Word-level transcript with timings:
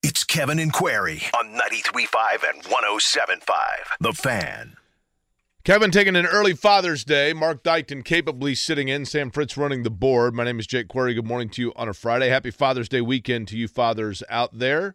It's 0.00 0.22
Kevin 0.22 0.60
and 0.60 0.72
Query 0.72 1.22
on 1.36 1.58
93.5 1.58 2.54
and 2.54 2.62
107.5. 2.62 3.46
The 3.98 4.12
Fan. 4.12 4.76
Kevin 5.64 5.90
taking 5.90 6.14
an 6.14 6.24
early 6.24 6.54
Father's 6.54 7.04
Day. 7.04 7.32
Mark 7.32 7.64
Dykton 7.64 8.04
capably 8.04 8.54
sitting 8.54 8.86
in. 8.86 9.04
Sam 9.04 9.30
Fritz 9.30 9.56
running 9.56 9.82
the 9.82 9.90
board. 9.90 10.34
My 10.34 10.44
name 10.44 10.60
is 10.60 10.68
Jake 10.68 10.86
Query. 10.86 11.14
Good 11.14 11.26
morning 11.26 11.48
to 11.50 11.62
you 11.62 11.72
on 11.74 11.88
a 11.88 11.92
Friday. 11.92 12.28
Happy 12.28 12.52
Father's 12.52 12.88
Day 12.88 13.00
weekend 13.00 13.48
to 13.48 13.56
you 13.58 13.66
fathers 13.66 14.22
out 14.30 14.56
there. 14.56 14.94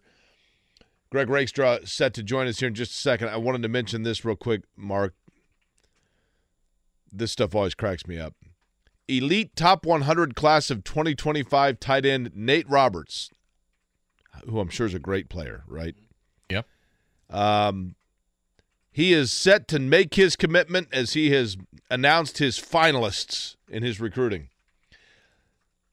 Greg 1.09 1.29
Rakestraw 1.29 1.79
set 1.83 2.13
to 2.13 2.23
join 2.23 2.47
us 2.47 2.59
here 2.59 2.69
in 2.69 2.73
just 2.73 2.91
a 2.91 2.97
second. 2.97 3.27
I 3.27 3.37
wanted 3.37 3.61
to 3.63 3.67
mention 3.67 4.03
this 4.03 4.23
real 4.23 4.37
quick, 4.37 4.61
Mark. 4.77 5.13
This 7.11 7.33
stuff 7.33 7.53
always 7.53 7.75
cracks 7.75 8.07
me 8.07 8.17
up. 8.17 8.35
Elite 9.09 9.53
Top 9.55 9.85
100 9.85 10.33
class 10.33 10.71
of 10.71 10.85
2025 10.85 11.79
tight 11.81 12.05
end 12.05 12.31
Nate 12.33 12.67
Roberts, 12.69 13.29
who 14.49 14.59
I'm 14.59 14.69
sure 14.69 14.85
is 14.85 14.93
a 14.93 14.99
great 14.99 15.29
player, 15.29 15.63
right? 15.67 15.95
Yep. 16.49 16.65
Um, 17.29 17.95
he 18.91 19.13
is 19.13 19.31
set 19.31 19.67
to 19.69 19.79
make 19.79 20.15
his 20.15 20.35
commitment 20.35 20.87
as 20.91 21.13
he 21.13 21.31
has 21.31 21.57
announced 21.89 22.37
his 22.37 22.59
finalists 22.59 23.55
in 23.67 23.83
his 23.83 23.99
recruiting. 23.99 24.49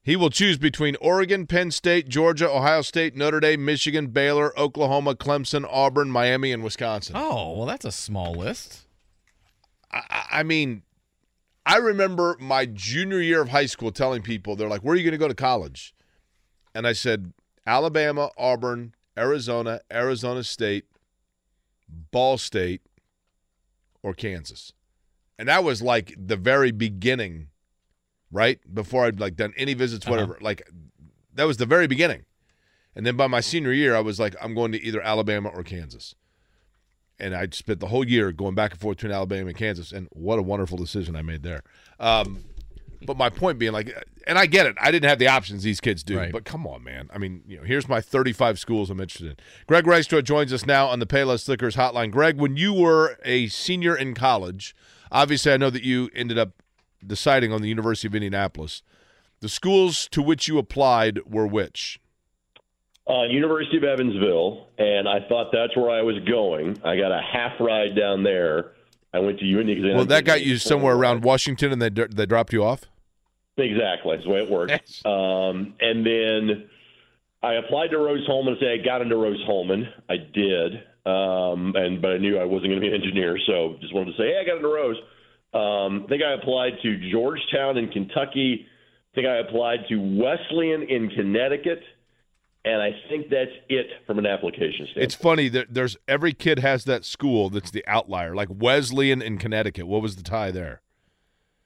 He 0.03 0.17
will 0.17 0.31
choose 0.31 0.57
between 0.59 0.97
Oregon, 0.97 1.47
Penn 1.47 1.71
State, 1.71 2.09
Georgia, 2.09 2.51
Ohio 2.51 2.83
State, 2.83 3.17
Notre 3.17 3.41
Dame, 3.41 3.65
Michigan, 3.65 4.09
Baylor, 4.09 4.59
Oklahoma, 4.59 5.15
Clemson, 5.15 5.67
Auburn, 5.71 6.11
Miami, 6.11 6.53
and 6.53 6.63
Wisconsin. 6.63 7.17
Oh, 7.17 7.57
well, 7.57 7.67
that's 7.67 7.85
a 7.85 7.93
small 7.93 8.33
list. 8.33 8.87
I, 9.93 10.27
I 10.31 10.43
mean, 10.43 10.83
I 11.67 11.77
remember 11.77 12.37
my 12.41 12.67
junior 12.67 13.21
year 13.21 13.43
of 13.43 13.51
high 13.51 13.67
school 13.67 13.93
telling 13.93 14.23
people, 14.23 14.57
they're 14.57 14.69
like, 14.69 14.83
where 14.83 14.95
are 14.95 14.97
you 14.97 15.05
going 15.05 15.13
to 15.13 15.19
go 15.19 15.29
to 15.29 15.35
college? 15.35 15.95
And 16.75 16.87
I 16.87 16.93
said, 16.93 17.33
Alabama, 17.71 18.31
Auburn, 18.37 18.95
Arizona, 19.17 19.81
Arizona 19.93 20.43
State, 20.43 20.87
Ball 22.11 22.37
State, 22.37 22.83
or 24.03 24.13
Kansas. 24.13 24.73
And 25.39 25.49
that 25.49 25.63
was 25.63 25.81
like 25.81 26.13
the 26.19 26.37
very 26.37 26.73
beginning, 26.73 27.47
right? 28.33 28.59
Before 28.75 29.07
I'd 29.07 29.21
like 29.21 29.37
done 29.37 29.55
any 29.57 29.75
visits, 29.75 30.05
whatever. 30.05 30.33
Uh-huh. 30.33 30.45
Like 30.45 30.69
that 31.35 31.45
was 31.45 31.59
the 31.59 31.67
very 31.67 31.87
beginning. 31.87 32.25
And 32.97 33.07
then 33.07 33.17
by 33.17 33.29
my 33.29 33.41
senior 33.41 33.73
year, 33.73 33.95
I 33.95 34.01
was 34.01 34.19
like, 34.19 34.35
I'm 34.43 34.53
going 34.53 34.73
to 34.73 34.83
either 34.83 35.01
Alabama 35.01 35.49
or 35.51 35.63
Kansas. 35.63 36.17
And 37.21 37.37
I 37.37 37.47
spent 37.53 37.79
the 37.79 37.87
whole 37.87 38.05
year 38.05 38.33
going 38.33 38.57
back 38.57 38.73
and 38.73 38.81
forth 38.81 38.97
between 38.97 39.13
Alabama 39.13 39.47
and 39.47 39.57
Kansas. 39.57 39.93
And 39.93 40.09
what 40.11 40.41
a 40.41 40.43
wonderful 40.43 40.77
decision 40.77 41.15
I 41.15 41.23
made 41.23 41.45
there. 41.45 41.63
Um, 42.01 42.43
but 43.07 43.17
my 43.17 43.31
point 43.31 43.61
being, 43.61 43.73
like, 43.73 43.95
and 44.27 44.39
I 44.39 44.47
get 44.47 44.67
it. 44.67 44.77
I 44.81 44.91
didn't 44.91 45.09
have 45.09 45.19
the 45.19 45.29
options 45.29 45.63
these 45.63 45.81
kids 45.81 46.03
do. 46.03 46.19
Right. 46.19 46.33
But 46.33 46.45
come 46.45 46.67
on, 46.67 46.83
man. 46.85 47.09
I 47.13 47.19
mean, 47.19 47.43
you 47.47 47.59
know, 47.59 47.65
here's 47.65 47.89
my 47.89 48.01
35 48.01 48.59
schools 48.59 48.91
I'm 48.91 49.01
interested 49.01 49.31
in. 49.31 49.37
Greg 49.67 49.87
Rakestraw 49.87 50.21
joins 50.21 50.53
us 50.53 50.67
now 50.67 50.87
on 50.87 50.99
the 50.99 51.07
Payless 51.07 51.49
Liquors 51.49 51.77
hotline. 51.77 52.11
Greg, 52.11 52.39
when 52.39 52.57
you 52.57 52.73
were 52.73 53.19
a 53.25 53.49
senior 53.49 53.97
in 53.97 54.15
college, 54.15 54.75
obviously 55.11 55.53
I 55.53 55.57
know 55.57 55.71
that 55.71 55.83
you 55.83 56.11
ended 56.15 56.39
up 56.39 56.63
deciding 57.07 57.53
on 57.53 57.63
the 57.63 57.69
University 57.69 58.09
of 58.09 58.15
Indianapolis. 58.15 58.83
The 59.41 59.49
schools 59.49 60.09
to 60.13 60.23
which 60.23 60.49
you 60.49 60.59
applied 60.59 61.21
were 61.27 61.47
which? 61.47 61.99
Uh, 63.09 63.25
University 63.25 63.77
of 63.79 63.85
Evansville, 63.85 64.69
and 64.79 65.09
I 65.09 65.27
thought 65.29 65.51
that's 65.53 65.77
where 65.77 65.91
I 65.91 66.03
was 66.03 66.17
going. 66.29 66.79
I 66.85 66.97
got 66.97 67.11
a 67.11 67.21
half 67.21 67.59
ride 67.59 67.97
down 67.97 68.23
there. 68.23 68.73
I 69.13 69.19
went 69.19 69.41
to 69.41 69.45
UND. 69.45 69.97
Well, 69.97 70.05
that 70.05 70.25
got 70.25 70.43
you 70.43 70.59
somewhere 70.59 70.95
around 70.95 71.25
Washington, 71.25 71.73
and 71.73 71.83
they 71.83 71.89
they 71.89 72.27
dropped 72.27 72.53
you 72.53 72.63
off. 72.63 72.83
Exactly, 73.61 74.17
that's 74.17 74.25
the 74.25 74.31
way 74.31 74.43
it 74.43 74.51
works. 74.51 75.05
Um, 75.05 75.75
and 75.81 76.05
then 76.07 76.69
I 77.43 77.55
applied 77.55 77.89
to 77.89 77.99
Rose-Hulman. 77.99 78.55
and 78.55 78.61
say 78.61 78.73
I 78.73 78.85
got 78.85 79.03
into 79.03 79.17
Rose-Hulman. 79.17 79.89
I 80.09 80.17
did, 80.17 80.75
um, 81.07 81.75
and 81.77 82.01
but 82.03 82.13
I 82.13 82.19
knew 82.19 82.39
I 82.39 82.45
wasn't 82.45 82.71
going 82.71 82.81
to 82.81 82.89
be 82.89 82.89
an 82.89 82.95
engineer, 82.95 83.39
so 83.47 83.77
just 83.81 83.95
wanted 83.95 84.13
to 84.13 84.19
say, 84.19 84.29
hey, 84.29 84.41
I 84.43 84.47
got 84.47 84.57
into 84.57 84.69
Rose. 84.69 84.97
Um, 85.53 86.05
I 86.05 86.09
think 86.09 86.23
I 86.23 86.35
applied 86.35 86.75
to 86.83 87.11
Georgetown 87.11 87.77
in 87.77 87.89
Kentucky. 87.89 88.67
I 88.67 89.15
think 89.15 89.27
I 89.27 89.39
applied 89.39 89.81
to 89.89 89.97
Wesleyan 89.97 90.83
in 90.83 91.11
Connecticut 91.11 91.83
and 92.65 92.83
I 92.83 92.91
think 93.09 93.31
that's 93.31 93.51
it 93.69 93.87
from 94.07 94.19
an 94.19 94.27
application 94.27 94.87
standpoint. 94.87 95.05
It's 95.05 95.15
funny 95.15 95.49
that 95.49 95.73
there's 95.73 95.97
every 96.07 96.33
kid 96.33 96.59
has 96.59 96.85
that 96.85 97.05
school 97.05 97.49
that's 97.49 97.71
the 97.71 97.85
outlier, 97.87 98.35
like 98.35 98.49
Wesleyan 98.51 99.23
in 99.23 99.39
Connecticut. 99.39 99.87
What 99.87 100.03
was 100.03 100.17
the 100.17 100.23
tie 100.23 100.51
there? 100.51 100.83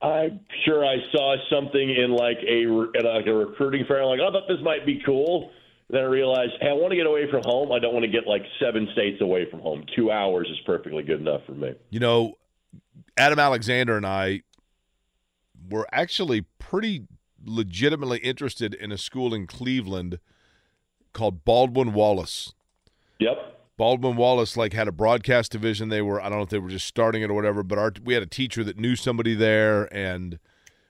I'm 0.05 0.41
sure 0.65 0.85
I 0.85 0.97
saw 1.13 1.37
something 1.51 1.91
in 1.91 2.11
like 2.11 2.39
a 2.47 2.67
like 2.67 3.27
a 3.27 3.33
recruiting 3.33 3.85
fair. 3.87 4.03
I'm 4.03 4.09
like, 4.09 4.21
oh, 4.21 4.29
I 4.29 4.33
thought 4.33 4.49
this 4.49 4.63
might 4.63 4.85
be 4.85 5.03
cool. 5.05 5.51
Then 5.91 6.03
I 6.03 6.07
realized, 6.07 6.53
hey, 6.61 6.69
I 6.69 6.73
want 6.73 6.91
to 6.91 6.97
get 6.97 7.07
away 7.07 7.31
from 7.31 7.43
home. 7.45 7.71
I 7.73 7.79
don't 7.79 7.93
want 7.93 8.05
to 8.05 8.11
get 8.11 8.27
like 8.27 8.43
seven 8.61 8.89
states 8.93 9.21
away 9.21 9.51
from 9.51 9.61
home. 9.61 9.85
Two 9.95 10.11
hours 10.11 10.49
is 10.51 10.59
perfectly 10.65 11.03
good 11.03 11.21
enough 11.21 11.43
for 11.47 11.53
me. 11.53 11.75
You 11.91 12.01
know, 12.01 12.35
Adam 13.17 13.39
Alexander 13.39 13.97
and 13.97 14.07
I 14.07 14.43
were 15.69 15.87
actually 15.93 16.43
pretty 16.59 17.07
legitimately 17.45 18.19
interested 18.19 18.75
in 18.75 18.93
a 18.93 18.99
school 18.99 19.35
in 19.35 19.47
Cleveland– 19.47 20.19
called 21.15 21.47
Baldwin 21.47 21.95
Wallace. 21.95 22.53
Baldwin 23.77 24.17
Wallace 24.17 24.57
like 24.57 24.73
had 24.73 24.89
a 24.89 24.93
broadcast 24.93 25.53
division. 25.53 25.89
They 25.89 26.03
were 26.03 26.21
I 26.21 26.29
don't 26.29 26.39
know 26.39 26.45
if 26.45 26.51
they 26.51 26.59
were 26.59 26.69
just 26.69 26.87
starting 26.87 27.23
it 27.23 27.31
or 27.31 27.35
whatever, 27.35 27.63
but 27.63 27.79
our 27.79 27.93
we 28.03 28.15
had 28.15 28.23
a 28.23 28.27
teacher 28.27 28.63
that 28.65 28.79
knew 28.79 28.97
somebody 28.97 29.35
there, 29.35 29.93
and 29.95 30.39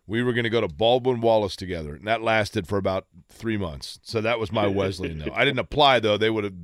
we 0.07 0.23
were 0.23 0.33
going 0.33 0.45
to 0.45 0.51
go 0.51 0.61
to 0.61 0.69
Baldwin 0.69 1.21
Wallace 1.21 1.57
together, 1.57 1.95
and 1.95 2.07
that 2.07 2.23
lasted 2.23 2.67
for 2.67 2.77
about 2.77 3.07
three 3.29 3.57
months. 3.57 3.99
So 4.03 4.21
that 4.21 4.39
was 4.39 4.53
my 4.53 4.67
Wesleyan. 4.67 5.19
though 5.19 5.33
I 5.35 5.45
didn't 5.45 5.61
apply 5.61 6.01
though. 6.01 6.19
They 6.19 6.31
would 6.31 6.45
have 6.45 6.55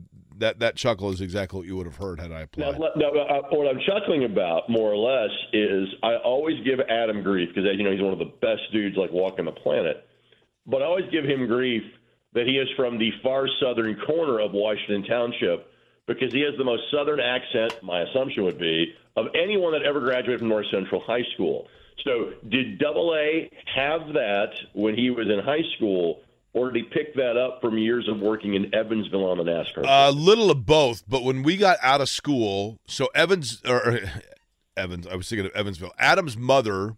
that 0.40 0.58
that 0.58 0.76
chuckle 0.76 1.10
is 1.10 1.20
exactly 1.20 1.58
what 1.58 1.66
you 1.66 1.76
would 1.76 1.86
have 1.86 1.96
heard 1.96 2.20
had 2.20 2.32
I 2.32 2.40
applied. 2.40 2.78
Now, 2.78 2.88
now 2.96 3.08
uh, 3.08 3.42
what 3.50 3.66
I'm 3.68 3.80
chuckling 3.86 4.24
about 4.24 4.68
more 4.68 4.92
or 4.92 4.96
less 4.96 5.30
is 5.52 5.88
I 6.02 6.16
always 6.16 6.56
give 6.64 6.80
Adam 6.80 7.22
grief 7.22 7.48
because 7.54 7.64
you 7.76 7.82
know 7.82 7.92
he's 7.92 8.02
one 8.02 8.12
of 8.12 8.18
the 8.18 8.32
best 8.42 8.62
dudes 8.72 8.96
like 8.96 9.12
walking 9.12 9.46
the 9.46 9.52
planet, 9.52 10.06
but 10.66 10.82
I 10.82 10.86
always 10.86 11.10
give 11.10 11.24
him 11.24 11.46
grief 11.46 11.82
that 12.32 12.46
he 12.46 12.58
is 12.58 12.68
from 12.76 12.98
the 12.98 13.10
far 13.22 13.46
southern 13.60 13.96
corner 14.06 14.40
of 14.40 14.52
Washington 14.52 15.04
Township 15.04 15.69
because 16.10 16.32
he 16.32 16.40
has 16.40 16.56
the 16.58 16.64
most 16.64 16.82
southern 16.90 17.20
accent, 17.20 17.80
my 17.84 18.00
assumption 18.00 18.42
would 18.42 18.58
be, 18.58 18.92
of 19.16 19.26
anyone 19.32 19.72
that 19.72 19.82
ever 19.82 20.00
graduated 20.00 20.40
from 20.40 20.48
North 20.48 20.66
Central 20.68 21.00
High 21.00 21.22
School. 21.34 21.68
So, 22.02 22.32
did 22.48 22.80
Double 22.80 23.14
A 23.14 23.48
have 23.72 24.08
that 24.14 24.50
when 24.72 24.96
he 24.96 25.10
was 25.10 25.28
in 25.28 25.38
high 25.38 25.62
school, 25.76 26.22
or 26.52 26.72
did 26.72 26.82
he 26.84 26.90
pick 26.90 27.14
that 27.14 27.36
up 27.36 27.60
from 27.60 27.78
years 27.78 28.08
of 28.08 28.18
working 28.18 28.54
in 28.54 28.74
Evansville 28.74 29.24
on 29.24 29.38
the 29.38 29.44
NASCAR? 29.44 29.84
A 29.86 30.10
little 30.10 30.50
of 30.50 30.66
both, 30.66 31.04
but 31.06 31.22
when 31.22 31.44
we 31.44 31.56
got 31.56 31.78
out 31.80 32.00
of 32.00 32.08
school, 32.08 32.80
so 32.88 33.06
Evans 33.14 33.62
or 33.64 34.00
Evans, 34.76 35.06
I 35.06 35.14
was 35.14 35.28
thinking 35.28 35.46
of 35.46 35.52
Evansville. 35.52 35.92
Adam's 35.96 36.36
mother, 36.36 36.96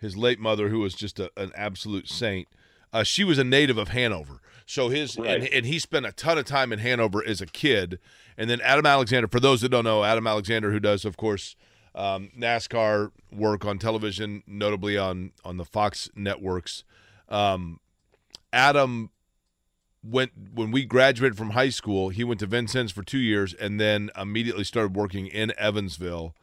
his 0.00 0.16
late 0.16 0.40
mother, 0.40 0.68
who 0.68 0.80
was 0.80 0.94
just 0.94 1.20
a, 1.20 1.30
an 1.36 1.52
absolute 1.54 2.08
saint, 2.08 2.48
uh, 2.92 3.04
she 3.04 3.22
was 3.22 3.38
a 3.38 3.44
native 3.44 3.78
of 3.78 3.88
Hanover. 3.88 4.40
So 4.66 4.88
his 4.88 5.16
right. 5.16 5.30
and, 5.30 5.44
and, 5.44 5.66
he 5.66 5.78
spent 5.78 6.06
a 6.06 6.12
ton 6.12 6.38
of 6.38 6.44
time 6.44 6.72
in 6.72 6.80
Hanover 6.80 7.24
as 7.24 7.40
a 7.40 7.46
kid. 7.46 8.00
And 8.36 8.50
then 8.50 8.60
Adam 8.60 8.84
Alexander, 8.84 9.28
for 9.28 9.38
those 9.38 9.60
that 9.60 9.68
don't 9.68 9.84
know, 9.84 10.02
Adam 10.02 10.26
Alexander, 10.26 10.72
who 10.72 10.80
does, 10.80 11.04
of 11.04 11.16
course, 11.16 11.54
um, 11.94 12.30
NASCAR 12.36 13.12
work 13.32 13.64
on 13.64 13.78
television, 13.78 14.42
notably 14.46 14.98
on 14.98 15.32
on 15.44 15.56
the 15.56 15.64
Fox 15.64 16.10
networks. 16.14 16.84
Um, 17.28 17.80
Adam 18.52 19.10
went 20.02 20.32
when 20.52 20.70
we 20.72 20.84
graduated 20.84 21.38
from 21.38 21.50
high 21.50 21.70
school. 21.70 22.10
He 22.10 22.24
went 22.24 22.40
to 22.40 22.46
Vincennes 22.46 22.92
for 22.92 23.02
two 23.02 23.18
years, 23.18 23.54
and 23.54 23.80
then 23.80 24.10
immediately 24.20 24.64
started 24.64 24.94
working 24.94 25.26
in 25.26 25.52
Evansville, 25.56 26.34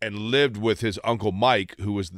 and 0.00 0.14
lived 0.14 0.56
with 0.56 0.82
his 0.82 1.00
uncle 1.02 1.32
Mike, 1.32 1.74
who 1.80 1.92
was 1.92 2.12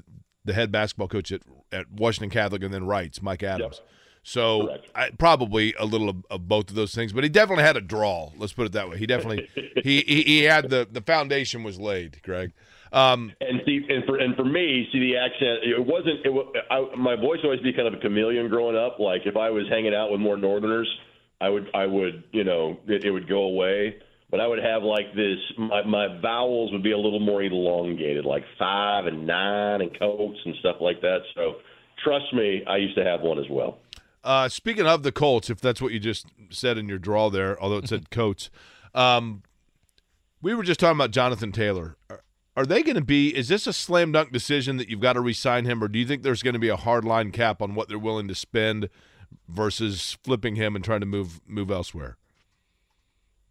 the 0.44 0.52
head 0.52 0.70
basketball 0.72 1.08
coach 1.08 1.32
at, 1.32 1.42
at 1.70 1.90
Washington 1.90 2.30
Catholic, 2.30 2.62
and 2.62 2.74
then 2.74 2.84
Wrights, 2.84 3.22
Mike 3.22 3.42
Adams. 3.42 3.80
Yep. 3.80 3.88
So 4.24 4.78
I, 4.94 5.10
probably 5.10 5.74
a 5.78 5.84
little 5.84 6.08
of, 6.08 6.24
of, 6.30 6.48
both 6.48 6.70
of 6.70 6.76
those 6.76 6.94
things, 6.94 7.12
but 7.12 7.24
he 7.24 7.28
definitely 7.28 7.64
had 7.64 7.76
a 7.76 7.80
draw. 7.80 8.30
Let's 8.36 8.52
put 8.52 8.66
it 8.66 8.72
that 8.72 8.88
way. 8.88 8.96
He 8.96 9.06
definitely 9.06 9.48
he, 9.82 10.02
he, 10.02 10.22
he 10.22 10.42
had 10.44 10.70
the 10.70 10.86
the 10.90 11.00
foundation 11.00 11.64
was 11.64 11.78
laid, 11.78 12.22
Greg. 12.22 12.52
Um, 12.92 13.32
and 13.40 13.62
see, 13.64 13.84
and 13.88 14.04
for 14.04 14.18
and 14.18 14.36
for 14.36 14.44
me, 14.44 14.86
see 14.92 15.00
the 15.00 15.16
accent. 15.16 15.64
It 15.64 15.84
wasn't. 15.84 16.24
It, 16.24 16.64
I, 16.70 16.94
my 16.96 17.16
voice 17.16 17.40
always 17.42 17.60
be 17.60 17.72
kind 17.72 17.88
of 17.88 17.94
a 17.94 17.96
chameleon 17.98 18.48
growing 18.48 18.76
up. 18.76 19.00
Like 19.00 19.22
if 19.24 19.36
I 19.36 19.50
was 19.50 19.64
hanging 19.68 19.94
out 19.94 20.12
with 20.12 20.20
more 20.20 20.36
Northerners, 20.36 20.88
I 21.40 21.48
would 21.48 21.68
I 21.74 21.86
would 21.86 22.22
you 22.32 22.44
know 22.44 22.78
it, 22.86 23.04
it 23.04 23.10
would 23.10 23.28
go 23.28 23.42
away. 23.42 23.96
But 24.30 24.40
I 24.40 24.46
would 24.46 24.62
have 24.62 24.82
like 24.82 25.14
this. 25.14 25.38
My, 25.58 25.84
my 25.84 26.20
vowels 26.20 26.72
would 26.72 26.82
be 26.82 26.92
a 26.92 26.98
little 26.98 27.20
more 27.20 27.42
elongated, 27.42 28.24
like 28.24 28.44
five 28.58 29.06
and 29.06 29.26
nine 29.26 29.82
and 29.82 29.98
coats 29.98 30.38
and 30.46 30.54
stuff 30.60 30.76
like 30.80 31.02
that. 31.02 31.18
So 31.34 31.56
trust 32.02 32.32
me, 32.32 32.62
I 32.66 32.76
used 32.76 32.96
to 32.96 33.04
have 33.04 33.20
one 33.20 33.38
as 33.38 33.44
well. 33.50 33.78
Uh, 34.24 34.48
speaking 34.48 34.86
of 34.86 35.02
the 35.02 35.12
Colts, 35.12 35.50
if 35.50 35.60
that's 35.60 35.82
what 35.82 35.92
you 35.92 35.98
just 35.98 36.26
said 36.50 36.78
in 36.78 36.88
your 36.88 36.98
draw 36.98 37.28
there, 37.28 37.60
although 37.60 37.78
it 37.78 37.88
said 37.88 38.10
Coats, 38.10 38.50
um, 38.94 39.42
we 40.40 40.54
were 40.54 40.62
just 40.62 40.80
talking 40.80 40.96
about 40.96 41.10
Jonathan 41.10 41.52
Taylor. 41.52 41.96
Are, 42.08 42.22
are 42.56 42.66
they 42.66 42.82
going 42.82 42.96
to 42.96 43.04
be? 43.04 43.34
Is 43.34 43.48
this 43.48 43.66
a 43.66 43.72
slam 43.72 44.12
dunk 44.12 44.32
decision 44.32 44.76
that 44.76 44.88
you've 44.88 45.00
got 45.00 45.14
to 45.14 45.20
re-sign 45.20 45.64
him, 45.64 45.82
or 45.82 45.88
do 45.88 45.98
you 45.98 46.06
think 46.06 46.22
there's 46.22 46.42
going 46.42 46.54
to 46.54 46.60
be 46.60 46.68
a 46.68 46.76
hard 46.76 47.04
line 47.04 47.30
cap 47.30 47.62
on 47.62 47.74
what 47.74 47.88
they're 47.88 47.98
willing 47.98 48.28
to 48.28 48.34
spend 48.34 48.88
versus 49.48 50.18
flipping 50.22 50.56
him 50.56 50.76
and 50.76 50.84
trying 50.84 51.00
to 51.00 51.06
move 51.06 51.40
move 51.46 51.70
elsewhere? 51.70 52.16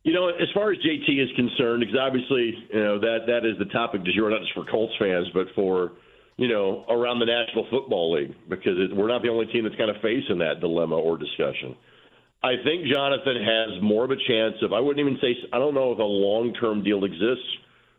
You 0.03 0.13
know, 0.13 0.29
as 0.29 0.47
far 0.53 0.71
as 0.71 0.79
JT 0.79 1.21
is 1.21 1.29
concerned, 1.35 1.81
because 1.81 1.97
obviously, 2.00 2.56
you 2.74 2.79
know 2.79 3.00
that 3.00 3.25
that 3.27 3.45
is 3.45 3.57
the 3.59 3.65
topic 3.65 4.03
du 4.03 4.13
jour, 4.13 4.29
not 4.29 4.41
just 4.41 4.53
for 4.53 4.65
Colts 4.65 4.94
fans, 5.00 5.27
but 5.33 5.47
for 5.56 5.94
you 6.41 6.47
know 6.47 6.83
around 6.89 7.19
the 7.19 7.25
National 7.25 7.67
Football 7.69 8.13
League, 8.17 8.33
because 8.49 8.73
it, 8.77 8.97
we're 8.97 9.07
not 9.07 9.21
the 9.21 9.29
only 9.29 9.45
team 9.53 9.63
that's 9.63 9.75
kind 9.75 9.91
of 9.91 9.97
facing 10.01 10.39
that 10.39 10.59
dilemma 10.59 10.97
or 10.97 11.15
discussion. 11.15 11.77
I 12.43 12.53
think 12.63 12.91
Jonathan 12.91 13.38
has 13.38 13.83
more 13.83 14.03
of 14.03 14.09
a 14.09 14.17
chance 14.27 14.55
of. 14.63 14.73
I 14.73 14.79
wouldn't 14.79 15.05
even 15.05 15.19
say. 15.21 15.38
I 15.53 15.59
don't 15.59 15.75
know 15.75 15.91
if 15.91 15.99
a 15.99 16.03
long 16.03 16.53
term 16.59 16.83
deal 16.83 17.05
exists 17.05 17.45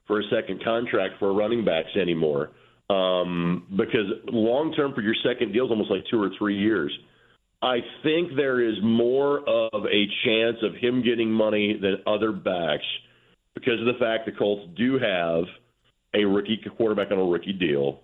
for 0.09 0.19
a 0.19 0.25
second 0.25 0.65
contract 0.65 1.15
for 1.21 1.33
running 1.33 1.65
backs 1.65 1.94
anymore, 1.94 2.50
um, 2.91 3.65
because 3.77 4.11
long 4.27 4.75
term 4.75 4.93
for 4.93 5.03
your 5.03 5.15
second 5.23 5.53
deal 5.53 5.67
is 5.67 5.71
almost 5.71 5.91
like 5.93 6.03
two 6.11 6.21
or 6.21 6.31
three 6.37 6.59
years. 6.59 6.93
I 7.62 7.79
think 8.03 8.35
there 8.35 8.61
is 8.61 8.75
more 8.83 9.39
of 9.49 9.85
a 9.87 10.06
chance 10.25 10.56
of 10.65 10.75
him 10.75 11.05
getting 11.05 11.31
money 11.31 11.79
than 11.81 12.03
other 12.09 12.33
backs 12.33 12.83
because 13.55 13.79
of 13.79 13.87
the 13.87 14.00
fact 14.00 14.27
the 14.27 14.33
Colts 14.33 14.67
do 14.77 14.99
have 14.99 15.44
a 16.12 16.25
rookie 16.25 16.61
quarterback 16.77 17.12
on 17.12 17.19
a 17.19 17.25
rookie 17.25 17.53
deal. 17.53 18.00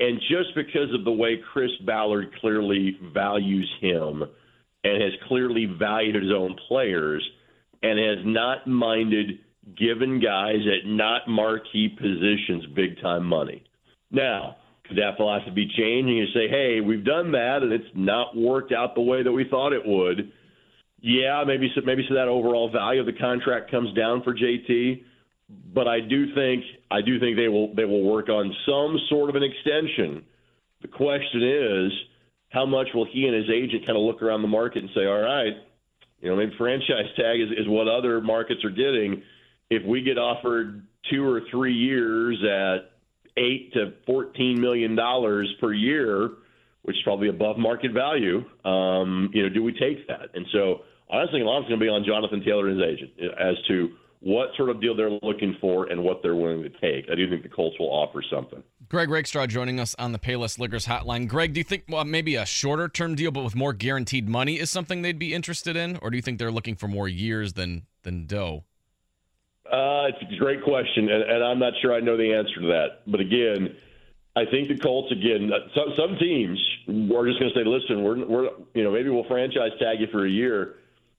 And 0.00 0.20
just 0.20 0.54
because 0.54 0.92
of 0.92 1.04
the 1.04 1.12
way 1.12 1.40
Chris 1.52 1.70
Ballard 1.86 2.34
clearly 2.40 2.98
values 3.12 3.70
him 3.80 4.24
and 4.82 5.02
has 5.02 5.12
clearly 5.28 5.66
valued 5.66 6.16
his 6.16 6.32
own 6.32 6.56
players 6.68 7.24
and 7.82 7.98
has 7.98 8.24
not 8.24 8.66
minded 8.66 9.38
giving 9.78 10.20
guys 10.20 10.60
at 10.66 10.88
not 10.88 11.28
marquee 11.28 11.88
positions 11.88 12.66
big 12.74 13.00
time 13.00 13.24
money. 13.24 13.62
Now, 14.10 14.56
could 14.86 14.98
that 14.98 15.16
philosophy 15.16 15.70
change 15.76 16.06
and 16.06 16.16
you 16.16 16.26
say, 16.34 16.48
hey, 16.48 16.80
we've 16.80 17.04
done 17.04 17.32
that 17.32 17.62
and 17.62 17.72
it's 17.72 17.84
not 17.94 18.36
worked 18.36 18.72
out 18.72 18.94
the 18.94 19.00
way 19.00 19.22
that 19.22 19.32
we 19.32 19.44
thought 19.48 19.72
it 19.72 19.84
would? 19.84 20.30
Yeah, 21.00 21.44
maybe 21.46 21.70
so, 21.74 21.82
maybe 21.84 22.04
so 22.08 22.14
that 22.14 22.28
overall 22.28 22.70
value 22.70 23.00
of 23.00 23.06
the 23.06 23.12
contract 23.12 23.70
comes 23.70 23.94
down 23.94 24.22
for 24.22 24.34
JT, 24.34 25.02
but 25.48 25.86
I 25.88 26.00
do 26.00 26.34
think 26.34 26.64
I 26.90 27.00
do 27.02 27.20
think 27.20 27.36
they 27.36 27.48
will 27.48 27.74
they 27.74 27.84
will 27.84 28.02
work 28.02 28.28
on 28.28 28.54
some 28.66 28.98
sort 29.08 29.30
of 29.30 29.36
an 29.36 29.42
extension. 29.42 30.24
The 30.82 30.88
question 30.88 31.42
is, 31.42 31.92
how 32.50 32.66
much 32.66 32.88
will 32.94 33.06
he 33.10 33.26
and 33.26 33.34
his 33.34 33.50
agent 33.50 33.86
kind 33.86 33.96
of 33.96 34.04
look 34.04 34.22
around 34.22 34.42
the 34.42 34.48
market 34.48 34.82
and 34.82 34.90
say, 34.94 35.06
all 35.06 35.20
right, 35.20 35.54
you 36.20 36.28
know, 36.28 36.36
maybe 36.36 36.52
franchise 36.56 37.06
tag 37.16 37.40
is, 37.40 37.50
is 37.50 37.68
what 37.68 37.88
other 37.88 38.20
markets 38.20 38.64
are 38.64 38.70
getting. 38.70 39.22
If 39.70 39.84
we 39.84 40.02
get 40.02 40.18
offered 40.18 40.86
two 41.10 41.26
or 41.26 41.42
three 41.50 41.74
years 41.74 42.38
at 42.42 42.90
eight 43.36 43.72
to 43.74 43.94
fourteen 44.06 44.60
million 44.60 44.94
dollars 44.94 45.52
per 45.60 45.72
year, 45.72 46.30
which 46.82 46.96
is 46.96 47.02
probably 47.02 47.28
above 47.28 47.58
market 47.58 47.92
value. 47.92 48.44
Um, 48.64 49.30
you 49.32 49.42
know, 49.42 49.48
do 49.48 49.62
we 49.62 49.72
take 49.72 50.06
that? 50.08 50.30
And 50.34 50.46
so 50.52 50.82
honestly, 51.08 51.40
a 51.40 51.44
lot 51.44 51.56
lot's 51.56 51.68
going 51.68 51.80
to 51.80 51.84
be 51.84 51.90
on 51.90 52.04
Jonathan 52.04 52.42
Taylor 52.44 52.68
and 52.68 52.80
his 52.80 52.88
agent 52.88 53.12
as 53.38 53.56
to 53.68 53.90
what 54.24 54.48
sort 54.56 54.70
of 54.70 54.80
deal 54.80 54.96
they're 54.96 55.10
looking 55.22 55.54
for 55.60 55.84
and 55.84 56.02
what 56.02 56.22
they're 56.22 56.34
willing 56.34 56.62
to 56.62 56.70
take. 56.70 57.10
I 57.12 57.14
do 57.14 57.28
think 57.28 57.42
the 57.42 57.48
Colts 57.50 57.78
will 57.78 57.90
offer 57.90 58.22
something. 58.30 58.62
Greg 58.88 59.10
Rakestraw 59.10 59.46
joining 59.46 59.78
us 59.78 59.94
on 59.98 60.12
the 60.12 60.18
Payless 60.18 60.58
Liquors 60.58 60.86
hotline. 60.86 61.28
Greg, 61.28 61.52
do 61.52 61.60
you 61.60 61.64
think 61.64 61.84
well, 61.90 62.04
maybe 62.04 62.34
a 62.36 62.46
shorter 62.46 62.88
term 62.88 63.14
deal 63.14 63.30
but 63.30 63.44
with 63.44 63.54
more 63.54 63.74
guaranteed 63.74 64.26
money 64.26 64.58
is 64.58 64.70
something 64.70 65.02
they'd 65.02 65.18
be 65.18 65.34
interested 65.34 65.76
in, 65.76 65.98
or 66.00 66.08
do 66.08 66.16
you 66.16 66.22
think 66.22 66.38
they're 66.38 66.50
looking 66.50 66.74
for 66.74 66.88
more 66.88 67.06
years 67.06 67.52
than 67.52 67.82
than 68.02 68.24
dough? 68.24 68.64
Uh, 69.66 70.08
it's 70.08 70.18
a 70.32 70.38
great 70.38 70.62
question, 70.62 71.10
and, 71.10 71.22
and 71.22 71.44
I'm 71.44 71.58
not 71.58 71.74
sure 71.82 71.92
I 71.94 72.00
know 72.00 72.16
the 72.16 72.32
answer 72.32 72.60
to 72.60 72.66
that. 72.68 73.02
But 73.06 73.20
again, 73.20 73.76
I 74.36 74.46
think 74.46 74.68
the 74.68 74.78
Colts 74.78 75.12
again. 75.12 75.50
uh, 75.52 75.68
Some 75.74 75.94
some 75.96 76.16
teams 76.18 76.58
are 76.88 77.26
just 77.26 77.38
going 77.40 77.52
to 77.52 77.54
say, 77.54 77.64
"Listen, 77.64 78.02
we're 78.02 78.24
we're 78.26 78.48
you 78.72 78.84
know 78.84 78.90
maybe 78.90 79.10
we'll 79.10 79.24
franchise 79.24 79.72
tag 79.78 80.00
you 80.00 80.06
for 80.10 80.24
a 80.24 80.30
year, 80.30 80.76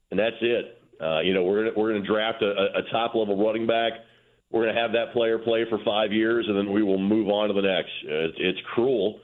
and 0.10 0.19
that's 0.19 0.38
it. 0.42 0.75
Uh, 1.01 1.19
you 1.21 1.33
know 1.33 1.44
we're 1.44 1.74
we're 1.75 1.92
going 1.92 2.01
to 2.01 2.07
draft 2.07 2.42
a, 2.42 2.80
a 2.80 2.81
top 2.92 3.15
level 3.15 3.44
running 3.44 3.68
back. 3.68 3.94
We're 4.51 4.63
going 4.63 4.75
to 4.75 4.81
have 4.81 4.94
that 4.94 5.13
player 5.13 5.39
play 5.39 5.65
for 5.69 5.80
five 5.83 6.12
years, 6.13 6.45
and 6.47 6.57
then 6.57 6.71
we 6.71 6.83
will 6.83 7.00
move 7.00 7.27
on 7.27 7.50
to 7.50 7.53
the 7.53 7.62
next. 7.62 7.92
It's, 8.03 8.38
it's 8.39 8.59
cruel. 8.74 9.19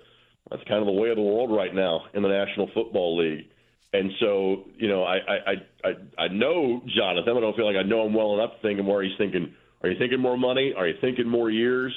That's 0.49 0.63
kind 0.67 0.79
of 0.79 0.87
the 0.87 0.99
way 0.99 1.09
of 1.09 1.15
the 1.15 1.21
world 1.21 1.51
right 1.55 1.73
now 1.73 2.01
in 2.13 2.23
the 2.23 2.29
National 2.29 2.69
Football 2.73 3.17
League. 3.17 3.45
And 3.93 4.11
so, 4.19 4.65
you 4.77 4.87
know, 4.87 5.03
I 5.03 5.17
I 5.17 5.53
I 5.83 6.23
I 6.23 6.27
know 6.29 6.81
Jonathan. 6.97 7.37
I 7.37 7.39
don't 7.39 7.55
feel 7.55 7.65
like 7.65 7.77
I 7.77 7.87
know 7.87 8.05
him 8.05 8.13
well 8.13 8.33
enough 8.33 8.55
to 8.55 8.61
think 8.61 8.79
him 8.79 8.87
where 8.87 9.03
he's 9.03 9.17
thinking. 9.17 9.53
Are 9.83 9.89
you 9.89 9.97
thinking 9.97 10.19
more 10.19 10.37
money? 10.37 10.73
Are 10.75 10.87
you 10.87 10.95
thinking 11.01 11.27
more 11.27 11.49
years? 11.49 11.93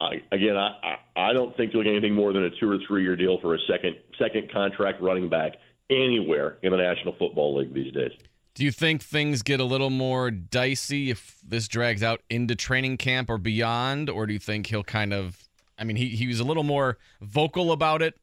I, 0.00 0.22
again, 0.32 0.56
I, 0.56 0.96
I 1.16 1.30
I 1.30 1.32
don't 1.32 1.56
think 1.56 1.72
you'll 1.72 1.84
get 1.84 1.90
anything 1.90 2.14
more 2.14 2.32
than 2.32 2.44
a 2.44 2.50
two 2.60 2.70
or 2.70 2.78
three 2.86 3.02
year 3.02 3.16
deal 3.16 3.38
for 3.40 3.54
a 3.54 3.58
second 3.70 3.96
second 4.18 4.50
contract 4.52 5.00
running 5.00 5.28
back 5.28 5.52
anywhere 5.90 6.58
in 6.62 6.70
the 6.72 6.78
National 6.78 7.14
Football 7.18 7.58
League 7.58 7.74
these 7.74 7.92
days. 7.92 8.12
Do 8.54 8.64
you 8.64 8.70
think 8.70 9.02
things 9.02 9.42
get 9.42 9.58
a 9.58 9.64
little 9.64 9.90
more 9.90 10.30
dicey 10.30 11.10
if 11.10 11.38
this 11.44 11.66
drags 11.66 12.02
out 12.02 12.22
into 12.30 12.54
training 12.54 12.98
camp 12.98 13.28
or 13.28 13.38
beyond, 13.38 14.08
or 14.08 14.26
do 14.26 14.32
you 14.32 14.38
think 14.38 14.68
he'll 14.68 14.84
kind 14.84 15.12
of? 15.12 15.48
I 15.76 15.84
mean, 15.84 15.96
he 15.96 16.10
he 16.10 16.26
was 16.26 16.40
a 16.40 16.44
little 16.44 16.62
more 16.62 16.98
vocal 17.20 17.72
about 17.72 18.00
it 18.00 18.14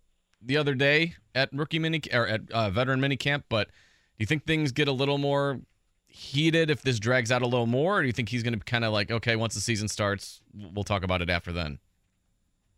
the 0.42 0.58
other 0.58 0.74
day 0.74 1.16
at 1.36 1.50
rookie 1.52 1.80
mini 1.80 2.02
or 2.14 2.28
at 2.28 2.50
uh, 2.52 2.70
veteran 2.70 3.02
mini 3.02 3.18
camp, 3.18 3.46
but 3.50 3.68
do 3.68 3.74
you 4.20 4.26
think 4.26 4.46
things 4.46 4.72
get 4.72 4.88
a 4.88 4.92
little 4.92 5.18
more 5.18 5.60
heated 6.08 6.70
if 6.70 6.82
this 6.82 7.00
drags 7.00 7.32
out 7.32 7.42
a 7.42 7.48
little 7.48 7.66
more, 7.66 8.00
or 8.00 8.02
do 8.02 8.08
you 8.08 8.14
think 8.14 8.30
he's 8.30 8.44
going 8.44 8.54
to 8.54 8.60
be 8.60 8.64
kind 8.66 8.84
of 8.84 8.92
like, 8.92 9.10
okay, 9.12 9.36
once 9.36 9.56
the 9.56 9.62
season 9.62 9.88
starts, 9.88 10.42
we'll 10.74 10.84
talk 10.84 11.04
about 11.04 11.22
it 11.22 11.30
after 11.30 11.52
then? 11.52 11.80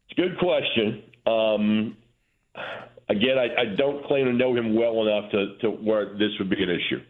It's 0.10 0.20
a 0.20 0.22
good 0.22 0.38
question. 0.38 1.04
Um, 1.26 1.98
again, 3.10 3.38
I, 3.38 3.62
I 3.62 3.66
don't 3.76 4.06
claim 4.06 4.26
to 4.26 4.34
know 4.34 4.56
him 4.56 4.76
well 4.76 5.08
enough 5.08 5.32
to, 5.32 5.58
to 5.62 5.70
where 5.70 6.14
this 6.14 6.32
would 6.40 6.50
be 6.50 6.62
an 6.62 6.70
issue. 6.70 7.02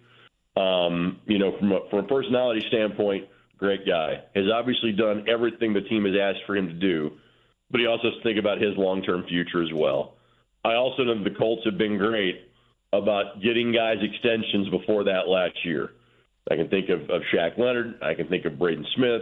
Um, 0.56 1.20
you 1.26 1.40
know, 1.40 1.58
from 1.58 1.72
a, 1.72 1.80
from 1.90 2.00
a 2.00 2.08
personality 2.08 2.64
standpoint, 2.68 3.28
great 3.58 3.88
guy. 3.88 4.24
Has 4.36 4.46
obviously 4.54 4.92
done 4.92 5.26
everything 5.28 5.74
the 5.74 5.82
team 5.82 6.06
has 6.06 6.14
asked 6.20 6.46
for 6.46 6.56
him 6.56 6.68
to 6.68 6.74
do, 6.74 7.12
but 7.72 7.80
he 7.80 7.88
also 7.88 8.10
has 8.10 8.18
to 8.18 8.24
think 8.24 8.38
about 8.38 8.62
his 8.62 8.78
long 8.78 9.02
term 9.02 9.26
future 9.28 9.64
as 9.64 9.74
well. 9.74 10.16
I 10.64 10.76
also 10.76 11.04
know 11.04 11.24
the 11.24 11.32
Colts 11.32 11.64
have 11.66 11.78
been 11.78 11.98
great 11.98 12.48
about 12.94 13.42
getting 13.42 13.74
guys 13.74 13.98
extensions 14.02 14.70
before 14.70 15.04
that 15.06 15.28
last 15.28 15.56
year. 15.66 15.90
I 16.50 16.56
can 16.56 16.70
think 16.70 16.90
of, 16.90 17.02
of 17.10 17.22
Shaq 17.34 17.58
Leonard. 17.58 18.00
I 18.02 18.14
can 18.14 18.28
think 18.28 18.46
of 18.46 18.60
Braden 18.60 18.86
Smith. 18.96 19.22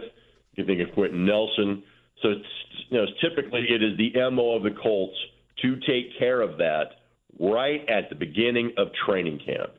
I 0.52 0.56
can 0.56 0.66
think 0.66 0.86
of 0.86 0.94
Quenton 0.94 1.24
Nelson. 1.24 1.82
So, 2.22 2.30
it's, 2.30 2.46
you 2.90 2.98
know, 2.98 3.06
typically 3.20 3.66
it 3.68 3.82
is 3.82 3.96
the 3.96 4.12
MO 4.30 4.56
of 4.56 4.62
the 4.62 4.76
Colts 4.82 5.16
to 5.62 5.76
take 5.86 6.18
care 6.18 6.40
of 6.40 6.58
that 6.58 6.90
right 7.38 7.88
at 7.88 8.08
the 8.08 8.14
beginning 8.14 8.72
of 8.76 8.88
training 9.06 9.40
camp. 9.44 9.70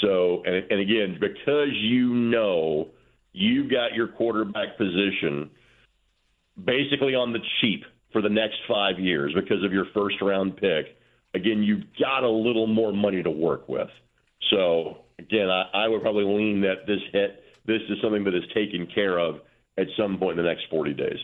So, 0.00 0.42
and, 0.44 0.70
and 0.70 0.80
again, 0.80 1.18
because 1.20 1.68
you 1.72 2.08
know 2.08 2.88
you've 3.32 3.70
got 3.70 3.94
your 3.94 4.08
quarterback 4.08 4.76
position 4.76 5.50
basically 6.62 7.14
on 7.14 7.32
the 7.32 7.38
cheap 7.60 7.84
for 8.12 8.20
the 8.20 8.28
next 8.28 8.56
five 8.68 8.98
years 8.98 9.32
because 9.34 9.64
of 9.64 9.72
your 9.72 9.86
first 9.94 10.16
round 10.20 10.56
pick, 10.56 10.96
again, 11.34 11.62
you've 11.62 11.84
got 11.98 12.24
a 12.24 12.28
little 12.28 12.66
more 12.66 12.92
money 12.92 13.22
to 13.22 13.30
work 13.30 13.68
with. 13.68 13.88
So, 14.50 14.98
again, 15.18 15.48
I, 15.48 15.64
I 15.72 15.88
would 15.88 16.02
probably 16.02 16.24
lean 16.24 16.60
that 16.62 16.86
this 16.86 17.00
hit, 17.12 17.42
this 17.66 17.80
is 17.88 17.98
something 18.02 18.24
that 18.24 18.34
is 18.34 18.44
taken 18.54 18.86
care 18.94 19.18
of 19.18 19.36
at 19.78 19.86
some 19.96 20.18
point 20.18 20.38
in 20.38 20.44
the 20.44 20.50
next 20.50 20.64
40 20.70 20.92
days. 20.94 21.18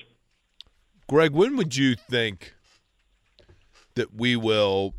Greg, 1.08 1.32
when 1.32 1.56
would 1.56 1.76
you 1.76 1.94
think 1.94 2.54
that 3.94 4.14
we 4.14 4.36
will? 4.36 4.94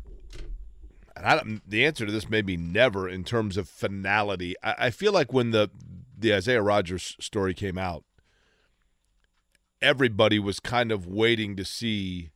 And 1.22 1.26
I 1.26 1.60
the 1.66 1.84
answer 1.84 2.06
to 2.06 2.12
this 2.12 2.28
may 2.30 2.42
be 2.42 2.56
never 2.56 3.08
in 3.08 3.24
terms 3.24 3.56
of 3.56 3.68
finality. 3.68 4.54
I, 4.62 4.74
I 4.78 4.90
feel 4.90 5.12
like 5.12 5.32
when 5.32 5.50
the 5.50 5.70
the 6.18 6.34
Isaiah 6.34 6.62
Rodgers 6.62 7.16
story 7.20 7.54
came 7.54 7.78
out, 7.78 8.04
everybody 9.80 10.38
was 10.38 10.60
kind 10.60 10.92
of 10.92 11.06
waiting 11.06 11.56
to 11.56 11.64
see 11.64 12.30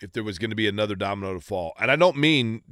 if 0.00 0.12
there 0.12 0.22
was 0.24 0.38
going 0.38 0.50
to 0.50 0.56
be 0.56 0.68
another 0.68 0.94
domino 0.94 1.34
to 1.34 1.40
fall. 1.40 1.74
And 1.80 1.90
I 1.90 1.96
don't 1.96 2.16
mean 2.16 2.62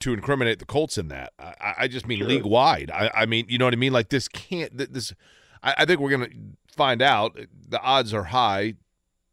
to 0.00 0.12
incriminate 0.12 0.58
the 0.58 0.64
Colts 0.64 0.98
in 0.98 1.08
that. 1.08 1.32
I, 1.38 1.74
I 1.80 1.88
just 1.88 2.06
mean 2.06 2.18
Sure. 2.18 2.28
league 2.28 2.44
wide. 2.44 2.90
I, 2.92 3.10
I 3.14 3.26
mean, 3.26 3.46
you 3.48 3.58
know 3.58 3.64
what 3.64 3.74
I 3.74 3.78
mean? 3.78 3.92
Like 3.92 4.08
this 4.10 4.28
can't. 4.28 4.76
This, 4.92 5.12
I, 5.62 5.74
I 5.78 5.84
think 5.84 6.00
we're 6.00 6.10
going 6.10 6.30
to 6.30 6.74
find 6.74 7.00
out. 7.02 7.38
The 7.68 7.80
odds 7.80 8.12
are 8.14 8.24
high. 8.24 8.74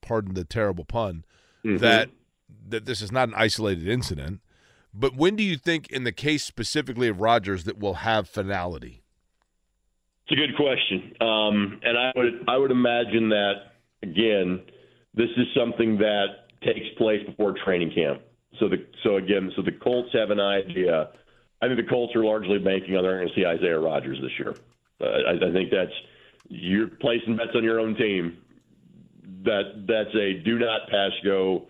Pardon 0.01 0.33
the 0.35 0.43
terrible 0.45 0.85
pun. 0.85 1.23
Mhm. 1.63 1.79
That 1.79 2.09
that 2.67 2.85
this 2.85 3.01
is 3.01 3.11
not 3.11 3.27
an 3.27 3.35
isolated 3.35 3.87
incident, 3.87 4.39
But 4.97 5.15
when 5.15 5.35
do 5.35 5.43
you 5.43 5.57
think, 5.57 5.91
in 5.91 6.05
the 6.05 6.13
case 6.13 6.43
specifically 6.43 7.09
of 7.09 7.19
Rodgers, 7.19 7.65
that 7.65 7.77
we'll 7.77 7.95
have 7.95 8.29
finality? 8.29 9.03
It's 10.27 10.31
a 10.31 10.35
good 10.35 10.55
question, 10.55 11.13
um, 11.21 11.79
and 11.83 11.97
I 11.97 12.11
would 12.15 12.45
I 12.47 12.57
would 12.57 12.71
imagine 12.71 13.29
that 13.29 13.53
again, 14.01 14.61
this 15.13 15.29
is 15.37 15.45
something 15.55 15.97
that 15.97 16.25
takes 16.63 16.87
place 16.97 17.19
before 17.27 17.53
training 17.63 17.91
camp. 17.93 18.21
So 18.59 18.67
the 18.67 18.85
so 19.03 19.17
again, 19.17 19.51
so 19.55 19.61
the 19.61 19.73
Colts 19.73 20.09
have 20.13 20.31
an 20.31 20.39
idea. 20.39 21.09
I 21.61 21.67
think 21.67 21.77
the 21.77 21.87
Colts 21.87 22.15
are 22.15 22.23
largely 22.23 22.57
banking 22.57 22.95
on 22.95 23.03
they're 23.03 23.17
going 23.17 23.27
to 23.27 23.35
see 23.35 23.45
Isaiah 23.45 23.79
Rodgers 23.79 24.17
this 24.21 24.31
year. 24.39 24.55
Uh, 24.99 25.29
I, 25.29 25.49
I 25.49 25.53
think 25.53 25.69
that's 25.71 25.93
you're 26.47 26.87
placing 26.87 27.35
bets 27.35 27.51
on 27.53 27.63
your 27.63 27.79
own 27.79 27.95
team. 27.95 28.37
That 29.43 29.85
that's 29.87 30.15
a 30.15 30.41
do 30.43 30.57
not 30.57 30.89
pass 30.89 31.11
go. 31.23 31.67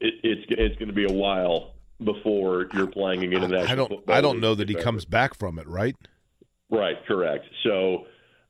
It, 0.00 0.14
it's 0.22 0.46
it's 0.48 0.76
going 0.76 0.88
to 0.88 0.94
be 0.94 1.04
a 1.04 1.12
while 1.12 1.74
before 2.02 2.66
you're 2.74 2.86
playing 2.86 3.24
again 3.24 3.42
in 3.42 3.54
I 3.54 3.74
don't. 3.74 3.92
I 4.08 4.20
don't 4.20 4.40
know 4.40 4.54
that 4.54 4.68
he 4.68 4.74
comes 4.74 5.04
back 5.04 5.34
from 5.34 5.58
it. 5.58 5.66
Right. 5.66 5.96
Right, 6.70 6.96
correct. 7.06 7.46
So, 7.64 8.06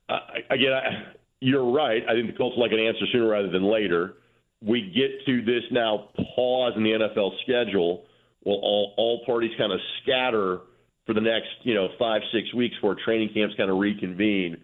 uh, 0.08 0.18
again, 0.50 0.72
I, 0.72 1.12
you're 1.40 1.70
right. 1.70 2.02
I 2.08 2.14
think 2.14 2.26
the 2.26 2.36
Colts 2.36 2.56
like 2.58 2.72
an 2.72 2.80
answer 2.80 3.06
sooner 3.12 3.28
rather 3.28 3.50
than 3.50 3.62
later. 3.62 4.14
We 4.60 4.92
get 4.92 5.24
to 5.26 5.44
this 5.44 5.62
now 5.70 6.08
pause 6.34 6.72
in 6.76 6.82
the 6.82 6.90
NFL 6.90 7.30
schedule. 7.42 8.06
Well, 8.44 8.56
all, 8.56 8.94
all 8.96 9.24
parties 9.24 9.52
kind 9.56 9.72
of 9.72 9.78
scatter 10.02 10.60
for 11.06 11.14
the 11.14 11.20
next, 11.20 11.48
you 11.62 11.74
know, 11.74 11.88
five, 11.98 12.22
six 12.32 12.52
weeks 12.54 12.74
before 12.76 12.96
training 13.04 13.30
camps 13.32 13.54
kind 13.56 13.70
of 13.70 13.78
reconvene. 13.78 14.56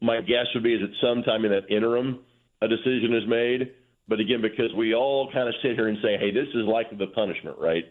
My 0.00 0.20
guess 0.20 0.46
would 0.54 0.62
be 0.62 0.74
is 0.74 0.80
that 0.80 0.92
sometime 1.00 1.44
in 1.44 1.50
that 1.50 1.68
interim, 1.68 2.20
a 2.62 2.68
decision 2.68 3.12
is 3.12 3.28
made. 3.28 3.72
But 4.06 4.20
again, 4.20 4.40
because 4.40 4.72
we 4.76 4.94
all 4.94 5.30
kind 5.32 5.48
of 5.48 5.54
sit 5.62 5.72
here 5.74 5.88
and 5.88 5.98
say, 6.02 6.16
hey, 6.16 6.30
this 6.30 6.48
is 6.54 6.64
likely 6.66 6.96
the 6.96 7.08
punishment, 7.08 7.58
right? 7.58 7.84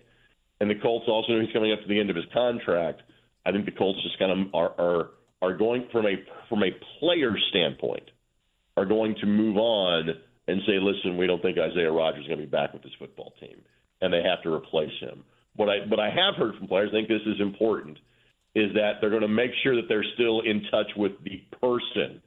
And 0.59 0.69
the 0.69 0.75
Colts 0.75 1.05
also 1.07 1.33
know 1.33 1.41
he's 1.41 1.53
coming 1.53 1.71
up 1.71 1.81
to 1.81 1.87
the 1.87 1.99
end 1.99 2.09
of 2.09 2.15
his 2.15 2.25
contract– 2.33 3.01
I 3.45 3.51
think 3.51 3.65
the 3.65 3.71
Colts 3.71 3.99
just 4.03 4.19
kind 4.19 4.31
of 4.31 4.53
are 4.53 4.73
are 4.79 5.09
are 5.41 5.57
going 5.57 5.87
from 5.91 6.05
a 6.05 6.15
from 6.47 6.63
a 6.63 6.71
player 6.99 7.31
standpoint 7.49 8.11
are 8.77 8.85
going 8.85 9.15
to 9.21 9.25
move 9.25 9.57
on 9.57 10.09
and 10.47 10.61
say, 10.65 10.79
listen, 10.79 11.17
we 11.17 11.27
don't 11.27 11.41
think 11.41 11.57
Isaiah 11.57 11.91
Rodgers 11.91 12.21
is 12.21 12.27
going 12.27 12.39
to 12.39 12.45
be 12.45 12.49
back 12.49 12.73
with 12.73 12.83
this 12.83 12.91
football 12.99 13.33
team, 13.39 13.61
and 14.01 14.13
they 14.13 14.21
have 14.23 14.41
to 14.43 14.53
replace 14.53 14.97
him. 14.99 15.23
What 15.55 15.69
I 15.69 15.87
what 15.87 15.99
I 15.99 16.09
have 16.09 16.35
heard 16.37 16.55
from 16.57 16.67
players, 16.67 16.89
I 16.91 16.97
think 16.97 17.07
this 17.07 17.25
is 17.25 17.41
important, 17.41 17.97
is 18.55 18.73
that 18.73 18.93
they're 19.01 19.09
going 19.09 19.21
to 19.21 19.27
make 19.27 19.51
sure 19.63 19.75
that 19.75 19.87
they're 19.87 20.05
still 20.13 20.41
in 20.41 20.63
touch 20.69 20.91
with 20.95 21.13
the 21.23 21.41
person 21.59 22.21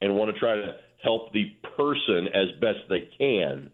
and 0.00 0.14
want 0.14 0.32
to 0.32 0.38
try 0.38 0.54
to 0.54 0.76
help 1.02 1.32
the 1.32 1.52
person 1.76 2.28
as 2.28 2.60
best 2.60 2.78
they 2.88 3.08
can, 3.18 3.70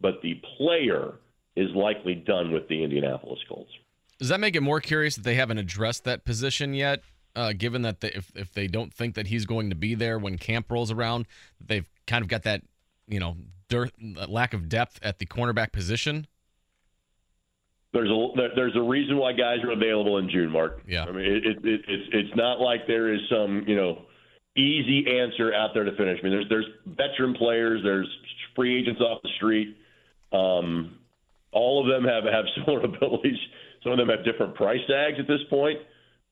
but 0.00 0.22
the 0.22 0.40
player 0.56 1.14
is 1.60 1.74
likely 1.74 2.14
done 2.14 2.52
with 2.52 2.68
the 2.68 2.82
Indianapolis 2.82 3.38
Colts. 3.48 3.70
Does 4.18 4.28
that 4.28 4.40
make 4.40 4.56
it 4.56 4.62
more 4.62 4.80
curious 4.80 5.16
that 5.16 5.22
they 5.22 5.34
haven't 5.34 5.58
addressed 5.58 6.04
that 6.04 6.24
position 6.24 6.74
yet? 6.74 7.00
Uh, 7.36 7.52
given 7.52 7.82
that 7.82 8.00
they, 8.00 8.08
if 8.08 8.32
if 8.34 8.52
they 8.52 8.66
don't 8.66 8.92
think 8.92 9.14
that 9.14 9.28
he's 9.28 9.46
going 9.46 9.70
to 9.70 9.76
be 9.76 9.94
there 9.94 10.18
when 10.18 10.36
camp 10.36 10.70
rolls 10.70 10.90
around, 10.90 11.26
they've 11.64 11.88
kind 12.06 12.22
of 12.22 12.28
got 12.28 12.42
that 12.42 12.62
you 13.06 13.20
know 13.20 13.36
dearth, 13.68 13.92
lack 14.28 14.52
of 14.52 14.68
depth 14.68 14.98
at 15.02 15.20
the 15.20 15.26
cornerback 15.26 15.70
position. 15.70 16.26
There's 17.92 18.10
a 18.10 18.48
there's 18.56 18.76
a 18.76 18.82
reason 18.82 19.16
why 19.16 19.32
guys 19.32 19.58
are 19.64 19.70
available 19.70 20.18
in 20.18 20.28
June, 20.28 20.50
Mark. 20.50 20.82
Yeah, 20.86 21.04
I 21.04 21.12
mean 21.12 21.24
it, 21.24 21.46
it, 21.46 21.56
it, 21.64 21.80
it's 21.88 22.08
it's 22.12 22.36
not 22.36 22.60
like 22.60 22.86
there 22.86 23.14
is 23.14 23.20
some 23.30 23.64
you 23.66 23.76
know 23.76 24.02
easy 24.56 25.06
answer 25.18 25.54
out 25.54 25.70
there 25.72 25.84
to 25.84 25.96
finish. 25.96 26.18
I 26.20 26.22
mean 26.22 26.32
there's 26.32 26.48
there's 26.48 26.66
veteran 26.86 27.34
players, 27.34 27.80
there's 27.84 28.08
free 28.54 28.78
agents 28.78 29.00
off 29.00 29.22
the 29.22 29.30
street. 29.36 29.76
Um, 30.32 30.99
all 31.52 31.80
of 31.80 31.88
them 31.88 32.04
have 32.04 32.24
have 32.24 32.44
similar 32.56 32.84
abilities 32.84 33.38
some 33.82 33.92
of 33.92 33.98
them 33.98 34.08
have 34.08 34.24
different 34.24 34.54
price 34.54 34.80
tags 34.88 35.16
at 35.18 35.26
this 35.26 35.40
point. 35.48 35.78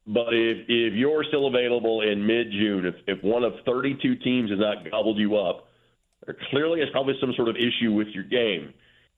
But 0.07 0.33
if, 0.33 0.65
if 0.69 0.95
you're 0.95 1.25
still 1.29 1.47
available 1.47 2.01
in 2.03 2.27
mid 2.27 2.51
June, 2.51 2.87
if, 2.87 2.95
if 3.07 3.23
one 3.23 3.45
of 3.45 3.53
32 3.67 4.17
teams 4.17 4.51
has 4.51 4.59
not 4.59 4.91
gobbled 4.91 5.19
you 5.19 5.37
up, 5.37 5.69
there 6.25 6.37
clearly 6.51 6.81
is 6.81 6.89
probably 6.93 7.15
some 7.21 7.33
sort 7.37 7.49
of 7.49 7.57
issue 7.57 7.93
with 7.93 8.09
your 8.09 8.25
game. 8.25 8.73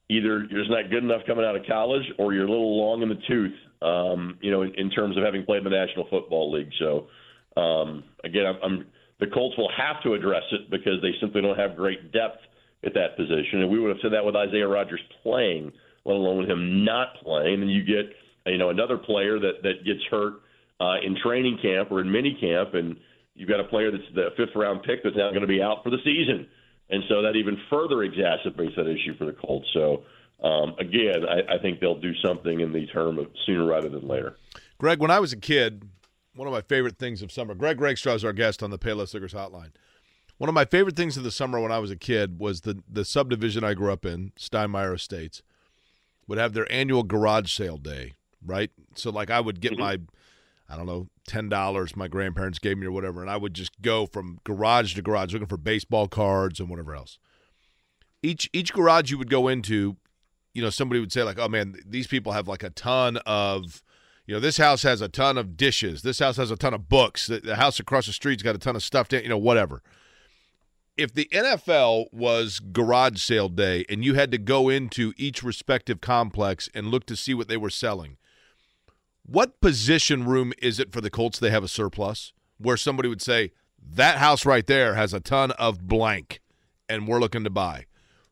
Either 0.09 0.45
you're 0.51 0.61
just 0.61 0.71
not 0.71 0.91
good 0.91 1.05
enough 1.05 1.23
coming 1.27 1.45
out 1.45 1.55
of 1.55 1.63
college, 1.67 2.03
or 2.19 2.35
you're 2.35 2.47
a 2.47 2.51
little 2.51 2.77
long 2.77 3.03
in 3.03 3.09
the 3.09 3.21
tooth, 3.29 3.55
um, 3.83 4.39
you 4.41 4.51
know, 4.51 4.63
in, 4.63 4.75
in 4.75 4.91
terms 4.91 5.17
of 5.17 5.23
having 5.23 5.45
played 5.45 5.59
in 5.59 5.65
the 5.65 5.71
National 5.71 6.07
Football 6.11 6.53
League. 6.53 6.71
So, 6.81 7.07
um, 7.61 8.03
again, 8.25 8.45
I'm, 8.47 8.57
I'm, 8.63 8.87
the 9.21 9.29
Colts 9.29 9.57
will 9.57 9.71
have 9.77 10.03
to 10.03 10.15
address 10.15 10.43
it 10.51 10.71
because 10.71 11.01
they 11.03 11.13
simply 11.21 11.43
don't 11.43 11.59
have 11.59 11.77
great 11.77 12.11
depth 12.11 12.41
at 12.85 12.95
that 12.95 13.17
position. 13.17 13.63
And 13.63 13.71
we 13.71 13.79
would 13.79 13.91
have 13.91 13.99
said 14.03 14.13
that 14.13 14.25
with 14.25 14.35
Isaiah 14.35 14.67
Rodgers 14.67 15.01
playing, 15.23 15.71
let 16.11 16.17
alone 16.17 16.39
with 16.39 16.51
him 16.51 16.85
not 16.85 17.15
playing. 17.23 17.63
And 17.63 17.71
you 17.71 17.85
get 17.85 18.13
you 18.47 18.59
know 18.59 18.71
another 18.71 18.99
player 18.99 19.39
that 19.39 19.63
that 19.63 19.85
gets 19.85 20.01
hurt 20.11 20.35
uh, 20.81 20.97
in 21.05 21.17
training 21.23 21.59
camp 21.63 21.91
or 21.91 22.01
in 22.01 22.11
mini 22.11 22.37
camp, 22.41 22.75
and 22.75 22.97
you've 23.35 23.49
got 23.49 23.61
a 23.61 23.65
player 23.65 23.91
that's 23.91 24.05
the 24.15 24.29
fifth 24.37 24.55
round 24.55 24.83
pick 24.83 25.03
that's 25.03 25.17
now 25.17 25.31
going 25.31 25.43
to 25.43 25.47
be 25.47 25.63
out 25.63 25.83
for 25.83 25.91
the 25.91 25.99
season, 26.05 26.47
and 26.91 27.03
so 27.09 27.23
that 27.23 27.37
even 27.37 27.57
further 27.69 27.97
exacerbates 27.97 28.77
that 28.77 28.87
issue 28.87 29.17
for 29.19 29.27
the 29.27 29.33
Colts. 29.33 29.69
So. 29.73 30.03
Um, 30.43 30.75
again, 30.79 31.27
I, 31.29 31.57
I 31.57 31.59
think 31.59 31.81
they'll 31.81 32.01
do 32.01 32.15
something 32.25 32.61
in 32.61 32.73
the 32.73 32.87
term 32.87 33.19
of 33.19 33.27
sooner 33.45 33.67
rather 33.67 33.91
than 33.91 34.09
later. 34.09 34.39
Greg, 34.79 34.99
when 34.99 35.11
I 35.11 35.21
was 35.21 35.35
a 35.35 35.37
kid, 35.37 35.87
one 36.35 36.47
of 36.47 36.53
my 36.53 36.63
favorite 36.63 36.97
things 36.97 37.21
of 37.21 37.33
summer. 37.33 37.55
Greg 37.55 37.79
Rakestraw 37.79 38.15
is 38.15 38.25
our 38.25 38.33
guest 38.33 38.63
on 38.63 38.71
the 38.71 38.79
Payless 38.79 39.13
Liquors 39.13 39.35
Hotline. 39.35 39.73
One 40.39 40.49
of 40.49 40.55
my 40.55 40.65
favorite 40.65 40.97
things 40.97 41.19
of 41.19 41.23
the 41.25 41.31
summer 41.31 41.61
when 41.61 41.71
I 41.71 41.79
was 41.79 41.91
a 41.91 41.97
kid 41.97 42.39
was 42.39 42.63
the 42.63 42.83
the 42.91 43.05
subdivision 43.05 43.63
I 43.63 43.75
grew 43.75 43.93
up 43.93 44.07
in, 44.07 44.33
Steinmeyer 44.39 44.95
Estates, 44.95 45.43
would 46.31 46.39
have 46.39 46.55
their 46.55 46.71
annual 46.73 47.03
garage 47.03 47.53
sale 47.53 47.77
day 47.77 48.15
right? 48.45 48.71
So 48.95 49.11
like 49.11 49.31
I 49.31 49.41
would 49.41 49.61
get 49.61 49.73
mm-hmm. 49.73 49.81
my 49.81 49.99
I 50.69 50.77
don't 50.77 50.87
know, 50.87 51.09
ten 51.27 51.49
dollars 51.49 51.97
my 51.97 52.09
grandparents 52.09 52.59
gave 52.59 52.79
me 52.79 52.87
or 52.87 52.93
whatever, 52.93 53.23
and 53.23 53.31
I 53.31 53.37
would 53.37 53.55
just 53.55 53.81
go 53.83 54.07
from 54.07 54.39
garage 54.45 54.95
to 54.95 55.03
garage 55.03 55.33
looking 55.33 55.49
for 55.49 55.57
baseball 55.57 56.07
cards 56.07 56.61
and 56.61 56.69
whatever 56.69 56.95
else. 56.95 57.19
Each 58.23 58.49
each 58.53 58.73
garage 58.73 59.11
you 59.11 59.19
would 59.19 59.31
go 59.31 59.49
into, 59.49 59.97
you 60.55 60.63
know, 60.63 60.71
somebody 60.71 61.01
would 61.01 61.13
say 61.13 61.23
like, 61.23 61.39
"Oh 61.39 61.49
man, 61.49 61.77
these 61.87 62.07
people 62.07 62.33
have 62.33 62.49
like 62.49 62.63
a 62.63 62.71
ton 62.71 63.19
of." 63.27 63.83
You 64.27 64.37
know, 64.37 64.41
this 64.41 64.59
house 64.59 64.85
has 64.85 65.01
a 65.01 65.09
ton 65.09 65.37
of 65.37 65.57
dishes. 65.57 66.03
This 66.03 66.21
house 66.21 66.37
has 66.37 66.53
a 66.53 66.57
ton 66.57 66.73
of 66.73 66.89
books. 66.89 67.27
The, 67.27 67.41
the 67.41 67.57
house 67.57 67.81
across 67.81 68.07
the 68.07 68.13
street's 68.13 68.45
got 68.45 68.55
a 68.55 68.59
ton 68.59 68.77
of 68.77 68.83
stuff. 68.85 69.13
In, 69.13 69.25
you 69.25 69.29
know, 69.29 69.39
whatever 69.39 69.83
if 71.01 71.15
the 71.15 71.31
NFL 71.33 72.13
was 72.13 72.61
garage 72.61 73.23
sale 73.23 73.49
day 73.49 73.87
and 73.89 74.05
you 74.05 74.13
had 74.13 74.31
to 74.33 74.37
go 74.37 74.69
into 74.69 75.15
each 75.17 75.43
respective 75.43 76.03
complex 76.03 76.69
and 76.75 76.89
look 76.89 77.07
to 77.07 77.17
see 77.17 77.33
what 77.33 77.49
they 77.49 77.57
were 77.57 77.71
selling, 77.71 78.19
what 79.25 79.63
position 79.63 80.27
room 80.27 80.53
is 80.61 80.79
it 80.79 80.93
for 80.93 81.01
the 81.01 81.09
Colts 81.09 81.39
they 81.39 81.51
have 81.51 81.65
a 81.65 81.69
surplus 81.69 82.35
where 82.59 82.77
somebody 82.77 83.09
would 83.09 83.23
say, 83.23 83.53
that 83.83 84.19
house 84.19 84.45
right 84.45 84.67
there 84.67 84.95
has 84.95 85.15
a 85.15 85.21
ton 85.21 85.53
of 85.53 85.89
blank 85.89 86.43
and 86.87 87.09
we're 87.09 87.19
looking 87.19 87.45
to 87.45 87.51
buy? 87.51 87.87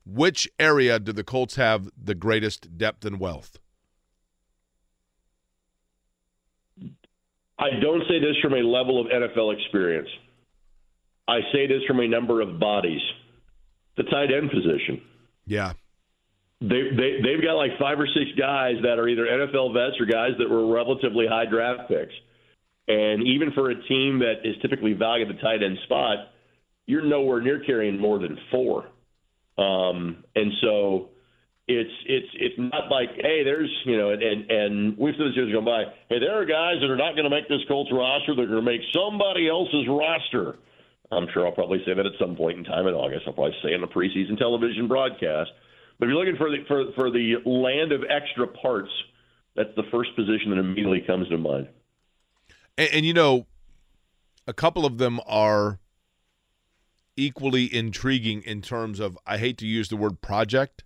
Which 0.04 0.46
area 0.58 0.98
do 0.98 1.12
the 1.12 1.24
Colts 1.24 1.56
have 1.56 1.88
the 1.96 2.14
greatest 2.14 2.76
depth 2.76 3.06
and 3.06 3.18
wealth? 3.18 3.58
I 7.58 7.70
don't 7.80 8.02
say 8.06 8.20
this 8.20 8.36
from 8.42 8.52
a 8.52 8.62
level 8.62 9.00
of 9.00 9.06
NFL 9.06 9.58
experience. 9.58 10.10
I 11.28 11.40
say 11.52 11.66
this 11.66 11.82
from 11.86 12.00
a 12.00 12.08
number 12.08 12.40
of 12.40 12.58
bodies. 12.58 13.02
The 13.96 14.04
tight 14.04 14.32
end 14.32 14.50
position. 14.50 15.02
Yeah 15.46 15.74
they, 16.60 16.90
they 16.90 17.10
they've 17.22 17.42
got 17.42 17.54
like 17.54 17.78
five 17.78 18.00
or 18.00 18.06
six 18.06 18.30
guys 18.38 18.74
that 18.82 18.98
are 18.98 19.08
either 19.08 19.26
NFL 19.26 19.72
vets 19.74 20.00
or 20.00 20.06
guys 20.06 20.32
that 20.38 20.50
were 20.50 20.66
relatively 20.72 21.26
high 21.28 21.46
draft 21.46 21.88
picks. 21.88 22.14
And 22.88 23.26
even 23.26 23.52
for 23.52 23.70
a 23.70 23.74
team 23.86 24.20
that 24.20 24.44
is 24.44 24.56
typically 24.62 24.94
valued 24.94 25.28
at 25.28 25.36
the 25.36 25.42
tight 25.42 25.62
end 25.62 25.78
spot, 25.84 26.30
you're 26.86 27.04
nowhere 27.04 27.40
near 27.40 27.62
carrying 27.64 28.00
more 28.00 28.18
than 28.18 28.38
four. 28.50 28.86
Um, 29.58 30.24
and 30.34 30.52
so 30.62 31.10
it's 31.68 31.90
it's 32.06 32.28
it's 32.34 32.58
not 32.58 32.90
like 32.90 33.10
hey, 33.16 33.44
there's 33.44 33.70
you 33.84 33.96
know, 33.96 34.10
and 34.10 34.22
and, 34.22 34.50
and 34.50 34.98
we've 34.98 35.14
said 35.14 35.28
this 35.28 35.36
years 35.36 35.52
gone 35.52 35.64
by. 35.64 35.84
Hey, 36.08 36.18
there 36.18 36.40
are 36.40 36.44
guys 36.44 36.80
that 36.80 36.90
are 36.90 36.96
not 36.96 37.12
going 37.12 37.24
to 37.24 37.30
make 37.30 37.48
this 37.48 37.60
Colts 37.68 37.90
roster. 37.92 38.34
They're 38.34 38.46
going 38.46 38.64
to 38.64 38.70
make 38.70 38.80
somebody 38.92 39.48
else's 39.48 39.86
roster. 39.86 40.56
I'm 41.10 41.26
sure 41.32 41.46
I'll 41.46 41.52
probably 41.52 41.82
say 41.86 41.94
that 41.94 42.04
at 42.04 42.12
some 42.18 42.36
point 42.36 42.58
in 42.58 42.64
time 42.64 42.86
in 42.86 42.94
August. 42.94 43.22
I'll 43.26 43.32
probably 43.32 43.56
say 43.62 43.72
in 43.72 43.80
the 43.80 43.86
preseason 43.86 44.38
television 44.38 44.88
broadcast. 44.88 45.50
But 45.98 46.06
if 46.06 46.10
you're 46.10 46.18
looking 46.18 46.36
for 46.36 46.50
the 46.50 46.64
for 46.68 46.92
for 46.92 47.10
the 47.10 47.36
land 47.44 47.92
of 47.92 48.02
extra 48.08 48.46
parts, 48.46 48.90
that's 49.56 49.74
the 49.74 49.84
first 49.90 50.14
position 50.14 50.50
that 50.50 50.58
immediately 50.58 51.00
comes 51.00 51.28
to 51.28 51.38
mind. 51.38 51.68
And, 52.76 52.90
and 52.92 53.06
you 53.06 53.14
know, 53.14 53.46
a 54.46 54.52
couple 54.52 54.84
of 54.84 54.98
them 54.98 55.20
are 55.26 55.80
equally 57.16 57.74
intriguing 57.74 58.42
in 58.42 58.62
terms 58.62 59.00
of 59.00 59.18
I 59.26 59.38
hate 59.38 59.58
to 59.58 59.66
use 59.66 59.88
the 59.88 59.96
word 59.96 60.20
project, 60.20 60.84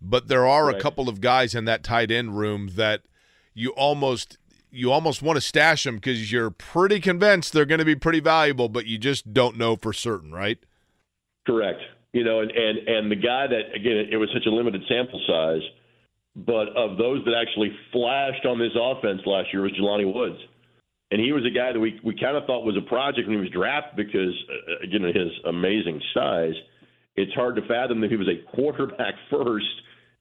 but 0.00 0.28
there 0.28 0.46
are 0.46 0.66
right. 0.66 0.76
a 0.76 0.80
couple 0.80 1.08
of 1.08 1.20
guys 1.20 1.54
in 1.54 1.64
that 1.64 1.82
tight 1.82 2.10
end 2.10 2.36
room 2.36 2.72
that 2.74 3.02
you 3.54 3.70
almost 3.70 4.38
you 4.72 4.90
almost 4.90 5.22
want 5.22 5.36
to 5.36 5.40
stash 5.40 5.84
them 5.84 5.96
because 5.96 6.32
you're 6.32 6.50
pretty 6.50 6.98
convinced 6.98 7.52
they're 7.52 7.66
going 7.66 7.78
to 7.78 7.84
be 7.84 7.94
pretty 7.94 8.20
valuable, 8.20 8.70
but 8.70 8.86
you 8.86 8.96
just 8.96 9.32
don't 9.32 9.56
know 9.58 9.76
for 9.76 9.92
certain, 9.92 10.32
right? 10.32 10.58
Correct. 11.46 11.80
You 12.12 12.24
know, 12.24 12.40
and, 12.40 12.50
and, 12.50 12.88
and 12.88 13.10
the 13.10 13.16
guy 13.16 13.46
that, 13.46 13.74
again, 13.76 14.08
it 14.10 14.16
was 14.16 14.30
such 14.32 14.46
a 14.46 14.50
limited 14.50 14.82
sample 14.88 15.20
size, 15.28 15.62
but 16.34 16.68
of 16.74 16.96
those 16.96 17.22
that 17.26 17.34
actually 17.34 17.70
flashed 17.92 18.46
on 18.46 18.58
this 18.58 18.72
offense 18.74 19.20
last 19.26 19.48
year 19.52 19.62
was 19.62 19.72
Jelani 19.72 20.12
Woods. 20.12 20.40
And 21.10 21.20
he 21.20 21.32
was 21.32 21.44
a 21.44 21.50
guy 21.50 21.72
that 21.72 21.80
we, 21.80 22.00
we 22.02 22.18
kind 22.18 22.38
of 22.38 22.46
thought 22.46 22.64
was 22.64 22.76
a 22.76 22.88
project 22.88 23.28
when 23.28 23.36
he 23.36 23.42
was 23.42 23.50
drafted 23.50 23.96
because, 23.96 24.32
uh, 24.48 24.84
again, 24.84 25.04
of 25.04 25.14
his 25.14 25.30
amazing 25.46 26.00
size. 26.14 26.54
It's 27.16 27.32
hard 27.34 27.56
to 27.56 27.62
fathom 27.68 28.00
that 28.00 28.10
he 28.10 28.16
was 28.16 28.28
a 28.28 28.40
quarterback 28.56 29.14
first 29.30 29.66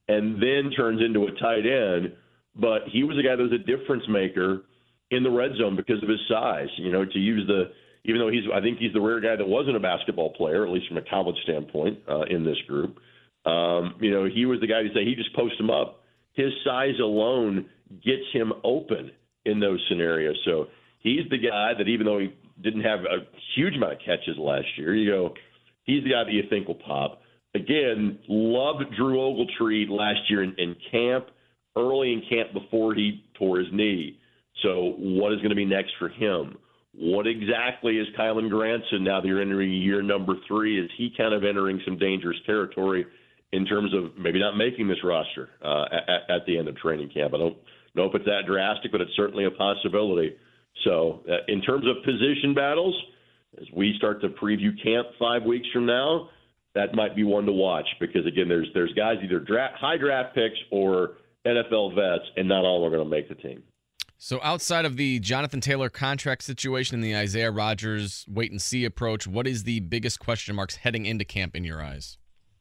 and 0.10 0.36
then 0.44 0.72
turns 0.76 1.02
into 1.02 1.28
a 1.28 1.32
tight 1.40 1.66
end. 1.66 2.12
But 2.56 2.84
he 2.92 3.04
was 3.04 3.18
a 3.18 3.24
guy 3.24 3.36
that 3.36 3.44
was 3.44 3.54
a 3.54 3.58
difference 3.58 4.04
maker 4.10 4.64
in 5.10 5.24
the 5.24 5.30
red 5.30 5.52
zone 5.58 5.76
because 5.76 6.02
of 6.04 6.10
his 6.10 6.20
size. 6.28 6.70
You 6.78 6.92
know, 6.92 7.06
to 7.06 7.20
use 7.20 7.48
the 7.48 7.72
even 8.04 8.20
though 8.20 8.30
he's 8.30 8.44
I 8.54 8.62
think 8.62 8.80
he's 8.80 8.94
the 8.94 9.02
rare 9.02 9.20
guy 9.20 9.36
that 9.36 9.48
wasn't 9.48 9.76
a 9.76 9.80
basketball 9.80 10.34
player, 10.34 10.66
at 10.66 10.72
least 10.72 10.88
from 10.88 10.98
a 10.98 11.02
college 11.10 11.38
standpoint, 11.44 12.00
uh, 12.10 12.24
in 12.24 12.44
this 12.44 12.58
group. 12.68 12.98
Um, 13.46 13.96
you 14.00 14.12
know, 14.12 14.26
he 14.26 14.46
was 14.46 14.60
the 14.60 14.68
guy 14.68 14.84
who 14.84 14.90
say 14.94 15.06
he 15.06 15.16
just 15.16 15.36
posts 15.36 15.60
him 15.60 15.70
up. 15.70 16.04
His 16.34 16.52
size 16.64 17.00
alone 17.00 17.66
gets 18.04 18.24
him 18.32 18.54
open 18.64 19.12
in 19.46 19.60
those 19.60 19.84
scenarios. 19.90 20.38
So 20.46 20.68
he's 21.00 21.30
the 21.30 21.38
guy 21.38 21.74
that 21.78 21.88
even 21.88 22.06
though 22.06 22.20
he 22.20 22.34
didn't 22.62 22.82
have 22.82 23.00
a 23.02 23.26
huge 23.56 23.76
amount 23.76 23.94
of 23.94 24.00
catches 24.00 24.38
last 24.38 24.68
year, 24.78 24.96
you 24.96 25.10
go, 25.12 25.34
he's 25.84 26.04
the 26.04 26.12
guy 26.12 26.24
that 26.24 26.32
you 26.32 26.44
think 26.50 26.68
will 26.68 26.76
pop. 26.76 27.22
Again, 27.54 28.20
loved 28.30 28.96
Drew 28.96 29.18
Ogletree 29.18 29.90
last 29.90 30.30
year 30.30 30.44
in, 30.44 30.56
in 30.58 30.76
camp, 30.90 31.28
early 31.76 32.14
in 32.14 32.22
camp 32.30 32.54
before 32.54 32.94
he 32.94 33.24
tore 33.38 33.60
his 33.60 33.68
knee. 33.72 34.20
So 34.64 34.96
what 34.98 35.34
is 35.34 35.38
going 35.40 35.50
to 35.50 35.56
be 35.56 35.66
next 35.66 35.92
for 35.98 36.10
him? 36.10 36.58
What 36.94 37.26
exactly 37.26 37.98
is 37.98 38.08
Kylen 38.18 38.50
Granson 38.50 39.04
now 39.04 39.22
that 39.22 39.28
you're 39.28 39.42
entering 39.42 39.72
year 39.72 40.02
number 40.02 40.34
three? 40.48 40.84
Is 40.84 40.90
he 40.98 41.14
kind 41.16 41.34
of 41.34 41.44
entering 41.44 41.82
some 41.86 41.98
dangerous 41.98 42.38
territory 42.46 43.06
in 43.54 43.66
terms 43.66 43.94
of 43.94 44.18
maybe 44.18 44.40
not 44.40 44.58
making 44.58 44.88
this 44.88 44.98
roster 45.04 45.50
uh, 45.64 45.86
at, 45.92 46.36
at 46.36 46.46
the 46.46 46.58
end 46.58 46.68
of 46.68 46.76
training 46.78 47.10
camp? 47.14 47.34
I 47.34 47.38
don't 47.38 47.58
know 47.96 48.06
if 48.06 48.16
it's 48.16 48.26
that 48.26 48.42
drastic, 48.46 48.92
but 48.92 49.00
it's 49.00 49.16
certainly 49.16 49.46
a 49.46 49.52
possibility. 49.52 50.36
So, 50.84 51.24
uh, 51.30 51.38
in 51.48 51.62
terms 51.62 51.86
of 51.88 52.04
position 52.04 52.54
battles, 52.54 52.96
as 53.60 53.68
we 53.74 53.94
start 53.98 54.22
to 54.22 54.30
preview 54.30 54.72
camp 54.84 55.08
five 55.20 55.44
weeks 55.44 55.68
from 55.74 55.86
now, 55.86 56.30
that 56.74 56.94
might 56.94 57.16
be 57.16 57.24
one 57.24 57.46
to 57.46 57.52
watch 57.52 57.88
because 58.00 58.26
again, 58.26 58.48
there's 58.48 58.68
there's 58.74 58.94
guys 58.94 59.18
either 59.24 59.40
draft, 59.40 59.76
high 59.78 59.98
draft 59.98 60.34
picks 60.34 60.58
or 60.72 61.18
NFL 61.46 61.96
vets, 61.96 62.30
and 62.38 62.48
not 62.48 62.64
all 62.64 62.86
are 62.86 62.90
going 62.90 63.04
to 63.04 63.10
make 63.10 63.30
the 63.30 63.36
team. 63.36 63.64
So, 64.18 64.40
outside 64.44 64.86
of 64.86 64.98
the 64.98 65.20
Jonathan 65.20 65.62
Taylor 65.62 65.90
contract 65.90 66.44
situation 66.44 66.96
and 66.96 67.04
the 67.04 67.16
Isaiah 67.16 67.50
Rodgers 67.50 68.26
wait 68.30 68.52
and 68.52 68.62
see 68.62 68.86
approach, 68.86 69.26
what 69.26 69.48
is 69.48 69.64
the 69.64 69.80
biggest 69.80 70.20
question 70.20 70.56
marks 70.56 70.76
heading 70.76 71.08
into 71.08 71.26
camp 71.26 71.56
in 71.56 71.64
your 71.64 71.82
eyes? 71.82 72.20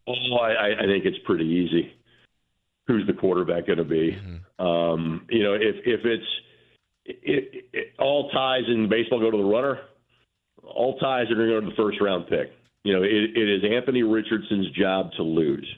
Oh, 0.09 0.37
I, 0.37 0.83
I 0.83 0.87
think 0.87 1.05
it's 1.05 1.19
pretty 1.27 1.45
easy. 1.45 1.93
Who's 2.87 3.07
the 3.07 3.13
quarterback 3.13 3.67
going 3.67 3.79
to 3.79 3.85
be? 3.85 4.13
Mm-hmm. 4.13 4.67
Um, 4.67 5.27
you 5.29 5.43
know, 5.43 5.53
if 5.53 5.77
if 5.85 6.01
it's 6.05 6.27
it, 7.05 7.65
it, 7.73 7.87
all 7.99 8.31
ties 8.31 8.65
in 8.69 8.89
baseball 8.89 9.21
go 9.21 9.31
to 9.31 9.37
the 9.37 9.45
runner, 9.45 9.81
all 10.63 10.99
ties 10.99 11.31
are 11.31 11.35
going 11.35 11.49
to 11.49 11.55
go 11.55 11.61
to 11.61 11.67
the 11.67 11.77
first 11.77 12.01
round 12.01 12.27
pick. 12.29 12.53
You 12.85 12.95
know, 12.95 13.03
it, 13.03 13.37
it 13.37 13.49
is 13.49 13.63
Anthony 13.71 14.03
Richardson's 14.03 14.71
job 14.71 15.13
to 15.19 15.23
lose. 15.23 15.69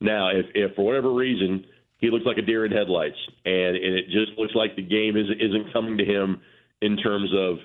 Now, 0.00 0.28
if, 0.28 0.46
if 0.54 0.74
for 0.76 0.84
whatever 0.84 1.12
reason 1.12 1.64
he 2.00 2.10
looks 2.10 2.24
like 2.24 2.38
a 2.38 2.42
deer 2.42 2.64
in 2.64 2.72
headlights, 2.72 3.16
and, 3.44 3.76
and 3.76 3.94
it 3.94 4.06
just 4.06 4.38
looks 4.38 4.54
like 4.54 4.76
the 4.76 4.82
game 4.82 5.16
isn't 5.16 5.40
isn't 5.40 5.72
coming 5.72 5.98
to 5.98 6.04
him 6.04 6.40
in 6.80 6.96
terms 6.96 7.30
of 7.36 7.58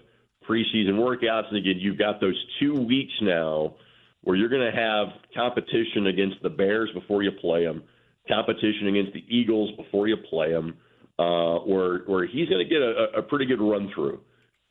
preseason 0.48 0.96
workouts, 0.96 1.48
and 1.50 1.58
again, 1.58 1.78
you've 1.80 1.98
got 1.98 2.22
those 2.22 2.36
two 2.60 2.74
weeks 2.74 3.14
now 3.22 3.76
where 4.22 4.36
you're 4.36 4.50
going 4.50 4.72
to 4.72 4.78
have 4.78 5.08
competition 5.36 6.08
against 6.08 6.42
the 6.44 6.50
Bears 6.50 6.90
before 6.94 7.24
you 7.24 7.32
play 7.32 7.64
them, 7.64 7.84
competition 8.28 8.88
against 8.88 9.14
the 9.14 9.24
Eagles 9.30 9.72
before 9.78 10.08
you 10.08 10.18
play 10.18 10.52
them 10.52 10.76
uh, 11.18 11.60
where 11.60 12.00
where 12.00 12.26
he's 12.26 12.50
going 12.50 12.64
to 12.64 12.70
get 12.70 12.82
a, 12.82 13.20
a 13.20 13.22
pretty 13.22 13.46
good 13.46 13.62
run 13.62 13.90
through, 13.96 14.20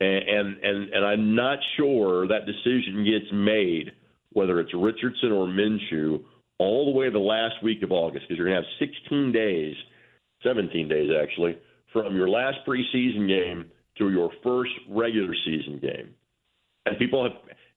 and, 0.00 0.28
and 0.28 0.56
and 0.62 0.92
and 0.92 1.04
I'm 1.04 1.34
not 1.34 1.58
sure 1.76 2.28
that 2.28 2.46
decision 2.46 3.04
gets 3.04 3.32
made 3.32 3.92
whether 4.34 4.58
it's 4.58 4.74
Richardson 4.74 5.30
or 5.30 5.46
Minshew 5.46 6.22
all 6.58 6.86
the 6.86 6.98
way 6.98 7.06
to 7.06 7.10
the 7.10 7.18
last 7.18 7.62
week 7.62 7.82
of 7.82 7.92
August 7.92 8.26
because 8.26 8.38
you're 8.38 8.48
going 8.48 8.62
to 8.62 8.68
have 8.68 8.88
16 8.88 9.32
days, 9.32 9.74
17 10.42 10.88
days 10.88 11.10
actually, 11.20 11.58
from 11.92 12.16
your 12.16 12.28
last 12.28 12.58
preseason 12.66 13.28
game 13.28 13.70
to 13.98 14.10
your 14.10 14.30
first 14.42 14.72
regular 14.88 15.34
season 15.44 15.78
game, 15.80 16.10
and 16.86 16.98
people 16.98 17.22
have 17.22 17.32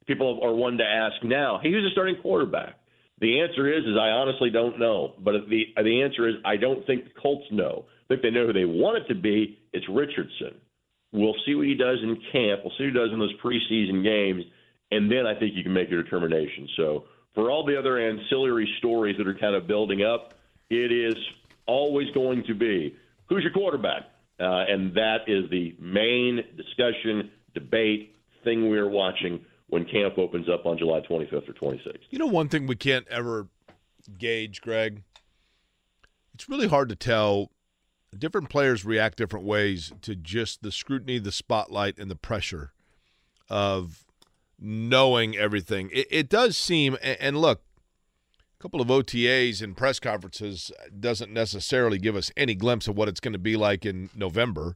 people 0.08 0.40
are 0.42 0.54
one 0.54 0.78
to 0.78 0.84
ask 0.84 1.24
now, 1.24 1.60
hey, 1.62 1.72
who's 1.72 1.84
the 1.84 1.92
starting 1.92 2.16
quarterback? 2.22 2.76
The 3.20 3.42
answer 3.42 3.72
is, 3.72 3.84
is 3.84 3.96
I 4.00 4.10
honestly 4.10 4.50
don't 4.50 4.80
know. 4.80 5.14
But 5.20 5.34
the 5.50 5.64
the 5.76 6.02
answer 6.02 6.28
is 6.28 6.36
I 6.46 6.58
don't 6.58 6.86
think 6.86 7.06
the 7.06 7.22
Colts 7.22 7.46
know. 7.52 7.86
I 8.06 8.08
think 8.08 8.22
they 8.22 8.32
know 8.32 8.48
who 8.48 8.54
they 8.54 8.66
want 8.66 8.98
it 8.98 9.08
to 9.14 9.16
be. 9.20 9.60
It's 9.74 9.86
Richardson. 9.90 10.56
We'll 11.12 11.36
see 11.46 11.56
what 11.56 11.68
he 11.68 11.76
does 11.76 12.00
in 12.04 12.18
camp. 12.32 12.62
We'll 12.64 12.74
see 12.78 12.86
what 12.86 12.94
he 12.94 13.00
does 13.00 13.10
in 13.14 13.20
those 13.20 13.34
preseason 13.44 14.04
games, 14.04 14.44
and 14.92 15.12
then 15.12 15.26
I 15.26 15.38
think 15.38 15.56
you 15.56 15.64
can 15.64 15.74
make 15.74 15.88
a 15.88 15.96
determination. 15.96 16.68
So 16.76 17.06
for 17.38 17.52
all 17.52 17.64
the 17.64 17.78
other 17.78 18.00
ancillary 18.00 18.68
stories 18.80 19.16
that 19.20 19.28
are 19.28 19.36
kind 19.36 19.54
of 19.54 19.68
building 19.68 20.02
up, 20.02 20.34
it 20.72 20.92
is 20.92 21.16
always 21.68 22.10
going 22.16 22.44
to 22.48 22.56
be 22.56 22.96
who's 23.30 23.44
your 23.44 23.54
quarterback, 23.54 24.06
uh, 24.40 24.66
and 24.68 24.92
that 24.96 25.18
is 25.28 25.48
the 25.52 25.76
main 25.80 26.44
discussion, 26.58 27.30
debate, 27.54 28.16
thing 28.44 28.72
we're 28.72 28.90
watching 28.90 29.46
when 29.68 29.86
camp 29.86 30.18
opens 30.18 30.50
up 30.50 30.66
on 30.66 30.80
July 30.80 31.00
25th 31.08 31.48
or 31.48 31.54
26th. 31.54 32.00
You 32.10 32.18
know, 32.18 32.26
one 32.26 32.50
thing 32.50 32.66
we 32.66 32.76
can't 32.76 33.08
ever 33.08 33.50
gauge, 34.18 34.60
Greg. 34.62 35.04
It's 36.34 36.50
really 36.50 36.68
hard 36.68 36.90
to 36.90 36.96
tell 36.96 37.52
different 38.18 38.50
players 38.50 38.84
react 38.84 39.16
different 39.16 39.46
ways 39.46 39.94
to 40.02 40.16
just 40.16 40.64
the 40.64 40.72
scrutiny, 40.72 41.20
the 41.20 41.32
spotlight, 41.32 42.00
and 42.00 42.10
the 42.10 42.16
pressure 42.16 42.72
of 43.48 44.07
knowing 44.60 45.38
everything. 45.38 45.90
It, 45.94 46.08
it 46.10 46.30
does 46.30 46.58
seem, 46.58 46.98
and 47.02 47.40
look, 47.40 47.62
a 48.60 48.64
couple 48.64 48.82
of 48.82 48.88
OTAs 48.88 49.62
and 49.62 49.78
press 49.78 50.00
conferences 50.00 50.72
doesn't 51.00 51.32
necessarily 51.32 52.00
give 52.00 52.16
us 52.16 52.32
any 52.36 52.56
glimpse 52.56 52.88
of 52.88 52.98
what 52.98 53.08
it's 53.08 53.20
going 53.20 53.34
to 53.34 53.40
be 53.40 53.56
like 53.56 53.86
in 53.86 54.10
November. 54.16 54.76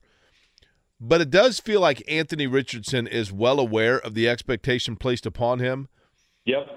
But 1.00 1.22
it 1.22 1.32
does 1.32 1.60
feel 1.60 1.82
like 1.82 2.04
Anthony 2.08 2.46
Richardson 2.46 3.08
is 3.08 3.32
well 3.32 3.60
aware 3.60 3.98
of 3.98 4.13
the 4.13 4.30
expectation 4.30 4.96
placed 4.96 5.26
upon 5.26 5.58
him. 5.58 5.88
Yep. 6.46 6.67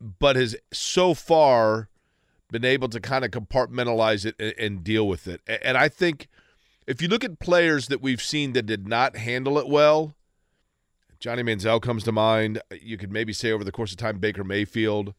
But 0.00 0.34
has 0.34 0.56
so 0.72 1.14
far 1.14 1.88
been 2.50 2.64
able 2.64 2.88
to 2.88 3.00
kind 3.00 3.24
of 3.24 3.30
compartmentalize 3.30 4.26
it 4.26 4.34
and, 4.40 4.54
and 4.58 4.84
deal 4.84 5.06
with 5.06 5.28
it. 5.28 5.40
And 5.62 5.76
I 5.76 5.88
think 5.88 6.28
if 6.88 7.00
you 7.00 7.06
look 7.06 7.22
at 7.22 7.38
players 7.38 7.86
that 7.88 8.02
we've 8.02 8.22
seen 8.22 8.52
that 8.54 8.66
did 8.66 8.88
not 8.88 9.16
handle 9.16 9.58
it 9.58 9.68
well, 9.68 10.16
Johnny 11.20 11.42
Manziel 11.42 11.80
comes 11.80 12.04
to 12.04 12.12
mind. 12.12 12.60
You 12.80 12.96
could 12.96 13.10
maybe 13.10 13.32
say 13.32 13.50
over 13.50 13.64
the 13.64 13.72
course 13.72 13.90
of 13.90 13.98
time, 13.98 14.18
Baker 14.18 14.44
Mayfield. 14.44 15.14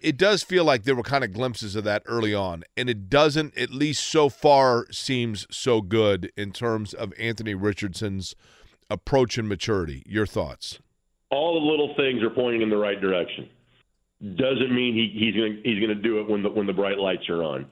It 0.00 0.16
does 0.16 0.42
feel 0.42 0.64
like 0.64 0.84
there 0.84 0.94
were 0.94 1.02
kind 1.02 1.22
of 1.22 1.32
glimpses 1.32 1.76
of 1.76 1.84
that 1.84 2.02
early 2.06 2.34
on, 2.34 2.64
and 2.78 2.88
it 2.88 3.10
doesn't, 3.10 3.56
at 3.58 3.70
least 3.70 4.04
so 4.04 4.30
far, 4.30 4.86
seems 4.90 5.46
so 5.50 5.82
good 5.82 6.32
in 6.34 6.52
terms 6.52 6.94
of 6.94 7.12
Anthony 7.18 7.54
Richardson's 7.54 8.34
approach 8.88 9.36
and 9.36 9.46
maturity. 9.46 10.02
Your 10.06 10.24
thoughts? 10.24 10.78
All 11.30 11.60
the 11.60 11.66
little 11.66 11.94
things 11.94 12.22
are 12.22 12.30
pointing 12.30 12.62
in 12.62 12.70
the 12.70 12.76
right 12.76 13.00
direction 13.00 13.50
doesn't 14.36 14.72
mean 14.72 14.94
he, 14.94 15.18
he's 15.18 15.34
going 15.34 15.60
he's 15.64 15.80
going 15.80 15.94
to 15.94 16.02
do 16.02 16.20
it 16.20 16.28
when 16.28 16.42
the 16.42 16.48
when 16.48 16.66
the 16.66 16.72
bright 16.72 16.98
lights 16.98 17.28
are 17.28 17.42
on. 17.42 17.66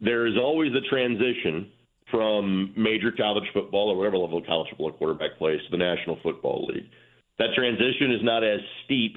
There 0.00 0.26
is 0.26 0.34
always 0.36 0.72
a 0.74 0.82
transition 0.90 1.70
from 2.10 2.72
major 2.76 3.10
college 3.10 3.44
football 3.52 3.90
or 3.90 3.96
whatever 3.96 4.18
level 4.18 4.38
of 4.38 4.46
college 4.46 4.68
football 4.70 4.92
quarterback 4.92 5.38
plays 5.38 5.60
to 5.64 5.70
the 5.70 5.76
National 5.76 6.18
Football 6.22 6.66
League. 6.72 6.88
That 7.38 7.48
transition 7.54 8.12
is 8.12 8.20
not 8.22 8.44
as 8.44 8.60
steep 8.84 9.16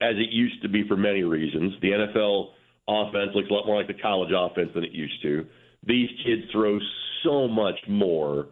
as 0.00 0.16
it 0.16 0.30
used 0.30 0.60
to 0.62 0.68
be 0.68 0.86
for 0.86 0.96
many 0.96 1.22
reasons. 1.22 1.74
The 1.80 1.90
NFL 1.90 2.48
offense 2.88 3.30
looks 3.34 3.48
a 3.50 3.52
lot 3.52 3.66
more 3.66 3.78
like 3.78 3.86
the 3.86 4.02
college 4.02 4.32
offense 4.36 4.70
than 4.74 4.84
it 4.84 4.92
used 4.92 5.22
to. 5.22 5.46
These 5.86 6.10
kids 6.24 6.42
throw 6.52 6.78
so 7.22 7.48
much 7.48 7.78
more 7.88 8.48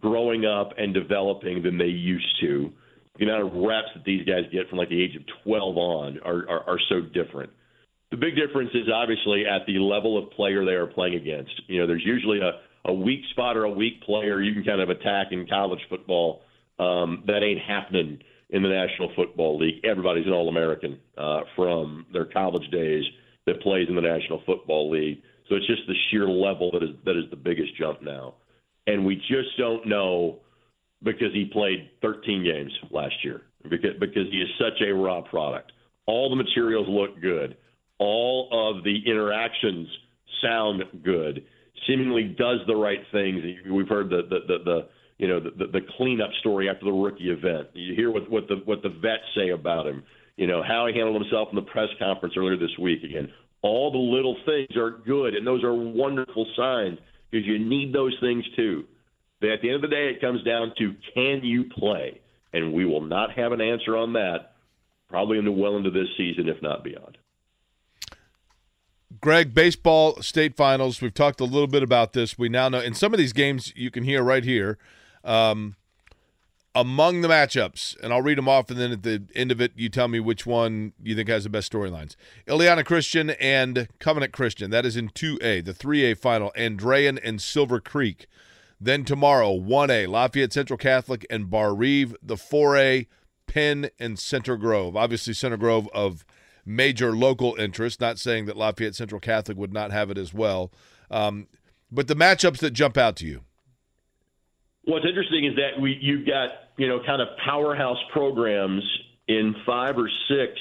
growing 0.00 0.46
up 0.46 0.72
and 0.78 0.94
developing 0.94 1.62
than 1.62 1.78
they 1.78 1.86
used 1.86 2.40
to 2.40 2.72
the 3.18 3.24
amount 3.24 3.46
of 3.46 3.62
reps 3.62 3.88
that 3.94 4.04
these 4.04 4.26
guys 4.26 4.44
get 4.52 4.68
from 4.68 4.78
like 4.78 4.88
the 4.88 5.02
age 5.02 5.16
of 5.16 5.22
12 5.44 5.76
on 5.76 6.18
are, 6.24 6.48
are, 6.48 6.68
are 6.68 6.80
so 6.88 7.00
different. 7.00 7.50
The 8.10 8.16
big 8.16 8.36
difference 8.36 8.70
is 8.74 8.88
obviously 8.92 9.46
at 9.46 9.66
the 9.66 9.78
level 9.78 10.18
of 10.18 10.30
player 10.30 10.64
they 10.64 10.72
are 10.72 10.86
playing 10.86 11.14
against. 11.14 11.50
You 11.66 11.80
know, 11.80 11.86
there's 11.86 12.04
usually 12.04 12.40
a, 12.40 12.60
a 12.86 12.94
weak 12.94 13.20
spot 13.30 13.56
or 13.56 13.64
a 13.64 13.70
weak 13.70 14.02
player 14.02 14.40
you 14.40 14.54
can 14.54 14.64
kind 14.64 14.80
of 14.80 14.88
attack 14.88 15.28
in 15.32 15.46
college 15.46 15.80
football. 15.88 16.42
Um, 16.78 17.24
that 17.26 17.42
ain't 17.42 17.60
happening 17.60 18.18
in 18.50 18.62
the 18.62 18.68
National 18.68 19.10
Football 19.16 19.58
League. 19.58 19.84
Everybody's 19.84 20.26
an 20.26 20.32
All 20.32 20.48
American 20.48 20.98
uh, 21.16 21.40
from 21.54 22.06
their 22.12 22.26
college 22.26 22.70
days 22.70 23.02
that 23.46 23.62
plays 23.62 23.88
in 23.88 23.94
the 23.94 24.02
National 24.02 24.42
Football 24.44 24.90
League. 24.90 25.22
So 25.48 25.54
it's 25.54 25.66
just 25.66 25.82
the 25.86 25.94
sheer 26.10 26.28
level 26.28 26.70
that 26.72 26.82
is 26.82 26.90
that 27.04 27.16
is 27.16 27.30
the 27.30 27.36
biggest 27.36 27.76
jump 27.76 28.02
now, 28.02 28.34
and 28.86 29.06
we 29.06 29.16
just 29.16 29.56
don't 29.58 29.86
know 29.86 30.40
because 31.02 31.32
he 31.32 31.44
played 31.44 31.88
13 32.02 32.42
games 32.42 32.72
last 32.90 33.14
year 33.22 33.42
because 33.62 33.94
because 34.00 34.26
he 34.30 34.38
is 34.38 34.48
such 34.58 34.80
a 34.86 34.92
raw 34.92 35.22
product. 35.22 35.72
All 36.06 36.28
the 36.28 36.36
materials 36.36 36.86
look 36.88 37.20
good. 37.20 37.56
All 37.98 38.48
of 38.52 38.84
the 38.84 38.98
interactions 39.06 39.88
sound 40.42 40.82
good. 41.02 41.44
Seemingly 41.86 42.24
does 42.24 42.60
the 42.66 42.76
right 42.76 43.00
things. 43.12 43.42
We've 43.70 43.88
heard 43.88 44.10
the 44.10 44.22
the 44.28 44.40
the, 44.46 44.64
the 44.64 44.88
you 45.18 45.28
know 45.28 45.40
the, 45.40 45.66
the 45.66 45.80
cleanup 45.96 46.30
story 46.40 46.68
after 46.68 46.84
the 46.84 46.92
rookie 46.92 47.30
event. 47.30 47.68
You 47.74 47.94
hear 47.94 48.10
what 48.10 48.30
what 48.30 48.48
the 48.48 48.56
what 48.64 48.82
the 48.82 48.90
vets 48.90 49.22
say 49.36 49.50
about 49.50 49.86
him. 49.86 50.02
You 50.36 50.46
know 50.46 50.62
how 50.62 50.86
he 50.86 50.94
handled 50.94 51.20
himself 51.20 51.48
in 51.50 51.56
the 51.56 51.62
press 51.62 51.88
conference 51.98 52.34
earlier 52.36 52.56
this 52.56 52.76
week. 52.78 53.02
Again, 53.02 53.28
all 53.62 53.90
the 53.90 53.98
little 53.98 54.36
things 54.44 54.76
are 54.76 54.90
good, 54.90 55.34
and 55.34 55.46
those 55.46 55.64
are 55.64 55.74
wonderful 55.74 56.46
signs 56.56 56.98
because 57.30 57.46
you 57.46 57.58
need 57.58 57.94
those 57.94 58.16
things 58.20 58.44
too. 58.54 58.84
But 59.40 59.50
at 59.50 59.62
the 59.62 59.68
end 59.68 59.76
of 59.76 59.82
the 59.82 59.94
day, 59.94 60.08
it 60.08 60.20
comes 60.20 60.42
down 60.44 60.72
to 60.78 60.94
can 61.14 61.40
you 61.42 61.64
play, 61.64 62.20
and 62.52 62.72
we 62.72 62.84
will 62.84 63.02
not 63.02 63.32
have 63.32 63.52
an 63.52 63.60
answer 63.60 63.96
on 63.96 64.12
that 64.14 64.52
probably 65.08 65.38
into 65.38 65.52
well 65.52 65.76
into 65.76 65.90
this 65.90 66.08
season, 66.16 66.48
if 66.48 66.60
not 66.62 66.84
beyond. 66.84 67.15
Greg, 69.26 69.52
baseball 69.52 70.22
state 70.22 70.54
finals. 70.54 71.02
We've 71.02 71.12
talked 71.12 71.40
a 71.40 71.44
little 71.44 71.66
bit 71.66 71.82
about 71.82 72.12
this. 72.12 72.38
We 72.38 72.48
now 72.48 72.68
know 72.68 72.78
in 72.78 72.94
some 72.94 73.12
of 73.12 73.18
these 73.18 73.32
games 73.32 73.72
you 73.74 73.90
can 73.90 74.04
hear 74.04 74.22
right 74.22 74.44
here. 74.44 74.78
Um, 75.24 75.74
among 76.76 77.22
the 77.22 77.28
matchups, 77.28 78.00
and 78.04 78.12
I'll 78.12 78.22
read 78.22 78.38
them 78.38 78.48
off, 78.48 78.70
and 78.70 78.78
then 78.78 78.92
at 78.92 79.02
the 79.02 79.24
end 79.34 79.50
of 79.50 79.60
it, 79.60 79.72
you 79.74 79.88
tell 79.88 80.06
me 80.06 80.20
which 80.20 80.46
one 80.46 80.92
you 81.02 81.16
think 81.16 81.28
has 81.28 81.42
the 81.42 81.50
best 81.50 81.72
storylines. 81.72 82.14
Illiana 82.46 82.84
Christian 82.84 83.30
and 83.30 83.88
Covenant 83.98 84.32
Christian. 84.32 84.70
That 84.70 84.86
is 84.86 84.96
in 84.96 85.08
2A, 85.08 85.64
the 85.64 85.74
3A 85.74 86.16
final. 86.16 86.52
Andrean 86.56 87.18
and 87.24 87.42
Silver 87.42 87.80
Creek. 87.80 88.28
Then 88.80 89.04
tomorrow, 89.04 89.58
1A, 89.58 90.06
Lafayette 90.06 90.52
Central 90.52 90.76
Catholic 90.76 91.26
and 91.28 91.50
Barr-Reeve. 91.50 92.14
The 92.22 92.36
4A, 92.36 93.08
Penn 93.48 93.90
and 93.98 94.20
Center 94.20 94.56
Grove. 94.56 94.94
Obviously, 94.94 95.34
Center 95.34 95.56
Grove 95.56 95.88
of 95.92 96.24
major 96.66 97.14
local 97.14 97.54
interest. 97.54 98.00
Not 98.00 98.18
saying 98.18 98.46
that 98.46 98.56
Lafayette 98.56 98.94
Central 98.94 99.20
Catholic 99.20 99.56
would 99.56 99.72
not 99.72 99.92
have 99.92 100.10
it 100.10 100.18
as 100.18 100.34
well. 100.34 100.72
Um, 101.10 101.46
but 101.90 102.08
the 102.08 102.16
matchups 102.16 102.58
that 102.58 102.72
jump 102.72 102.96
out 102.98 103.16
to 103.16 103.26
you. 103.26 103.42
What's 104.84 105.06
interesting 105.06 105.44
is 105.44 105.54
that 105.56 105.80
we 105.80 105.98
you've 106.00 106.26
got 106.26 106.50
you 106.76 106.88
know 106.88 107.00
kind 107.04 107.22
of 107.22 107.28
powerhouse 107.44 107.98
programs 108.12 108.82
in 109.28 109.54
five 109.64 109.96
or 109.96 110.10
six 110.28 110.52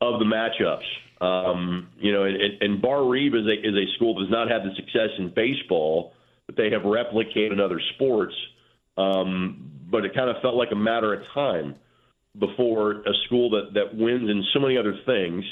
of 0.00 0.18
the 0.18 0.24
matchups. 0.24 0.84
Um, 1.20 1.88
you 1.98 2.12
know, 2.12 2.24
and, 2.24 2.36
and 2.60 2.82
Barr-Reeve 2.82 3.34
is 3.34 3.46
a 3.46 3.68
is 3.68 3.74
a 3.74 3.94
school 3.96 4.14
that 4.14 4.22
does 4.22 4.30
not 4.30 4.50
have 4.50 4.62
the 4.62 4.74
success 4.76 5.10
in 5.18 5.32
baseball 5.34 6.12
that 6.46 6.56
they 6.56 6.70
have 6.70 6.82
replicated 6.82 7.52
in 7.52 7.60
other 7.60 7.80
sports. 7.94 8.34
Um, 8.96 9.70
but 9.90 10.04
it 10.04 10.14
kind 10.14 10.28
of 10.28 10.36
felt 10.42 10.54
like 10.54 10.70
a 10.72 10.76
matter 10.76 11.14
of 11.14 11.22
time 11.32 11.76
before 12.38 12.92
a 12.92 13.12
school 13.26 13.50
that, 13.50 13.74
that 13.74 13.94
wins 13.94 14.28
in 14.28 14.44
so 14.52 14.60
many 14.60 14.76
other 14.76 14.94
things 15.06 15.44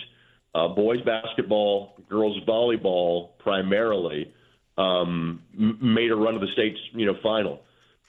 uh, 0.55 0.69
boys 0.69 1.01
basketball, 1.05 1.95
girls 2.09 2.39
volleyball 2.47 3.31
primarily 3.39 4.33
um, 4.77 5.43
made 5.81 6.11
a 6.11 6.15
run 6.17 6.35
to 6.35 6.41
the 6.41 6.53
state's 6.53 6.79
you 6.93 7.07
know 7.07 7.15
final. 7.23 7.61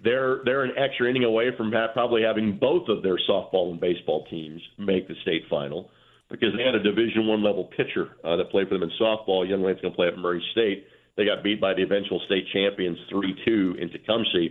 They're 0.03 0.41
they're 0.43 0.63
an 0.63 0.73
extra 0.77 1.09
inning 1.09 1.23
away 1.23 1.55
from 1.55 1.71
ha- 1.71 1.93
probably 1.93 2.23
having 2.23 2.57
both 2.59 2.89
of 2.89 3.01
their 3.01 3.17
softball 3.29 3.71
and 3.71 3.79
baseball 3.79 4.25
teams 4.29 4.61
make 4.77 5.07
the 5.07 5.15
state 5.21 5.43
final 5.49 5.89
because 6.29 6.49
they 6.57 6.63
had 6.63 6.75
a 6.75 6.83
Division 6.83 7.27
One 7.27 7.43
level 7.43 7.69
pitcher 7.77 8.09
uh, 8.25 8.35
that 8.35 8.51
played 8.51 8.67
for 8.67 8.77
them 8.77 8.83
in 8.83 8.91
softball. 8.99 9.47
Young 9.47 9.63
lady's 9.63 9.81
going 9.81 9.93
to 9.93 9.95
play 9.95 10.07
at 10.07 10.17
Murray 10.17 10.43
State. 10.51 10.85
They 11.15 11.25
got 11.25 11.43
beat 11.43 11.61
by 11.61 11.73
the 11.73 11.83
eventual 11.83 12.21
state 12.25 12.45
champions 12.51 12.97
three 13.09 13.35
two 13.45 13.75
in 13.79 13.89
Tecumseh 13.89 14.47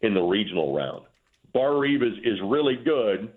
in 0.00 0.14
the 0.14 0.22
regional 0.22 0.74
round. 0.74 1.04
Barr-Reeve 1.52 2.02
is, 2.02 2.18
is 2.24 2.38
really 2.44 2.76
good 2.84 3.32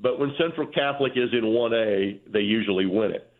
but 0.00 0.18
when 0.18 0.32
Central 0.38 0.66
Catholic 0.66 1.12
is 1.16 1.30
in 1.32 1.44
1A, 1.44 2.32
they 2.32 2.40
usually 2.40 2.86
win 2.86 3.12
it. 3.12 3.30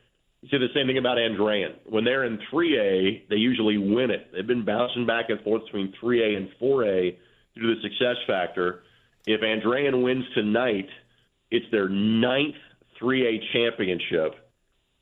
You 0.42 0.48
see 0.48 0.58
the 0.58 0.72
same 0.74 0.86
thing 0.86 0.98
about 0.98 1.18
Andrean. 1.18 1.74
When 1.88 2.04
they're 2.04 2.24
in 2.24 2.38
3A, 2.52 3.28
they 3.28 3.36
usually 3.36 3.78
win 3.78 4.10
it. 4.10 4.30
They've 4.32 4.46
been 4.46 4.64
bouncing 4.64 5.06
back 5.06 5.26
and 5.30 5.40
forth 5.42 5.64
between 5.64 5.92
3A 6.02 6.36
and 6.36 6.48
4A 6.60 7.16
due 7.54 7.62
to 7.62 7.74
the 7.74 7.80
success 7.82 8.16
factor. 8.26 8.82
If 9.26 9.40
Andrean 9.40 10.02
wins 10.02 10.24
tonight, 10.34 10.88
it's 11.50 11.66
their 11.70 11.88
ninth 11.88 12.56
3A 13.00 13.38
championship, 13.52 14.34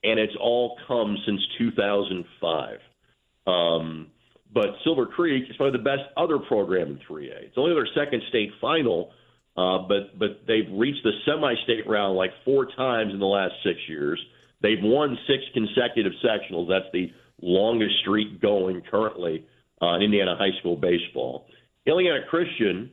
and 0.04 0.18
it's 0.18 0.36
all 0.40 0.78
come 0.86 1.16
since 1.26 1.40
2005. 1.58 2.78
Um, 3.46 4.08
but 4.52 4.66
Silver 4.84 5.06
Creek 5.06 5.44
is 5.50 5.56
probably 5.56 5.78
the 5.78 5.84
best 5.84 6.02
other 6.16 6.38
program 6.38 6.88
in 6.88 6.98
3A. 6.98 7.44
It's 7.44 7.58
only 7.58 7.74
their 7.74 7.88
second 7.94 8.22
state 8.28 8.50
final– 8.60 9.10
uh, 9.56 9.78
but 9.88 10.18
but 10.18 10.42
they've 10.46 10.70
reached 10.72 11.02
the 11.02 11.12
semi-state 11.24 11.88
round 11.88 12.16
like 12.16 12.30
four 12.44 12.66
times 12.66 13.12
in 13.12 13.18
the 13.18 13.26
last 13.26 13.54
six 13.64 13.78
years. 13.88 14.20
They've 14.62 14.82
won 14.82 15.16
six 15.26 15.42
consecutive 15.54 16.12
sectionals. 16.24 16.68
That's 16.68 16.90
the 16.92 17.10
longest 17.40 17.94
streak 18.00 18.40
going 18.40 18.82
currently 18.90 19.46
uh, 19.80 19.96
in 19.96 20.02
Indiana 20.02 20.36
high 20.38 20.58
school 20.60 20.76
baseball. 20.76 21.46
Illiana 21.86 22.26
Christian, 22.28 22.90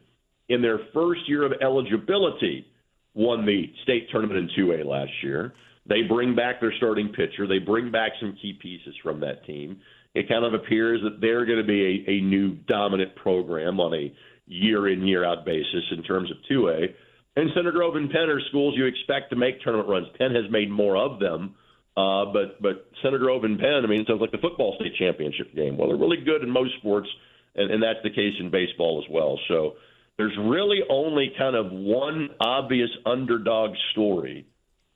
in 0.49 0.61
their 0.61 0.79
first 0.93 1.21
year 1.27 1.43
of 1.43 1.53
eligibility, 1.61 2.67
won 3.13 3.45
the 3.45 3.71
state 3.83 4.09
tournament 4.11 4.39
in 4.39 4.65
2A 4.65 4.85
last 4.85 5.11
year. 5.21 5.53
They 5.85 6.03
bring 6.03 6.35
back 6.35 6.61
their 6.61 6.73
starting 6.77 7.09
pitcher. 7.09 7.47
They 7.47 7.59
bring 7.59 7.91
back 7.91 8.11
some 8.19 8.37
key 8.41 8.57
pieces 8.61 8.95
from 9.03 9.19
that 9.21 9.45
team. 9.45 9.81
It 10.15 10.29
kind 10.29 10.45
of 10.45 10.53
appears 10.53 11.01
that 11.03 11.19
they're 11.19 11.45
going 11.45 11.57
to 11.57 11.63
be 11.63 12.05
a, 12.07 12.11
a 12.11 12.21
new 12.21 12.55
dominant 12.67 13.15
program 13.15 13.79
on 13.79 13.93
a 13.93 14.13
year 14.45 14.87
in 14.87 15.05
year 15.07 15.25
out 15.25 15.45
basis 15.45 15.83
in 15.91 16.03
terms 16.03 16.31
of 16.31 16.37
2A. 16.49 16.93
And 17.35 17.49
Center 17.55 17.71
Grove 17.71 17.95
and 17.95 18.09
Penn 18.11 18.29
are 18.29 18.41
schools 18.49 18.75
you 18.77 18.85
expect 18.85 19.31
to 19.31 19.35
make 19.35 19.61
tournament 19.61 19.89
runs. 19.89 20.07
Penn 20.17 20.35
has 20.35 20.51
made 20.51 20.69
more 20.69 20.95
of 20.95 21.19
them, 21.19 21.55
uh, 21.97 22.25
but 22.31 22.61
but 22.61 22.87
Center 23.01 23.17
Grove 23.17 23.43
and 23.43 23.59
Penn, 23.59 23.81
I 23.83 23.87
mean, 23.87 24.01
it 24.01 24.07
sounds 24.07 24.21
like 24.21 24.31
the 24.31 24.37
football 24.37 24.75
state 24.79 24.93
championship 24.97 25.53
game. 25.55 25.77
Well, 25.77 25.87
they're 25.87 25.97
really 25.97 26.23
good 26.23 26.43
in 26.43 26.49
most 26.49 26.75
sports, 26.77 27.07
and, 27.55 27.71
and 27.71 27.81
that's 27.81 27.99
the 28.03 28.11
case 28.11 28.33
in 28.39 28.51
baseball 28.51 29.03
as 29.03 29.11
well. 29.11 29.39
So 29.47 29.73
there's 30.17 30.37
really 30.37 30.81
only 30.89 31.31
kind 31.37 31.55
of 31.55 31.71
one 31.71 32.29
obvious 32.39 32.89
underdog 33.05 33.71
story 33.91 34.45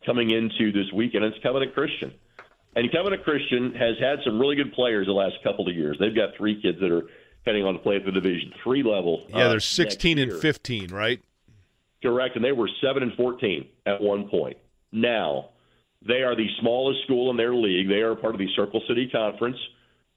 coming 0.06 0.30
into 0.30 0.72
this 0.72 0.92
weekend. 0.94 1.26
It's 1.26 1.38
Covenant 1.42 1.74
Christian. 1.74 2.14
And 2.76 2.92
Covenant 2.92 3.24
Christian 3.24 3.74
has 3.74 3.98
had 4.00 4.20
some 4.24 4.40
really 4.40 4.56
good 4.56 4.74
players 4.74 5.08
the 5.08 5.14
last 5.14 5.36
couple 5.44 5.68
of 5.68 5.76
years. 5.76 5.98
They've 6.00 6.16
got 6.16 6.38
three 6.38 6.62
kids 6.62 6.78
that 6.80 6.92
are 6.92 7.10
depending 7.48 7.66
on 7.66 7.76
the 7.76 7.80
play 7.80 7.96
at 7.96 8.04
the 8.04 8.12
Division 8.12 8.52
Three 8.62 8.84
level. 8.84 9.24
Yeah, 9.30 9.46
uh, 9.46 9.50
they're 9.50 9.60
16 9.62 10.18
and 10.20 10.34
15, 10.34 10.94
right? 10.94 11.22
Correct, 12.02 12.36
and 12.36 12.44
they 12.44 12.52
were 12.52 12.70
seven 12.82 13.04
and 13.04 13.14
14 13.14 13.66
at 13.86 14.02
one 14.02 14.28
point. 14.28 14.58
Now 14.92 15.50
they 16.06 16.24
are 16.24 16.36
the 16.36 16.48
smallest 16.60 17.04
school 17.06 17.32
in 17.32 17.38
their 17.38 17.56
league. 17.56 17.88
They 17.88 18.02
are 18.02 18.16
part 18.16 18.36
of 18.36 18.40
the 18.40 18.50
Circle 18.54 18.82
City 18.88 19.10
Conference. 19.10 19.58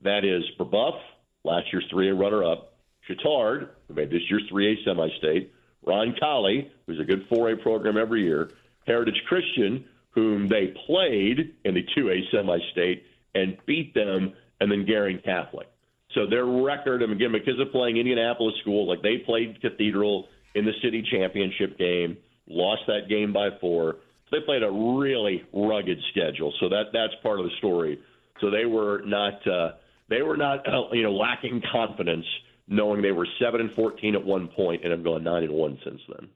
That 0.03 0.25
is 0.25 0.43
Brebeuf, 0.59 0.99
last 1.45 1.66
year's 1.73 1.87
3A 1.93 2.19
runner-up, 2.19 2.75
Chatard, 3.09 3.69
who 3.87 3.95
made 3.95 4.11
this 4.11 4.23
year's 4.29 4.43
3A 4.51 4.85
semi-state, 4.85 5.53
Roncalli, 5.87 6.69
who's 6.87 6.99
a 6.99 7.05
good 7.05 7.29
4A 7.31 7.62
program 7.62 7.97
every 7.97 8.25
year, 8.25 8.51
Heritage 8.87 9.23
Christian, 9.29 9.85
whom 10.11 10.49
they 10.49 10.75
played 10.87 11.55
in 11.64 11.75
the 11.75 11.85
2A 11.97 12.31
semi-state 12.31 13.05
and 13.35 13.57
beat 13.66 13.95
them, 13.95 14.33
and 14.61 14.71
then 14.73 14.85
Guerin 14.85 15.21
Catholic. 15.25 15.69
So 16.14 16.27
their 16.29 16.44
record, 16.44 17.03
and 17.03 17.12
again, 17.12 17.33
because 17.33 17.61
of 17.61 17.70
playing 17.70 17.96
Indianapolis 17.96 18.55
School, 18.62 18.88
like 18.88 19.03
they 19.03 19.18
played 19.18 19.61
Cathedral 19.61 20.27
in 20.55 20.64
the 20.64 20.73
city 20.83 21.07
championship 21.11 21.79
game, 21.79 22.16
lost 22.49 22.83
that 22.88 23.09
game 23.09 23.33
by 23.33 23.51
four. 23.61 23.96
They 24.33 24.38
played 24.44 24.62
a 24.62 24.70
really 24.70 25.44
rugged 25.53 25.99
schedule. 26.11 26.53
So 26.61 26.68
that 26.68 26.85
that's 26.92 27.14
part 27.23 27.38
of 27.38 27.44
the 27.46 27.53
story. 27.59 28.01
So 28.40 28.51
they 28.51 28.64
were 28.64 29.03
not 29.05 29.46
uh, 29.46 29.73
they 30.09 30.23
were 30.23 30.37
not 30.37 30.66
uh, 30.66 30.92
you 30.92 31.03
know 31.03 31.12
lacking 31.12 31.62
confidence, 31.73 32.27
knowing 32.68 33.03
they 33.03 33.12
were 33.12 33.27
seven 33.40 33.61
and 33.61 33.70
fourteen 33.75 34.14
at 34.14 34.25
one 34.25 34.49
point 34.49 34.83
and 34.83 34.92
have 34.92 35.05
gone 35.05 35.25
nine 35.25 35.44
and 35.44 35.53
one 35.53 35.79
since 35.85 36.01
then. 36.09 36.29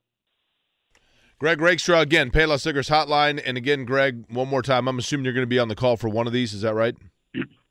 Greg 1.40 1.60
Rakestraw 1.60 2.00
again, 2.00 2.30
Payless 2.30 2.64
Liquors 2.64 2.88
Hotline, 2.88 3.42
and 3.44 3.56
again, 3.56 3.84
Greg, 3.84 4.24
one 4.28 4.48
more 4.48 4.62
time. 4.62 4.88
I'm 4.88 4.98
assuming 4.98 5.24
you're 5.24 5.34
going 5.34 5.42
to 5.42 5.48
be 5.48 5.58
on 5.58 5.68
the 5.68 5.74
call 5.74 5.96
for 5.96 6.08
one 6.08 6.26
of 6.26 6.32
these. 6.32 6.54
Is 6.54 6.62
that 6.62 6.74
right? 6.74 6.96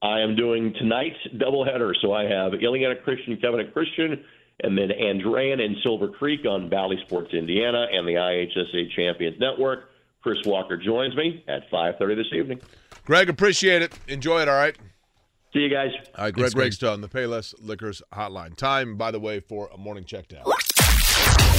I 0.04 0.20
am 0.20 0.36
doing 0.36 0.74
tonight's 0.74 1.18
doubleheader. 1.38 1.94
So 2.02 2.12
I 2.14 2.24
have 2.24 2.52
Illiana 2.52 3.02
Christian, 3.04 3.38
Covenant 3.42 3.74
Christian, 3.74 4.24
and 4.62 4.78
then 4.78 4.90
Andrean 4.90 5.62
and 5.62 5.78
Silver 5.82 6.10
Creek 6.10 6.46
on 6.46 6.70
Bally 6.70 6.98
Sports 7.06 7.34
Indiana 7.34 7.88
and 7.92 8.06
the 8.06 8.14
IHSA 8.14 8.92
Champions 8.96 9.40
Network. 9.40 9.90
Chris 10.22 10.38
Walker 10.46 10.78
joins 10.78 11.16
me 11.16 11.44
at 11.48 11.70
5.30 11.72 12.16
this 12.16 12.28
evening. 12.34 12.62
Greg, 13.06 13.30
appreciate 13.30 13.82
it. 13.82 13.98
Enjoy 14.08 14.42
it, 14.42 14.50
all 14.50 14.56
right? 14.56 14.78
See 15.54 15.60
you 15.60 15.70
guys. 15.70 15.92
All 16.18 16.26
right, 16.26 16.34
Greg 16.34 16.56
Rakestraw 16.56 16.94
on 16.94 17.02
the 17.02 17.10
Payless 17.10 17.54
Liquors 17.62 18.02
Hotline. 18.14 18.56
Time, 18.56 18.98
by 18.98 19.12
the 19.12 19.20
way, 19.20 19.40
for 19.40 19.70
a 19.74 19.78
morning 19.78 20.04
check 20.04 20.28
down. 20.28 20.44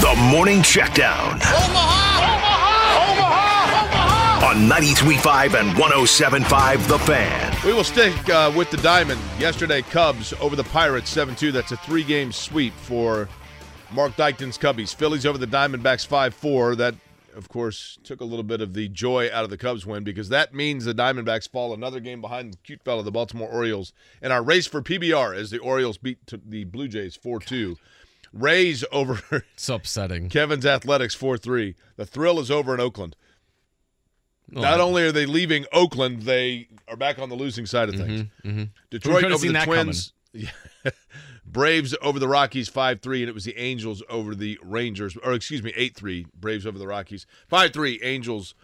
The 0.00 0.14
Morning 0.30 0.58
Checkdown. 0.58 1.34
Omaha! 1.34 2.18
Omaha! 2.18 3.12
Omaha! 3.12 4.42
Omaha! 4.42 4.46
On 4.48 4.68
93.5 4.68 5.60
and 5.60 5.70
107.5 5.78 6.88
The 6.88 6.98
Fan. 7.00 7.53
We 7.64 7.72
will 7.72 7.82
stick 7.82 8.28
uh, 8.28 8.52
with 8.54 8.70
the 8.70 8.76
Diamond. 8.76 9.18
Yesterday, 9.38 9.80
Cubs 9.80 10.34
over 10.34 10.54
the 10.54 10.64
Pirates 10.64 11.08
7 11.08 11.34
2. 11.34 11.50
That's 11.50 11.72
a 11.72 11.78
three 11.78 12.04
game 12.04 12.30
sweep 12.30 12.74
for 12.74 13.26
Mark 13.90 14.14
Dykton's 14.16 14.58
Cubbies. 14.58 14.94
Phillies 14.94 15.24
over 15.24 15.38
the 15.38 15.46
Diamondbacks 15.46 16.06
5 16.06 16.34
4. 16.34 16.76
That 16.76 16.94
of 17.34 17.48
course, 17.48 17.98
took 18.04 18.20
a 18.20 18.24
little 18.24 18.42
bit 18.42 18.60
of 18.60 18.74
the 18.74 18.88
joy 18.88 19.30
out 19.32 19.44
of 19.44 19.50
the 19.50 19.56
Cubs 19.56 19.86
win 19.86 20.04
because 20.04 20.28
that 20.28 20.52
means 20.52 20.84
the 20.84 20.94
Diamondbacks 20.94 21.48
fall 21.48 21.72
another 21.72 22.00
game 22.00 22.20
behind 22.20 22.52
the 22.52 22.58
cute 22.58 22.82
fella, 22.84 23.02
the 23.02 23.10
Baltimore 23.10 23.48
Orioles, 23.48 23.94
in 24.20 24.30
our 24.30 24.42
race 24.42 24.66
for 24.66 24.82
PBR 24.82 25.34
as 25.34 25.48
the 25.48 25.58
Orioles 25.58 25.96
beat 25.96 26.18
the 26.46 26.64
Blue 26.64 26.86
Jays 26.86 27.16
4 27.16 27.40
2. 27.40 27.78
Rays 28.34 28.84
over 28.92 29.46
So 29.56 29.76
upsetting. 29.76 30.28
Kevin's 30.28 30.66
Athletics 30.66 31.14
4 31.14 31.38
3. 31.38 31.76
The 31.96 32.04
thrill 32.04 32.40
is 32.40 32.50
over 32.50 32.74
in 32.74 32.80
Oakland. 32.80 33.16
Not 34.50 34.80
only 34.80 35.02
are 35.04 35.12
they 35.12 35.26
leaving 35.26 35.64
Oakland, 35.72 36.22
they 36.22 36.68
are 36.88 36.96
back 36.96 37.18
on 37.18 37.28
the 37.28 37.34
losing 37.34 37.66
side 37.66 37.88
of 37.88 37.96
things. 37.96 38.24
mhm. 38.44 38.70
Detroit 38.90 39.22
could've 39.22 39.32
over 39.44 39.46
the 39.52 39.60
Twins. 39.64 40.12
Braves 41.46 41.94
over 42.02 42.18
the 42.18 42.28
Rockies 42.28 42.68
5 42.68 43.00
3, 43.00 43.22
and 43.22 43.28
it 43.28 43.34
was 43.34 43.44
the 43.44 43.56
Angels 43.56 44.02
over 44.08 44.34
the 44.34 44.58
Rangers, 44.62 45.16
or 45.22 45.32
excuse 45.32 45.62
me, 45.62 45.72
8 45.76 45.94
3. 45.94 46.26
Braves 46.34 46.66
over 46.66 46.78
the 46.78 46.86
Rockies. 46.86 47.26
5 47.48 47.72
3, 47.72 48.00
Angels 48.02 48.54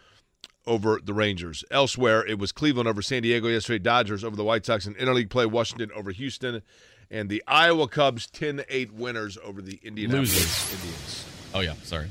over 0.66 1.00
the 1.02 1.14
Rangers. 1.14 1.64
Elsewhere, 1.70 2.26
it 2.26 2.38
was 2.38 2.52
Cleveland 2.52 2.88
over 2.88 3.02
San 3.02 3.22
Diego 3.22 3.48
yesterday, 3.48 3.78
Dodgers 3.78 4.24
over 4.24 4.36
the 4.36 4.44
White 4.44 4.66
Sox, 4.66 4.86
and 4.86 4.96
interleague 4.96 5.30
play, 5.30 5.46
Washington 5.46 5.90
over 5.94 6.10
Houston, 6.10 6.62
and 7.10 7.28
the 7.28 7.42
Iowa 7.46 7.86
Cubs 7.88 8.26
10 8.28 8.64
8 8.68 8.92
winners 8.92 9.38
over 9.44 9.62
the 9.62 9.78
Indianapolis 9.82 10.34
Losers. 10.34 10.72
Indians. 10.74 11.24
Oh 11.54 11.60
yeah, 11.60 11.74
sorry. 11.82 12.10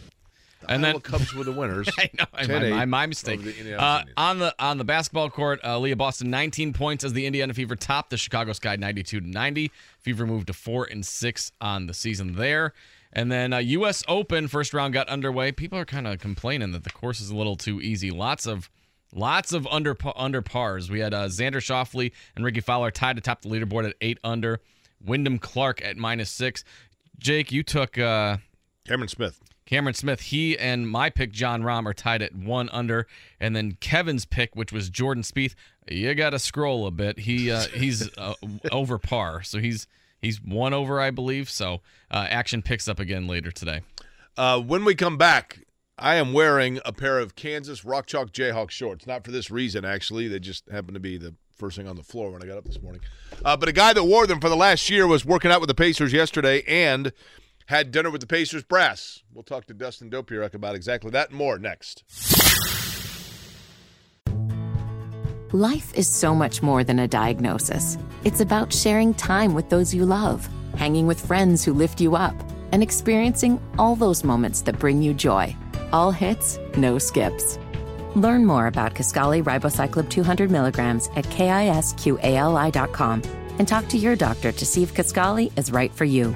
The 0.62 0.72
And 0.72 0.86
Iowa 0.86 0.94
then- 0.96 1.02
Cubs 1.02 1.34
were 1.34 1.44
the 1.44 1.52
winners. 1.52 1.90
I 1.98 2.10
know. 2.18 2.26
10-8 2.36 2.48
my, 2.50 2.70
my, 2.70 2.86
my 2.86 3.06
mistake. 3.06 3.42
the 3.42 3.80
Uh, 3.82 4.04
on 4.18 4.40
the 4.40 4.54
on 4.60 4.78
the 4.78 4.84
basketball 4.84 5.30
court, 5.30 5.60
uh, 5.64 5.80
Leah 5.80 5.96
Boston 5.96 6.30
19 6.30 6.74
points 6.74 7.04
as 7.04 7.14
the 7.14 7.26
Indiana 7.26 7.54
Fever 7.54 7.76
topped 7.76 8.10
the 8.10 8.18
Chicago 8.18 8.54
Sky 8.54 8.76
92 8.76 9.22
to 9.22 9.28
90. 9.30 9.72
Fever 10.00 10.26
moved 10.26 10.48
to 10.48 10.54
four 10.54 10.86
and 10.86 11.06
six 11.06 11.52
on 11.62 11.88
the 11.88 11.94
season 11.94 12.36
there. 12.36 12.74
And 13.12 13.32
then 13.32 13.54
uh, 13.54 13.58
U.S. 13.58 14.04
Open 14.08 14.48
first 14.48 14.74
round 14.74 14.94
got 14.94 15.08
underway. 15.10 15.52
People 15.52 15.80
are 15.80 15.86
kind 15.86 16.06
of 16.06 16.20
complaining 16.20 16.72
that 16.74 16.84
the 16.84 16.92
course 16.92 17.20
is 17.20 17.30
a 17.32 17.36
little 17.36 17.56
too 17.56 17.82
easy. 17.82 18.12
Lots 18.12 18.46
of 18.46 18.70
lots 19.16 19.52
of 19.54 19.66
under 19.68 19.98
under 20.16 20.42
pars. 20.44 20.92
We 20.92 21.00
had 21.00 21.14
uh, 21.14 21.26
Xander 21.28 21.56
Schauffele 21.56 22.12
and 22.36 22.46
Rickie 22.46 22.60
Fowler 22.62 22.92
tied 22.92 23.16
to 23.16 23.22
top 23.22 23.42
the 23.42 23.50
leaderboard 23.50 23.88
at 23.90 23.96
eight 24.02 24.20
under. 24.24 24.60
Wyndham 25.04 25.40
Clark 25.40 25.82
at 25.84 25.98
minus 25.98 26.30
six. 26.30 26.64
Jake, 27.18 27.52
you 27.52 27.64
took. 27.64 27.98
Uh, 27.98 28.38
Cameron 28.88 29.08
Smith. 29.08 29.40
Cameron 29.70 29.94
Smith, 29.94 30.22
he 30.22 30.58
and 30.58 30.90
my 30.90 31.12
pick, 31.12 31.32
Jon 31.32 31.62
Rahm, 31.62 31.86
are 31.86 31.94
tied 31.94 32.24
at 32.24 32.34
one 32.34 32.70
under. 32.72 33.06
And 33.40 33.56
then 33.56 33.74
Kevin's 33.74 34.26
pick, 34.26 34.56
which 34.56 34.74
was 34.74 34.90
Jordan 34.90 35.22
Spieth, 35.22 35.54
you 35.88 36.16
got 36.16 36.32
to 36.32 36.40
scroll 36.40 36.88
a 36.88 36.92
bit. 36.92 37.20
He 37.20 37.52
uh, 37.52 37.62
He's 37.76 38.10
uh, 38.18 38.34
over 38.72 38.98
par. 38.98 39.44
So 39.44 39.60
he's 39.60 39.86
he's 40.24 40.42
one 40.42 40.74
over, 40.74 41.00
I 41.00 41.12
believe. 41.12 41.52
So 41.52 41.82
uh, 42.10 42.26
action 42.32 42.64
picks 42.64 42.88
up 42.88 43.00
again 43.00 43.28
later 43.28 43.52
today. 43.52 43.82
Uh, 44.36 44.60
when 44.60 44.86
we 44.86 44.96
come 44.96 45.18
back, 45.18 45.60
I 46.00 46.16
am 46.16 46.34
wearing 46.34 46.80
a 46.84 46.92
pair 46.92 47.20
of 47.20 47.36
Kansas 47.36 47.86
Rock 47.86 48.08
Chalk 48.08 48.32
Jayhawk 48.32 48.72
shorts. 48.72 49.06
Not 49.06 49.24
for 49.24 49.30
this 49.30 49.52
reason, 49.52 49.86
actually. 49.86 50.28
They 50.28 50.40
just 50.40 50.68
happened 50.70 50.96
to 50.96 51.00
be 51.00 51.18
the 51.20 51.36
first 51.56 51.78
thing 51.78 51.88
on 51.88 51.96
the 51.96 52.04
floor 52.04 52.32
when 52.32 52.42
I 52.42 52.48
got 52.48 52.58
up 52.58 52.66
this 52.66 52.82
morning. 52.82 53.02
Uh, 53.46 53.56
but 53.56 53.70
a 53.70 53.74
guy 53.74 53.94
that 53.94 54.04
wore 54.04 54.26
them 54.26 54.40
for 54.40 54.50
the 54.50 54.56
last 54.56 54.90
year 54.90 55.06
was 55.06 55.26
working 55.26 55.52
out 55.52 55.60
with 55.62 55.68
the 55.68 55.76
Pacers 55.76 56.12
yesterday 56.12 56.64
and 56.68 57.12
had 57.70 57.92
dinner 57.92 58.10
with 58.10 58.20
the 58.20 58.26
Pacers 58.26 58.64
brass. 58.64 59.22
We'll 59.32 59.44
talk 59.44 59.66
to 59.68 59.76
Dustin 59.76 60.10
Dopirak 60.10 60.56
about 60.56 60.74
exactly 60.74 61.12
that 61.12 61.30
and 61.30 61.38
more 61.38 61.60
next. 61.60 62.04
Life 65.54 65.94
is 65.94 66.08
so 66.08 66.34
much 66.34 66.64
more 66.64 66.84
than 66.84 66.98
a 66.98 67.08
diagnosis. 67.08 68.00
It's 68.24 68.40
about 68.40 68.74
sharing 68.74 69.14
time 69.14 69.54
with 69.54 69.70
those 69.70 69.94
you 69.94 70.04
love, 70.04 70.50
hanging 70.78 71.06
with 71.06 71.24
friends 71.24 71.64
who 71.64 71.74
lift 71.74 72.02
you 72.02 72.16
up, 72.16 72.34
and 72.72 72.82
experiencing 72.82 73.62
all 73.78 73.96
those 73.96 74.24
moments 74.24 74.64
that 74.64 74.80
bring 74.80 75.04
you 75.04 75.14
joy. 75.14 75.56
All 75.94 76.12
hits, 76.12 76.58
no 76.76 76.98
skips. 76.98 77.60
Learn 78.16 78.48
more 78.48 78.66
about 78.66 78.96
Kisqali 78.96 79.44
Ribociclib 79.44 80.10
200 80.10 80.50
milligrams 80.50 81.08
at 81.16 81.26
kisqali.com 81.26 81.62
and 83.60 83.68
talk 83.68 83.88
to 83.90 83.98
your 84.00 84.16
doctor 84.16 84.52
to 84.52 84.66
see 84.66 84.82
if 84.82 84.96
Kisqali 84.96 85.52
is 85.56 85.72
right 85.72 85.94
for 85.94 86.06
you. 86.06 86.36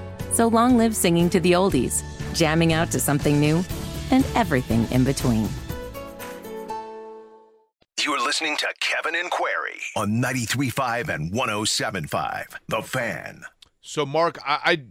So 0.33 0.47
long 0.47 0.77
live 0.77 0.95
singing 0.95 1.29
to 1.31 1.39
the 1.39 1.53
oldies, 1.53 2.03
jamming 2.33 2.73
out 2.73 2.91
to 2.91 2.99
something 2.99 3.39
new, 3.39 3.63
and 4.11 4.25
everything 4.35 4.89
in 4.91 5.03
between. 5.03 5.47
You're 8.03 8.23
listening 8.23 8.57
to 8.57 8.67
Kevin 8.79 9.15
and 9.15 9.29
Query 9.29 9.79
on 9.95 10.21
93.5 10.21 11.09
and 11.13 11.31
107.5. 11.31 12.45
The 12.67 12.81
Fan. 12.81 13.43
So, 13.81 14.05
Mark, 14.05 14.39
I, 14.45 14.83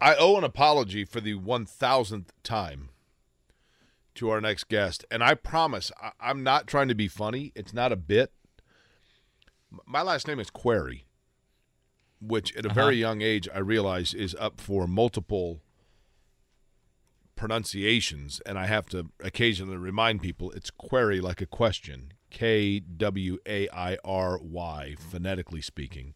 I 0.00 0.12
I 0.12 0.14
owe 0.14 0.36
an 0.36 0.44
apology 0.44 1.04
for 1.04 1.20
the 1.20 1.34
one 1.34 1.66
thousandth 1.66 2.32
time 2.44 2.90
to 4.14 4.30
our 4.30 4.40
next 4.40 4.68
guest, 4.68 5.04
and 5.10 5.24
I 5.24 5.34
promise 5.34 5.90
I, 6.00 6.12
I'm 6.20 6.44
not 6.44 6.68
trying 6.68 6.86
to 6.86 6.94
be 6.94 7.08
funny. 7.08 7.50
It's 7.56 7.74
not 7.74 7.90
a 7.90 7.96
bit. 7.96 8.32
My 9.84 10.02
last 10.02 10.28
name 10.28 10.38
is 10.38 10.50
Query, 10.50 11.04
which 12.20 12.56
at 12.56 12.64
a 12.64 12.70
uh-huh. 12.70 12.80
very 12.80 12.96
young 12.96 13.22
age 13.22 13.48
I 13.54 13.58
realize 13.58 14.14
is 14.14 14.34
up 14.38 14.60
for 14.60 14.86
multiple 14.86 15.60
pronunciations, 17.36 18.42
and 18.44 18.58
I 18.58 18.66
have 18.66 18.88
to 18.88 19.10
occasionally 19.22 19.76
remind 19.76 20.20
people 20.20 20.50
it's 20.50 20.70
query 20.70 21.20
like 21.20 21.40
a 21.40 21.46
question, 21.46 22.12
K 22.30 22.80
W 22.80 23.38
A 23.46 23.68
I 23.68 23.96
R 24.04 24.38
Y, 24.42 24.96
phonetically 24.98 25.62
speaking. 25.62 26.14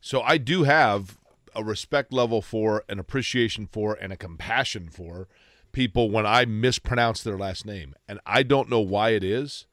So 0.00 0.22
I 0.22 0.38
do 0.38 0.62
have 0.62 1.18
a 1.54 1.64
respect 1.64 2.12
level 2.12 2.40
for, 2.40 2.84
an 2.88 2.98
appreciation 2.98 3.66
for, 3.66 3.98
and 4.00 4.12
a 4.12 4.16
compassion 4.16 4.88
for 4.88 5.28
people 5.72 6.10
when 6.10 6.24
I 6.24 6.44
mispronounce 6.44 7.22
their 7.22 7.36
last 7.36 7.66
name. 7.66 7.94
And 8.08 8.20
I 8.24 8.42
don't 8.42 8.70
know 8.70 8.80
why 8.80 9.10
it 9.10 9.24
is, 9.24 9.66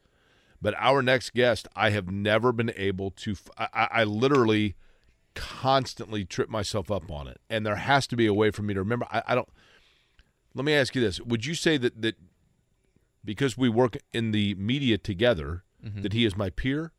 but 0.62 0.76
our 0.78 1.02
next 1.02 1.34
guest, 1.34 1.68
I 1.76 1.92
have 1.92 2.10
never 2.12 2.52
been 2.52 2.74
able 2.76 3.12
to, 3.12 3.36
I 3.58 4.04
literally 4.04 4.76
constantly 5.38 6.26
trip 6.26 6.50
myself 6.50 6.92
up 6.92 7.10
on 7.10 7.28
it. 7.28 7.40
And 7.50 7.66
there 7.66 7.78
has 7.78 8.08
to 8.08 8.18
be 8.18 8.26
a 8.26 8.34
way 8.34 8.52
for 8.52 8.64
me 8.64 8.74
to 8.74 8.82
remember. 8.82 9.08
I, 9.12 9.22
I 9.28 9.36
don't, 9.36 9.48
let 10.54 10.66
me 10.66 10.74
ask 10.74 10.96
you 10.96 11.02
this. 11.02 11.22
Would 11.22 11.46
you 11.46 11.54
say 11.54 11.78
that, 11.78 12.02
that 12.02 12.16
because 13.24 13.58
we 13.58 13.70
work 13.70 13.98
in 14.12 14.32
the 14.32 14.56
media 14.56 14.98
together, 14.98 15.64
mm-hmm. 15.86 16.02
that 16.02 16.14
he 16.14 16.26
is 16.26 16.36
my 16.36 16.50
peer? 16.50 16.92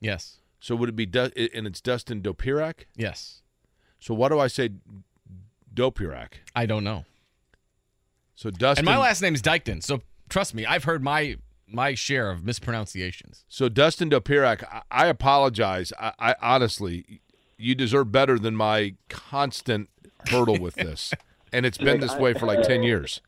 Yes. 0.00 0.38
So 0.58 0.74
would 0.74 0.88
it 0.88 0.96
be, 0.96 1.06
Du- 1.06 1.32
and 1.54 1.66
it's 1.66 1.80
Dustin 1.80 2.20
Dopirak? 2.20 2.86
Yes. 2.96 3.42
So 4.00 4.12
why 4.12 4.28
do 4.28 4.40
I 4.40 4.48
say 4.48 4.70
Dopirak? 5.72 6.34
I 6.54 6.66
don't 6.66 6.84
know. 6.84 7.04
So 8.34 8.50
Dustin. 8.50 8.86
And 8.86 8.94
my 8.94 8.98
last 8.98 9.22
name 9.22 9.34
is 9.34 9.42
Dykton. 9.42 9.82
So 9.82 10.02
trust 10.28 10.54
me, 10.54 10.66
I've 10.66 10.84
heard 10.84 11.02
my 11.02 11.36
my 11.68 11.94
share 11.94 12.30
of 12.30 12.44
mispronunciations. 12.44 13.44
So 13.48 13.68
Dustin 13.68 14.08
Dopirak, 14.08 14.62
I, 14.64 14.82
I 14.90 15.06
apologize. 15.06 15.92
I, 15.98 16.12
I 16.18 16.34
honestly, 16.40 17.22
you 17.58 17.74
deserve 17.74 18.12
better 18.12 18.38
than 18.38 18.56
my 18.56 18.94
constant 19.08 19.88
hurdle 20.28 20.58
with 20.58 20.74
this, 20.74 21.12
and 21.52 21.66
it's 21.66 21.78
been 21.78 22.00
this 22.00 22.16
way 22.16 22.34
for 22.34 22.46
like 22.46 22.62
ten 22.62 22.82
years. 22.82 23.20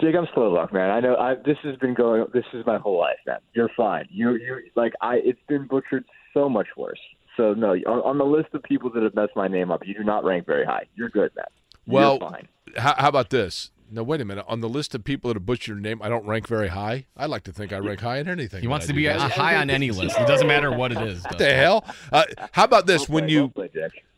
Jake, 0.00 0.16
I'm 0.16 0.26
slow 0.34 0.52
luck, 0.52 0.72
man. 0.72 0.90
I 0.90 1.00
know 1.00 1.14
I, 1.16 1.36
this 1.36 1.56
has 1.62 1.76
been 1.76 1.94
going. 1.94 2.26
This 2.32 2.44
is 2.52 2.66
my 2.66 2.78
whole 2.78 2.98
life, 2.98 3.18
man. 3.26 3.38
You're 3.54 3.70
fine. 3.76 4.06
You, 4.10 4.32
you, 4.32 4.58
like 4.74 4.92
I. 5.00 5.16
It's 5.24 5.40
been 5.48 5.66
butchered 5.66 6.04
so 6.34 6.48
much 6.48 6.66
worse. 6.76 6.98
So 7.36 7.54
no, 7.54 7.72
on, 7.72 8.00
on 8.00 8.18
the 8.18 8.24
list 8.24 8.48
of 8.54 8.62
people 8.64 8.90
that 8.90 9.02
have 9.02 9.14
messed 9.14 9.36
my 9.36 9.48
name 9.48 9.70
up, 9.70 9.86
you 9.86 9.94
do 9.94 10.04
not 10.04 10.24
rank 10.24 10.46
very 10.46 10.64
high. 10.64 10.86
You're 10.94 11.10
good, 11.10 11.30
man. 11.36 11.46
Well, 11.86 12.18
You're 12.20 12.30
fine. 12.30 12.48
How, 12.76 12.94
how 12.98 13.08
about 13.08 13.30
this? 13.30 13.70
No, 13.90 14.02
wait 14.02 14.20
a 14.20 14.24
minute. 14.24 14.44
On 14.48 14.60
the 14.60 14.68
list 14.68 14.94
of 14.94 15.04
people 15.04 15.28
that 15.28 15.36
have 15.36 15.46
butchered 15.46 15.76
your 15.76 15.76
name, 15.76 16.00
I 16.02 16.08
don't 16.08 16.26
rank 16.26 16.48
very 16.48 16.68
high. 16.68 17.06
I 17.16 17.26
like 17.26 17.44
to 17.44 17.52
think 17.52 17.72
I 17.72 17.78
rank 17.78 18.00
high 18.00 18.18
in 18.18 18.28
anything. 18.28 18.60
He 18.60 18.66
wants 18.66 18.86
to 18.86 18.92
be 18.92 19.04
guys. 19.04 19.20
uh, 19.20 19.28
high 19.28 19.56
on 19.56 19.70
any 19.70 19.90
list. 19.90 20.18
It 20.18 20.26
doesn't 20.26 20.46
matter 20.46 20.72
what 20.72 20.92
it 20.92 20.98
is. 21.02 21.22
What 21.24 21.38
the 21.38 21.54
hell? 21.54 21.84
Uh, 22.12 22.24
how 22.52 22.64
about 22.64 22.86
this? 22.86 23.08
Well 23.08 23.20
When 23.20 23.28
you 23.28 23.52
well 23.54 23.68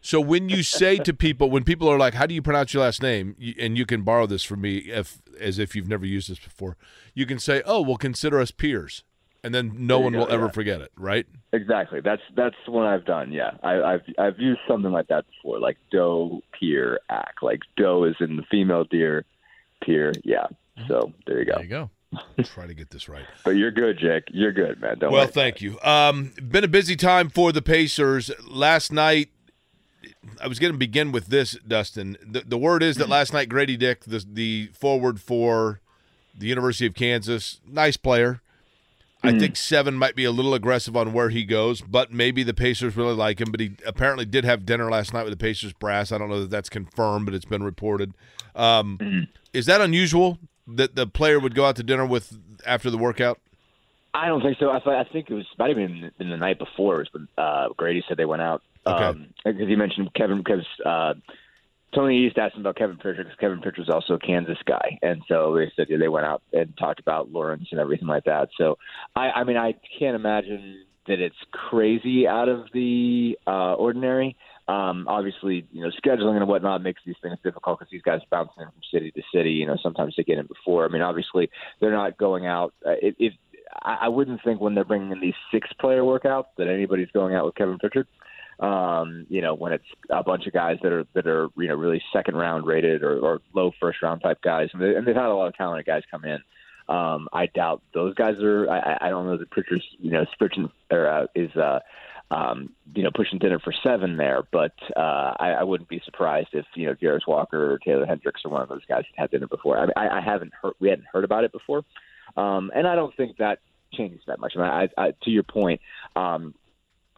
so 0.01 0.21
when 0.21 0.49
you 0.49 0.63
say 0.63 0.99
to 0.99 1.13
people, 1.13 1.51
when 1.51 1.65
people 1.65 1.89
are 1.89 1.99
like, 1.99 2.15
"How 2.15 2.27
do 2.27 2.35
you 2.35 2.41
pronounce 2.41 2.73
your 2.73 2.85
last 2.85 3.03
name?" 3.03 3.35
And 3.59 3.77
you 3.77 3.85
can 3.85 4.03
borrow 4.03 4.27
this 4.27 4.45
from 4.45 4.61
me, 4.61 4.77
if 4.77 5.21
as 5.41 5.59
if 5.59 5.75
you've 5.75 5.89
never 5.89 6.07
used 6.07 6.31
this 6.31 6.39
before. 6.39 6.77
You 7.13 7.27
can 7.27 7.41
say, 7.41 7.61
"Oh, 7.67 7.81
well, 7.83 7.97
consider 7.97 8.39
us 8.39 8.53
peers," 8.53 9.03
and 9.43 9.53
then 9.53 9.73
no 9.77 9.99
one 9.99 10.13
go, 10.13 10.21
will 10.21 10.31
ever 10.31 10.49
forget 10.49 10.81
it, 10.81 10.93
right? 10.97 11.27
Exactly. 11.53 12.01
That's 12.01 12.23
that's 12.37 12.55
what 12.67 12.87
I've 12.87 13.05
done. 13.05 13.33
Yeah, 13.33 13.53
I, 13.65 13.95
I've 13.95 14.03
I've 14.19 14.39
used 14.39 14.61
something 14.69 14.93
like 14.93 15.09
that 15.09 15.25
before, 15.27 15.59
like 15.59 15.79
doe, 15.91 16.41
peer, 16.59 17.01
act, 17.09 17.43
Like 17.43 17.63
doe 17.77 18.05
is 18.05 18.15
in 18.21 18.37
the 18.37 18.45
female 18.51 18.85
deer, 18.85 19.25
peer. 19.83 20.13
Yeah. 20.25 20.47
So 20.89 21.13
there 21.27 21.39
you 21.39 21.47
go. 21.47 21.55
There 21.55 21.63
you 21.63 21.69
go. 21.69 21.91
Try 22.45 22.67
to 22.67 22.75
get 22.75 22.91
this 22.91 23.09
right. 23.09 23.25
But 23.45 23.51
you're 23.51 23.71
good, 23.71 23.99
Jake. 23.99 24.25
You're 24.29 24.53
good, 24.53 24.81
man. 24.81 24.99
Don't 24.99 25.13
Well, 25.13 25.27
thank 25.27 25.61
you. 25.61 25.79
Um, 25.83 26.33
been 26.43 26.65
a 26.65 26.69
busy 26.69 26.97
time 26.97 27.29
for 27.29 27.53
the 27.53 27.63
Pacers. 27.63 28.31
Last 28.47 28.93
night, 28.93 29.31
I 30.41 30.47
was 30.47 30.59
going 30.59 30.73
to 30.73 30.79
begin 30.79 31.13
with 31.13 31.27
this, 31.27 31.59
Dustin. 31.67 32.17
The, 32.25 32.43
the 32.47 32.59
word 32.59 32.83
is 32.83 32.97
that 32.97 33.09
last 33.09 33.33
night, 33.33 33.49
Grady 33.49 33.77
Dick, 33.77 34.05
the 34.05 34.25
the 34.31 34.71
forward 34.73 35.21
for 35.21 35.81
the 36.39 36.47
University 36.47 36.87
of 36.87 36.95
Kansas, 36.95 37.61
nice 37.67 37.97
player. 37.97 38.41
I 39.23 39.37
think 39.37 39.57
seven 39.57 39.95
might 39.95 40.15
be 40.15 40.25
a 40.25 40.31
little 40.31 40.55
aggressive 40.55 40.97
on 40.97 41.13
where 41.13 41.31
he 41.31 41.43
goes, 41.43 41.81
but 41.81 42.13
maybe 42.13 42.45
the 42.45 42.55
Pacers 42.55 42.97
really 42.97 43.15
like 43.15 43.41
him. 43.41 43.51
But 43.51 43.59
he 43.59 43.73
apparently 43.85 44.25
did 44.25 44.45
have 44.45 44.65
dinner 44.65 44.89
last 44.89 45.13
night 45.13 45.25
with 45.25 45.33
the 45.33 45.37
Pacers 45.37 45.73
brass. 45.73 46.13
I 46.13 46.19
don't 46.19 46.29
know 46.29 46.43
that 46.43 46.51
that's 46.51 46.69
confirmed, 46.69 47.27
but 47.27 47.35
it's 47.35 47.45
been 47.45 47.65
reported. 47.65 48.13
Um, 48.57 49.29
Is 49.53 49.67
that 49.67 49.81
unusual 49.81 50.39
that 50.67 50.97
the 50.97 51.07
player 51.07 51.39
would 51.39 51.55
go 51.55 51.65
out 51.65 51.77
to 51.77 51.83
dinner 51.83 52.05
with 52.07 52.39
after 52.67 52.91
the 52.91 52.99
workout? 52.99 53.39
I 54.15 54.29
don't 54.29 54.41
think 54.41 54.57
so. 54.59 54.71
I, 54.71 54.81
thought, 54.81 54.95
I 54.95 55.05
think 55.13 55.31
it 55.31 55.35
was 55.35 55.47
might 55.59 55.69
have 55.69 55.77
been 55.77 56.11
in 56.19 56.31
the 56.31 56.37
night 56.37 56.59
before. 56.59 56.97
It 56.97 56.99
was 56.99 57.09
when 57.13 57.29
uh, 57.37 57.69
Grady 57.77 58.03
said 58.09 58.17
they 58.17 58.25
went 58.25 58.43
out 58.43 58.63
Okay. 58.87 59.05
um, 59.05 59.27
because 59.45 59.69
he 59.69 59.77
mentioned 59.77 60.15
Kevin 60.15 60.39
because 60.39 60.65
uh, 60.85 61.15
Tony 61.95 62.27
East 62.27 62.39
asked 62.39 62.55
him 62.55 62.61
about 62.61 62.77
Kevin 62.77 62.97
Pritchard 62.97 63.27
because 63.27 63.39
Kevin 63.39 63.61
Pritchard 63.61 63.87
was 63.87 63.91
also 63.91 64.15
a 64.15 64.19
Kansas 64.19 64.59
guy, 64.65 64.99
and 65.03 65.23
so 65.29 65.55
they 65.57 65.71
said 65.77 65.87
yeah, 65.89 65.99
they 65.99 66.09
went 66.09 66.25
out 66.25 66.43
and 66.53 66.77
talked 66.79 67.01
about 67.01 67.33
Lawrence 67.33 67.69
and 67.73 67.81
everything 67.81 68.09
like 68.09 68.25
that. 68.25 68.49
So 68.57 68.79
I, 69.15 69.31
I 69.31 69.45
mean, 69.45 69.57
I 69.57 69.75
can't 69.99 70.15
imagine 70.15 70.85
that 71.09 71.21
it's 71.21 71.37
crazy 71.53 72.27
out 72.27 72.49
of 72.49 72.67
the 72.73 73.39
uh, 73.47 73.75
ordinary. 73.75 74.37
Um, 74.69 75.07
obviously, 75.09 75.67
you 75.71 75.83
know, 75.83 75.91
scheduling 76.05 76.37
and 76.37 76.49
whatnot 76.49 76.83
makes 76.83 77.01
these 77.07 77.15
things 77.23 77.39
difficult 77.45 77.79
because 77.79 77.91
these 77.91 78.03
guys 78.03 78.21
bouncing 78.31 78.63
in 78.63 78.67
from 78.67 78.81
city 78.93 79.11
to 79.13 79.23
city. 79.33 79.53
You 79.53 79.67
know, 79.67 79.77
sometimes 79.83 80.15
they 80.17 80.25
get 80.25 80.39
in 80.39 80.47
before. 80.47 80.85
I 80.85 80.89
mean, 80.89 81.03
obviously, 81.03 81.51
they're 81.81 81.93
not 81.93 82.19
going 82.19 82.47
out. 82.47 82.75
Uh, 82.85 82.91
it, 83.01 83.15
it, 83.19 83.33
I 83.83 84.09
wouldn't 84.09 84.43
think 84.43 84.61
when 84.61 84.75
they're 84.75 84.85
bringing 84.85 85.13
in 85.13 85.21
these 85.21 85.35
six-player 85.53 86.03
workouts 86.03 86.47
that 86.57 86.67
anybody's 86.69 87.11
going 87.13 87.35
out 87.35 87.45
with 87.45 87.55
Kevin 87.55 87.79
Pritchard. 87.79 88.07
Um, 88.59 89.27
you 89.29 89.43
know, 89.43 89.55
when 89.55 89.73
it's 89.73 89.85
a 90.09 90.23
bunch 90.25 90.47
of 90.47 90.53
guys 90.55 90.79
that 90.83 90.91
are 90.91 91.05
that 91.13 91.27
are 91.27 91.49
you 91.59 91.69
know 91.69 91.75
really 91.75 92.03
second 92.13 92.37
round 92.37 92.67
rated 92.67 93.03
or, 93.03 93.19
or 93.19 93.41
low 93.55 93.71
first 93.79 94.01
round 94.03 94.23
type 94.23 94.41
guys, 94.41 94.71
and, 94.73 94.81
they, 94.83 94.95
and 94.95 95.07
they've 95.07 95.15
had 95.15 95.27
a 95.27 95.35
lot 95.35 95.49
of 95.49 95.55
talented 95.55 95.85
guys 95.87 96.03
come 96.11 96.25
in. 96.25 96.39
Um, 96.89 97.29
I 97.33 97.47
doubt 97.47 97.83
those 97.93 98.15
guys 98.15 98.37
are. 98.43 98.69
I, 98.71 98.79
I- 98.79 98.99
I 99.07 99.11
don't 99.11 99.27
know 99.27 99.37
that 99.37 99.51
Pritchard's 99.51 99.85
you 99.99 100.11
know 100.11 100.25
Pritchard 100.39 100.71
or, 100.91 101.07
uh, 101.07 101.27
is 101.35 101.55
uh, 101.55 101.81
um, 102.31 102.71
you 102.95 103.03
know 103.03 103.11
pushing 103.15 103.39
dinner 103.39 103.59
for 103.59 103.73
seven 103.83 104.17
there, 104.17 104.43
but 104.53 104.73
uh, 104.97 105.35
I, 105.39 105.57
I 105.61 105.63
wouldn't 105.63 105.89
be 105.89 106.03
surprised 106.05 106.49
if 106.53 106.65
you 106.75 106.87
know 106.87 106.95
Jarace 106.95 107.27
Walker 107.27 107.73
or 107.73 107.79
Taylor 107.79 108.07
Hendricks 108.07 108.43
or 108.45 108.51
one 108.51 108.63
of 108.63 108.69
those 108.69 108.85
guys 108.89 109.05
had 109.15 109.23
had 109.23 109.31
dinner 109.31 109.47
before. 109.47 109.79
I, 109.79 109.87
I, 110.01 110.19
I 110.19 110.21
haven't 110.21 110.53
heard. 110.61 110.75
We 110.81 110.89
hadn't 110.89 111.07
heard 111.13 111.25
about 111.25 111.45
it 111.45 111.53
before, 111.53 111.85
um, 112.37 112.71
and 112.75 112.87
I 112.87 112.95
don't 112.97 113.17
think 113.17 113.37
that 113.39 113.61
changes 113.93 114.21
that 114.27 114.41
much. 114.41 114.55
I 114.57 114.59
mean, 114.59 114.69
I, 114.69 114.89
I, 114.97 115.13
to 115.23 115.31
your 115.31 115.45
point. 115.45 115.81
Um, 116.15 116.55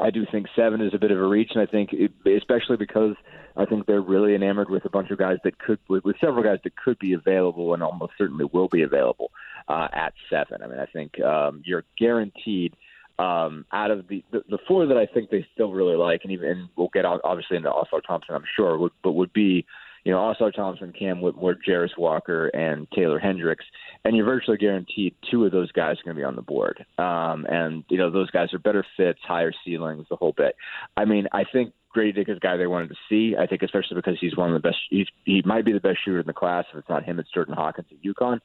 I 0.00 0.10
do 0.10 0.24
think 0.30 0.46
seven 0.54 0.80
is 0.80 0.94
a 0.94 0.98
bit 0.98 1.10
of 1.10 1.18
a 1.18 1.26
reach, 1.26 1.50
and 1.54 1.60
I 1.60 1.66
think, 1.66 1.90
it, 1.92 2.12
especially 2.24 2.76
because 2.76 3.16
I 3.56 3.64
think 3.64 3.86
they're 3.86 4.00
really 4.00 4.34
enamored 4.34 4.70
with 4.70 4.84
a 4.84 4.88
bunch 4.88 5.10
of 5.10 5.18
guys 5.18 5.38
that 5.42 5.58
could, 5.58 5.80
with, 5.88 6.04
with 6.04 6.14
several 6.20 6.44
guys 6.44 6.60
that 6.62 6.76
could 6.76 7.00
be 7.00 7.14
available 7.14 7.74
and 7.74 7.82
almost 7.82 8.12
certainly 8.16 8.44
will 8.52 8.68
be 8.68 8.82
available 8.82 9.32
uh, 9.66 9.88
at 9.92 10.14
seven. 10.30 10.62
I 10.62 10.68
mean, 10.68 10.78
I 10.78 10.86
think 10.86 11.20
um, 11.20 11.62
you're 11.64 11.84
guaranteed 11.98 12.74
um, 13.18 13.64
out 13.72 13.90
of 13.90 14.06
the, 14.08 14.22
the 14.30 14.42
the 14.48 14.58
four 14.66 14.86
that 14.86 14.96
I 14.96 15.06
think 15.06 15.30
they 15.30 15.46
still 15.54 15.72
really 15.72 15.96
like, 15.96 16.20
and 16.22 16.32
even 16.32 16.48
and 16.48 16.68
we'll 16.76 16.90
get 16.92 17.04
out 17.04 17.20
obviously 17.24 17.56
into 17.56 17.70
Ausar 17.70 18.02
Thompson, 18.06 18.34
I'm 18.34 18.44
sure, 18.56 18.78
would, 18.78 18.92
but 19.02 19.12
would 19.12 19.32
be 19.32 19.66
you 20.04 20.12
know 20.12 20.18
Ausar 20.18 20.52
Thompson, 20.54 20.92
Cam 20.96 21.20
Whitmore, 21.20 21.56
Jarace 21.66 21.98
Walker, 21.98 22.48
and 22.48 22.86
Taylor 22.92 23.18
Hendricks, 23.18 23.64
and 24.04 24.16
you're 24.16 24.24
virtually 24.24 24.56
guaranteed 24.56 25.14
two 25.30 25.44
of 25.44 25.52
those 25.52 25.72
guys 25.72 25.96
are 25.98 26.04
going 26.04 26.16
to 26.16 26.20
be 26.20 26.24
on 26.24 26.36
the 26.36 26.42
board. 26.42 26.84
Um, 26.98 27.46
and 27.48 27.84
you 27.88 27.98
know 27.98 28.10
those 28.10 28.30
guys 28.30 28.54
are 28.54 28.58
better 28.58 28.84
fits, 28.96 29.20
higher 29.22 29.52
ceilings, 29.64 30.06
the 30.08 30.16
whole 30.16 30.34
bit. 30.36 30.54
I 30.96 31.04
mean, 31.04 31.26
I 31.32 31.44
think 31.44 31.72
Grady 31.90 32.12
Dick 32.12 32.28
is 32.28 32.36
a 32.36 32.40
guy 32.40 32.56
they 32.56 32.66
wanted 32.66 32.90
to 32.90 32.96
see. 33.08 33.34
I 33.36 33.46
think 33.46 33.62
especially 33.62 33.96
because 33.96 34.16
he's 34.20 34.36
one 34.36 34.54
of 34.54 34.62
the 34.62 34.66
best. 34.68 34.78
He's, 34.90 35.06
he 35.24 35.42
might 35.44 35.64
be 35.64 35.72
the 35.72 35.80
best 35.80 35.98
shooter 36.04 36.20
in 36.20 36.26
the 36.26 36.32
class. 36.32 36.66
If 36.70 36.78
it's 36.78 36.88
not 36.88 37.04
him, 37.04 37.18
it's 37.18 37.32
Jordan 37.32 37.54
Hawkins 37.54 37.88
at 37.90 38.02
UConn. 38.02 38.40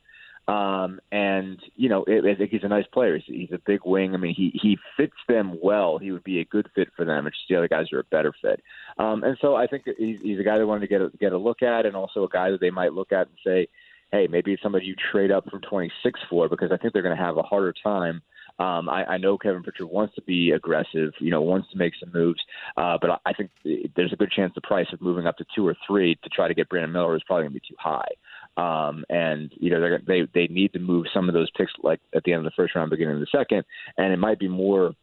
Um, 0.47 0.99
and 1.11 1.57
you 1.75 1.87
know, 1.87 2.03
I 2.07 2.31
I 2.31 2.35
think 2.35 2.51
he's 2.51 2.63
a 2.63 2.67
nice 2.67 2.85
player. 2.93 3.17
He's, 3.17 3.35
he's 3.47 3.51
a 3.53 3.61
big 3.65 3.81
wing. 3.85 4.13
I 4.13 4.17
mean, 4.17 4.35
he 4.35 4.51
he 4.61 4.77
fits 4.97 5.15
them 5.29 5.57
well. 5.61 5.97
He 5.97 6.11
would 6.11 6.23
be 6.23 6.41
a 6.41 6.45
good 6.45 6.67
fit 6.75 6.89
for 6.95 7.05
them. 7.05 7.27
It's 7.27 7.37
just 7.37 7.49
the 7.49 7.55
other 7.55 7.69
guys 7.69 7.93
are 7.93 7.99
a 7.99 8.03
better 8.05 8.33
fit. 8.41 8.61
Um, 8.97 9.23
and 9.23 9.37
so 9.41 9.55
I 9.55 9.67
think 9.67 9.83
he's, 9.97 10.19
he's 10.21 10.39
a 10.39 10.43
guy 10.43 10.57
they 10.57 10.65
wanted 10.65 10.81
to 10.81 10.87
get 10.87 11.01
a, 11.01 11.09
get 11.19 11.33
a 11.33 11.37
look 11.37 11.61
at, 11.61 11.85
and 11.85 11.95
also 11.95 12.23
a 12.23 12.29
guy 12.29 12.51
that 12.51 12.59
they 12.59 12.71
might 12.71 12.93
look 12.93 13.11
at 13.11 13.27
and 13.27 13.37
say, 13.45 13.67
hey, 14.11 14.27
maybe 14.29 14.53
it's 14.53 14.61
somebody 14.61 14.85
you 14.85 14.95
trade 15.11 15.31
up 15.31 15.49
from 15.49 15.59
26 15.61 16.19
for, 16.29 16.47
because 16.47 16.71
I 16.71 16.77
think 16.77 16.93
they're 16.93 17.01
going 17.01 17.17
to 17.17 17.23
have 17.23 17.37
a 17.37 17.41
harder 17.41 17.73
time. 17.83 18.21
Um, 18.59 18.87
I, 18.87 19.03
I 19.05 19.17
know 19.17 19.39
Kevin 19.39 19.63
Pritchard 19.63 19.89
wants 19.89 20.13
to 20.13 20.21
be 20.21 20.51
aggressive, 20.51 21.13
you 21.19 21.31
know, 21.31 21.41
wants 21.41 21.71
to 21.71 21.77
make 21.77 21.93
some 21.99 22.11
moves, 22.13 22.39
uh, 22.77 22.99
but 23.01 23.09
I, 23.09 23.17
I 23.25 23.33
think 23.33 23.49
there's 23.95 24.13
a 24.13 24.15
good 24.15 24.29
chance 24.29 24.51
the 24.53 24.61
price 24.61 24.85
of 24.93 25.01
moving 25.01 25.25
up 25.25 25.37
to 25.37 25.45
two 25.55 25.65
or 25.65 25.75
three 25.87 26.15
to 26.23 26.29
try 26.29 26.47
to 26.47 26.53
get 26.53 26.69
Brandon 26.69 26.91
Miller 26.91 27.15
is 27.15 27.23
probably 27.25 27.45
going 27.45 27.53
to 27.53 27.59
be 27.59 27.67
too 27.67 27.75
high. 27.79 28.11
Um, 28.55 29.03
and 29.09 29.51
you 29.55 29.71
know 29.71 29.79
they're, 29.79 30.01
they 30.05 30.27
they 30.33 30.47
need 30.53 30.73
to 30.73 30.79
move 30.79 31.05
some 31.13 31.27
of 31.27 31.33
those 31.33 31.49
picks 31.57 31.71
like 31.81 31.99
at 32.13 32.23
the 32.23 32.33
end 32.33 32.39
of 32.39 32.43
the 32.45 32.55
first 32.55 32.75
round, 32.75 32.91
beginning 32.91 33.15
of 33.15 33.19
the 33.19 33.37
second, 33.37 33.63
and 33.97 34.13
it 34.13 34.19
might 34.19 34.39
be 34.39 34.47
more 34.47 34.93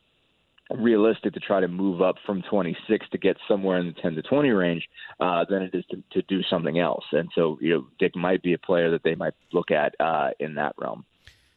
realistic 0.72 1.34
to 1.34 1.40
try 1.40 1.58
to 1.58 1.66
move 1.66 2.00
up 2.00 2.14
from 2.24 2.42
26 2.48 3.06
to 3.10 3.18
get 3.18 3.36
somewhere 3.48 3.78
in 3.78 3.86
the 3.88 3.92
10 4.00 4.14
to 4.14 4.22
20 4.22 4.50
range 4.50 4.88
uh, 5.18 5.44
than 5.50 5.62
it 5.62 5.74
is 5.74 5.84
to, 5.90 6.00
to 6.12 6.22
do 6.28 6.44
something 6.44 6.78
else. 6.78 7.04
And 7.10 7.28
so 7.34 7.58
you 7.60 7.74
know 7.74 7.86
Dick 7.98 8.14
might 8.14 8.42
be 8.42 8.52
a 8.52 8.58
player 8.58 8.90
that 8.92 9.02
they 9.02 9.14
might 9.16 9.34
look 9.52 9.70
at 9.70 9.94
uh, 10.00 10.30
in 10.38 10.54
that 10.54 10.74
realm. 10.78 11.04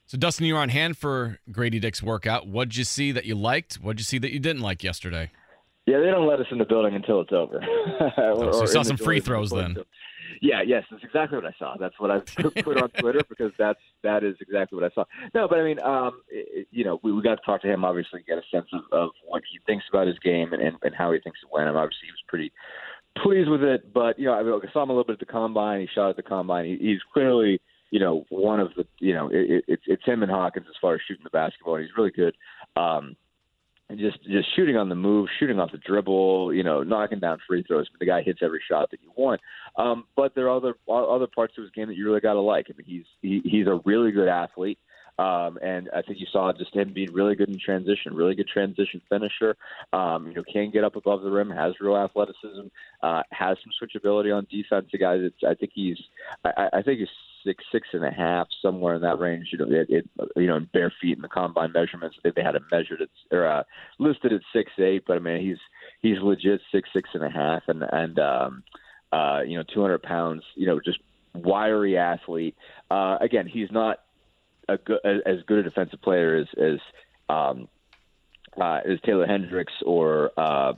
So, 0.06 0.18
Dustin, 0.18 0.46
you 0.46 0.56
were 0.56 0.60
on 0.60 0.70
hand 0.70 0.98
for 0.98 1.40
Grady 1.52 1.80
Dick's 1.80 2.04
workout. 2.04 2.46
What'd 2.46 2.76
you 2.76 2.84
see 2.84 3.12
that 3.14 3.26
you 3.26 3.36
liked? 3.36 3.76
What'd 3.76 4.00
you 4.00 4.04
see 4.04 4.18
that 4.20 4.32
you 4.32 4.40
didn't 4.40 4.62
like 4.62 4.84
yesterday? 4.84 5.32
Yeah, 5.86 6.00
they 6.00 6.08
don't 6.08 6.28
let 6.28 6.40
us 6.40 6.46
in 6.52 6.58
the 6.58 6.66
building 6.66 6.96
until 6.96 7.22
it's 7.22 7.34
over. 7.34 7.60
Oh, 8.18 8.52
so 8.52 8.62
you 8.62 8.68
saw 8.68 8.84
some 8.84 8.98
free 8.98 9.20
throws 9.20 9.50
then. 9.50 9.78
Yeah, 10.44 10.62
yes, 10.62 10.84
that's 10.92 11.06
exactly 11.06 11.38
what 11.38 11.46
I 11.46 11.56
saw. 11.58 11.78
That's 11.80 11.98
what 11.98 12.12
I 12.12 12.20
put 12.64 12.82
on 12.82 12.90
Twitter 12.90 13.22
because 13.30 13.54
that's 13.58 13.80
that 14.04 14.26
is 14.26 14.36
exactly 14.42 14.78
what 14.78 14.92
I 14.92 14.94
saw. 14.94 15.06
No, 15.34 15.48
but 15.48 15.58
I 15.58 15.64
mean, 15.64 15.82
um, 15.82 16.22
it, 16.28 16.68
you 16.70 16.84
know, 16.84 17.00
we, 17.02 17.14
we 17.14 17.22
got 17.24 17.36
to 17.36 17.46
talk 17.46 17.62
to 17.62 17.72
him. 17.72 17.86
Obviously, 17.86 18.24
get 18.28 18.40
a 18.40 18.42
sense 18.52 18.68
of, 18.74 18.82
of 18.92 19.12
what 19.26 19.42
he 19.50 19.60
thinks 19.66 19.86
about 19.90 20.06
his 20.06 20.20
game 20.20 20.52
and, 20.52 20.62
and, 20.62 20.76
and 20.84 20.94
how 20.94 21.14
he 21.14 21.20
thinks 21.22 21.40
it 21.42 21.50
went. 21.50 21.70
And 21.70 21.78
obviously, 21.78 22.08
he 22.08 22.12
was 22.12 22.24
pretty 22.28 22.52
pleased 23.24 23.50
with 23.50 23.64
it. 23.64 23.94
But 23.94 24.20
you 24.20 24.26
know, 24.26 24.34
I, 24.34 24.44
mean, 24.44 24.54
I 24.54 24.74
saw 24.74 24.84
him 24.84 24.90
a 24.90 24.94
little 24.94 25.06
bit 25.06 25.14
at 25.14 25.20
the 25.20 25.32
combine. 25.32 25.80
He 25.80 25.88
shot 25.96 26.10
at 26.10 26.18
the 26.18 26.24
combine. 26.24 26.66
He, 26.66 26.90
he's 26.90 27.00
clearly, 27.14 27.62
you 27.92 28.02
know, 28.02 28.26
one 28.28 28.60
of 28.60 28.72
the, 28.76 28.86
you 29.00 29.14
know, 29.14 29.30
it, 29.30 29.50
it, 29.50 29.66
it's 29.70 29.84
it's 29.88 30.06
him 30.06 30.24
and 30.24 30.32
Hawkins 30.32 30.66
as 30.68 30.76
far 30.82 30.96
as 30.96 31.02
shooting 31.08 31.24
the 31.24 31.30
basketball. 31.30 31.78
He's 31.78 31.96
really 31.96 32.12
good. 32.12 32.36
Um, 32.76 33.16
and 33.90 34.00
just 34.00 34.24
just 34.24 34.48
shooting 34.56 34.78
on 34.78 34.90
the 34.90 34.96
move, 34.96 35.28
shooting 35.40 35.60
off 35.60 35.72
the 35.72 35.78
dribble, 35.78 36.54
you 36.54 36.64
know, 36.64 36.84
knocking 36.84 37.20
down 37.20 37.38
free 37.48 37.64
throws. 37.64 37.88
But 37.92 38.00
the 38.00 38.06
guy 38.06 38.22
hits 38.22 38.40
every 38.42 38.62
shot 38.70 38.90
that 38.92 39.02
you 39.02 39.12
want. 39.16 39.42
Um, 39.78 40.06
but 40.16 40.34
there 40.36 40.48
are 40.50 40.58
other 40.58 40.76
other 40.90 41.28
parts 41.28 41.54
of 41.58 41.64
his 41.64 41.72
game 41.72 41.88
that 41.88 41.98
you 41.98 42.06
really 42.06 42.22
got 42.22 42.34
to 42.34 42.42
like. 42.42 42.68
I 42.70 42.74
mean, 42.78 42.86
he's 42.88 43.06
he, 43.22 43.42
he's 43.44 43.68
a 43.68 43.82
really 43.86 44.12
good 44.12 44.28
athlete. 44.28 44.80
Um, 45.20 45.60
and 45.62 45.90
I 45.96 46.02
think 46.02 46.20
you 46.20 46.26
saw 46.32 46.52
just 46.54 46.76
him 46.76 46.92
being 46.94 47.14
really 47.14 47.36
good 47.36 47.50
in 47.50 47.60
transition, 47.60 48.16
really 48.16 48.36
good 48.36 48.48
transition 48.48 49.02
finisher. 49.10 49.56
Um, 49.92 50.28
you 50.28 50.34
know, 50.34 50.44
can 50.52 50.72
get 50.72 50.84
up 50.84 50.96
above 50.96 51.22
the 51.22 51.30
rim, 51.30 51.52
has 51.52 51.74
real 51.80 51.98
athleticism, 51.98 52.68
uh, 53.02 53.22
has 53.32 53.58
some 53.64 53.72
switchability 53.82 54.36
on 54.36 54.48
defense. 54.50 54.88
The 54.92 54.98
guy 54.98 55.18
I 55.48 55.54
think 55.54 55.72
he's 55.74 55.98
I, 56.44 56.70
I 56.74 56.82
think 56.82 57.00
he's 57.00 57.10
six 57.46 57.64
six 57.72 57.90
and 57.94 58.06
a 58.06 58.12
half 58.12 58.48
somewhere 58.62 58.96
in 58.96 59.02
that 59.02 59.20
range. 59.20 59.50
You 59.52 59.60
know, 59.60 59.68
it, 59.70 59.88
it 59.90 60.10
you 60.36 60.48
know 60.48 60.58
in 60.58 60.70
bare 60.74 60.94
feet 61.02 61.16
in 61.16 61.22
the 61.22 61.28
combine 61.28 61.72
measurements. 61.74 62.18
They, 62.24 62.32
they 62.36 62.44
had 62.44 62.56
him 62.56 62.66
measured 62.72 63.02
at 63.02 63.10
or 63.32 63.48
uh, 63.48 63.64
listed 64.00 64.34
at 64.34 64.42
six 64.52 64.72
eight, 64.80 65.04
but 65.06 65.18
I 65.18 65.20
mean 65.20 65.42
he's 65.42 65.60
he's 66.02 66.22
legit 66.22 66.62
six 66.72 66.90
six 66.94 67.10
and 67.14 67.24
a 67.24 67.30
half, 67.30 67.64
and 67.68 67.84
and 67.92 68.18
um, 68.20 68.64
uh, 69.12 69.42
you 69.46 69.58
know 69.58 69.64
two 69.74 69.82
hundred 69.82 70.02
pounds. 70.02 70.44
You 70.56 70.68
know, 70.68 70.80
just 70.80 71.00
wiry 71.36 71.98
athlete. 71.98 72.56
Uh, 72.90 73.18
again, 73.22 73.48
he's 73.48 73.72
not 73.72 74.00
a 74.70 74.78
good, 74.78 75.00
as 75.06 75.38
good 75.48 75.60
a 75.60 75.64
defensive 75.64 76.02
player 76.02 76.36
as 76.36 76.48
as 76.58 76.80
um, 77.30 77.68
uh, 78.60 78.80
as 78.86 79.00
Taylor 79.06 79.26
Hendricks 79.26 79.74
or 79.86 80.32
uh, 80.38 80.74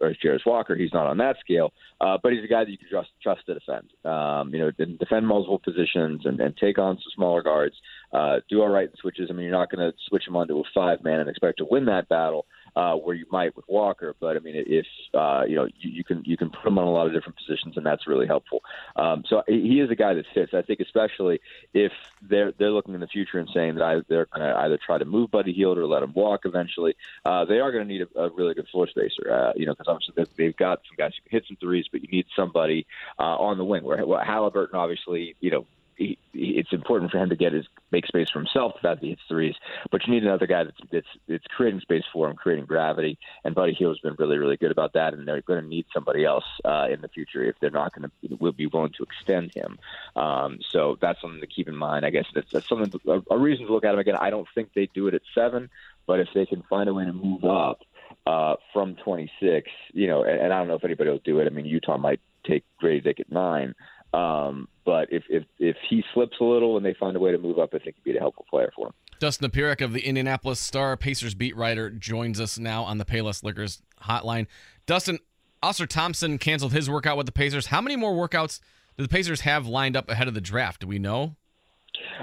or 0.00 0.08
as 0.10 0.16
Jarace 0.24 0.46
Walker. 0.46 0.74
He's 0.74 0.92
not 0.92 1.06
on 1.06 1.18
that 1.18 1.36
scale, 1.40 1.72
uh, 2.00 2.18
but 2.22 2.32
he's 2.32 2.44
a 2.44 2.48
guy 2.48 2.64
that 2.64 2.70
you 2.70 2.78
can 2.78 2.88
trust 2.88 3.10
trust 3.22 3.46
to 3.46 3.54
defend. 3.54 3.90
Um, 4.04 4.52
you 4.52 4.60
know, 4.60 4.70
defend 4.70 5.26
multiple 5.26 5.58
positions 5.58 6.22
and, 6.24 6.40
and 6.40 6.56
take 6.56 6.78
on 6.78 6.96
some 6.96 7.12
smaller 7.14 7.42
guards. 7.42 7.76
Uh, 8.12 8.36
do 8.48 8.60
all 8.60 8.68
right 8.68 8.88
in 8.88 8.96
switches. 8.96 9.28
I 9.30 9.32
mean, 9.32 9.46
you're 9.46 9.52
not 9.52 9.70
going 9.70 9.90
to 9.90 9.96
switch 10.08 10.26
him 10.26 10.36
onto 10.36 10.58
a 10.58 10.62
five 10.74 11.02
man 11.02 11.20
and 11.20 11.28
expect 11.28 11.58
to 11.58 11.66
win 11.68 11.86
that 11.86 12.08
battle 12.08 12.46
uh, 12.76 12.94
where 12.94 13.14
you 13.14 13.26
might 13.30 13.54
with 13.56 13.64
Walker. 13.68 14.14
But 14.18 14.36
I 14.36 14.40
mean, 14.40 14.54
if 14.56 14.86
uh, 15.12 15.44
you 15.46 15.56
know 15.56 15.66
you, 15.78 15.90
you 15.90 16.04
can 16.04 16.22
you 16.24 16.36
can 16.36 16.50
put 16.50 16.66
him 16.66 16.78
on 16.78 16.86
a 16.86 16.90
lot 16.90 17.06
of 17.06 17.12
different 17.12 17.36
positions, 17.36 17.76
and 17.76 17.84
that's 17.84 18.06
really 18.06 18.26
helpful. 18.26 18.62
Um, 18.96 19.24
so 19.28 19.42
he 19.46 19.80
is 19.80 19.90
a 19.90 19.94
guy 19.94 20.14
that 20.14 20.26
fits. 20.34 20.54
I 20.54 20.62
think 20.62 20.80
especially 20.80 21.40
if 21.72 21.92
they're 22.22 22.52
they're 22.58 22.70
looking 22.70 22.94
in 22.94 23.00
the 23.00 23.06
future 23.06 23.38
and 23.38 23.48
saying 23.52 23.76
that 23.76 23.84
I, 23.84 23.94
they're 24.08 24.26
going 24.26 24.46
to 24.48 24.56
either 24.60 24.78
try 24.84 24.98
to 24.98 25.04
move 25.04 25.30
Buddy 25.30 25.52
Hield 25.52 25.78
or 25.78 25.86
let 25.86 26.02
him 26.02 26.12
walk 26.14 26.42
eventually. 26.44 26.94
Uh, 27.24 27.44
they 27.44 27.60
are 27.60 27.72
going 27.72 27.86
to 27.86 27.92
need 27.92 28.02
a, 28.02 28.20
a 28.20 28.30
really 28.30 28.54
good 28.54 28.68
floor 28.68 28.86
spacer. 28.88 29.30
Uh, 29.30 29.52
you 29.56 29.66
know, 29.66 29.72
because 29.72 29.88
obviously 29.88 30.14
they've 30.36 30.56
got 30.56 30.80
some 30.88 30.96
guys 30.96 31.12
who 31.16 31.28
can 31.28 31.38
hit 31.38 31.46
some 31.46 31.56
threes, 31.56 31.86
but 31.90 32.02
you 32.02 32.08
need 32.08 32.26
somebody 32.36 32.86
uh, 33.18 33.36
on 33.36 33.58
the 33.58 33.64
wing. 33.64 33.84
Where 33.84 34.04
well, 34.04 34.22
Halliburton 34.24 34.78
obviously, 34.78 35.36
you 35.40 35.50
know, 35.50 35.66
he, 35.96 36.18
it's 36.32 36.72
important 36.72 37.10
for 37.10 37.18
him 37.18 37.28
to 37.28 37.36
get 37.36 37.52
his 37.52 37.66
make 37.90 38.06
space 38.06 38.30
for 38.30 38.40
himself 38.40 38.74
that 38.82 38.98
he 38.98 39.10
hits 39.10 39.22
threes. 39.28 39.54
But 39.90 40.06
you 40.06 40.12
need 40.12 40.24
another 40.24 40.46
guy 40.46 40.64
that's 40.64 40.76
that's, 40.90 41.06
that's 41.28 41.44
creating 41.56 41.80
space 41.80 42.04
for 42.12 42.28
him, 42.28 42.36
creating 42.36 42.66
gravity. 42.66 43.18
And 43.44 43.54
Buddy 43.54 43.72
Hield's 43.72 44.00
been 44.00 44.16
really 44.18 44.38
really 44.38 44.56
good 44.56 44.70
about 44.70 44.92
that. 44.94 45.14
And 45.14 45.26
they're 45.26 45.42
going 45.42 45.62
to 45.62 45.68
need 45.68 45.86
somebody 45.92 46.24
else 46.24 46.44
uh, 46.64 46.88
in 46.90 47.00
the 47.00 47.08
future 47.08 47.44
if 47.44 47.56
they're 47.60 47.70
not 47.70 47.94
going 47.94 48.10
to 48.10 48.36
will 48.36 48.52
be 48.52 48.66
willing 48.66 48.92
to 48.96 49.04
extend 49.04 49.52
him. 49.54 49.78
Um, 50.16 50.58
so 50.68 50.98
that's 51.00 51.20
something 51.20 51.40
to 51.40 51.46
keep 51.46 51.68
in 51.68 51.76
mind. 51.76 52.04
I 52.04 52.10
guess 52.10 52.26
that's, 52.34 52.50
that's 52.52 52.68
something 52.68 53.00
a, 53.06 53.22
a 53.30 53.38
reason 53.38 53.66
to 53.66 53.72
look 53.72 53.84
at 53.84 53.94
him 53.94 54.00
again. 54.00 54.16
I 54.16 54.30
don't 54.30 54.48
think 54.54 54.70
they 54.74 54.88
do 54.94 55.06
it 55.08 55.14
at 55.14 55.22
seven, 55.34 55.70
but 56.06 56.20
if 56.20 56.28
they 56.34 56.46
can 56.46 56.62
find 56.68 56.88
a 56.88 56.94
way 56.94 57.04
to 57.04 57.12
move 57.12 57.44
up 57.44 57.80
uh, 58.26 58.56
from 58.72 58.96
26, 58.96 59.70
you 59.92 60.06
know, 60.06 60.22
and, 60.24 60.40
and 60.40 60.52
I 60.52 60.58
don't 60.58 60.68
know 60.68 60.74
if 60.74 60.84
anybody 60.84 61.10
will 61.10 61.20
do 61.24 61.40
it. 61.40 61.46
I 61.46 61.50
mean, 61.50 61.66
Utah 61.66 61.98
might 61.98 62.20
take 62.46 62.64
Grady 62.78 63.00
Dick 63.00 63.20
at 63.20 63.30
nine. 63.30 63.74
Um, 64.14 64.68
but 64.84 65.08
if, 65.10 65.24
if 65.28 65.44
if 65.58 65.76
he 65.88 66.04
slips 66.12 66.36
a 66.40 66.44
little 66.44 66.76
and 66.76 66.86
they 66.86 66.94
find 66.94 67.16
a 67.16 67.20
way 67.20 67.32
to 67.32 67.38
move 67.38 67.58
up, 67.58 67.70
I 67.74 67.78
think 67.78 67.96
he'd 67.96 68.12
be 68.12 68.16
a 68.16 68.20
helpful 68.20 68.46
player 68.48 68.70
for 68.76 68.88
him. 68.88 68.92
Dustin 69.18 69.50
Dopirak 69.50 69.80
of 69.80 69.92
the 69.92 70.00
Indianapolis 70.00 70.60
Star 70.60 70.96
Pacers 70.96 71.34
beat 71.34 71.56
writer 71.56 71.90
joins 71.90 72.40
us 72.40 72.58
now 72.58 72.84
on 72.84 72.98
the 72.98 73.04
Payless 73.04 73.42
Liquors 73.42 73.82
hotline. 74.02 74.46
Dustin, 74.86 75.18
Ausar 75.62 75.88
Thompson 75.88 76.38
canceled 76.38 76.72
his 76.72 76.88
workout 76.90 77.16
with 77.16 77.26
the 77.26 77.32
Pacers. 77.32 77.66
How 77.66 77.80
many 77.80 77.96
more 77.96 78.12
workouts 78.12 78.60
do 78.96 79.02
the 79.02 79.08
Pacers 79.08 79.40
have 79.40 79.66
lined 79.66 79.96
up 79.96 80.08
ahead 80.08 80.28
of 80.28 80.34
the 80.34 80.40
draft? 80.40 80.82
Do 80.82 80.86
we 80.86 80.98
know? 80.98 81.36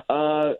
Uh, 0.08 0.54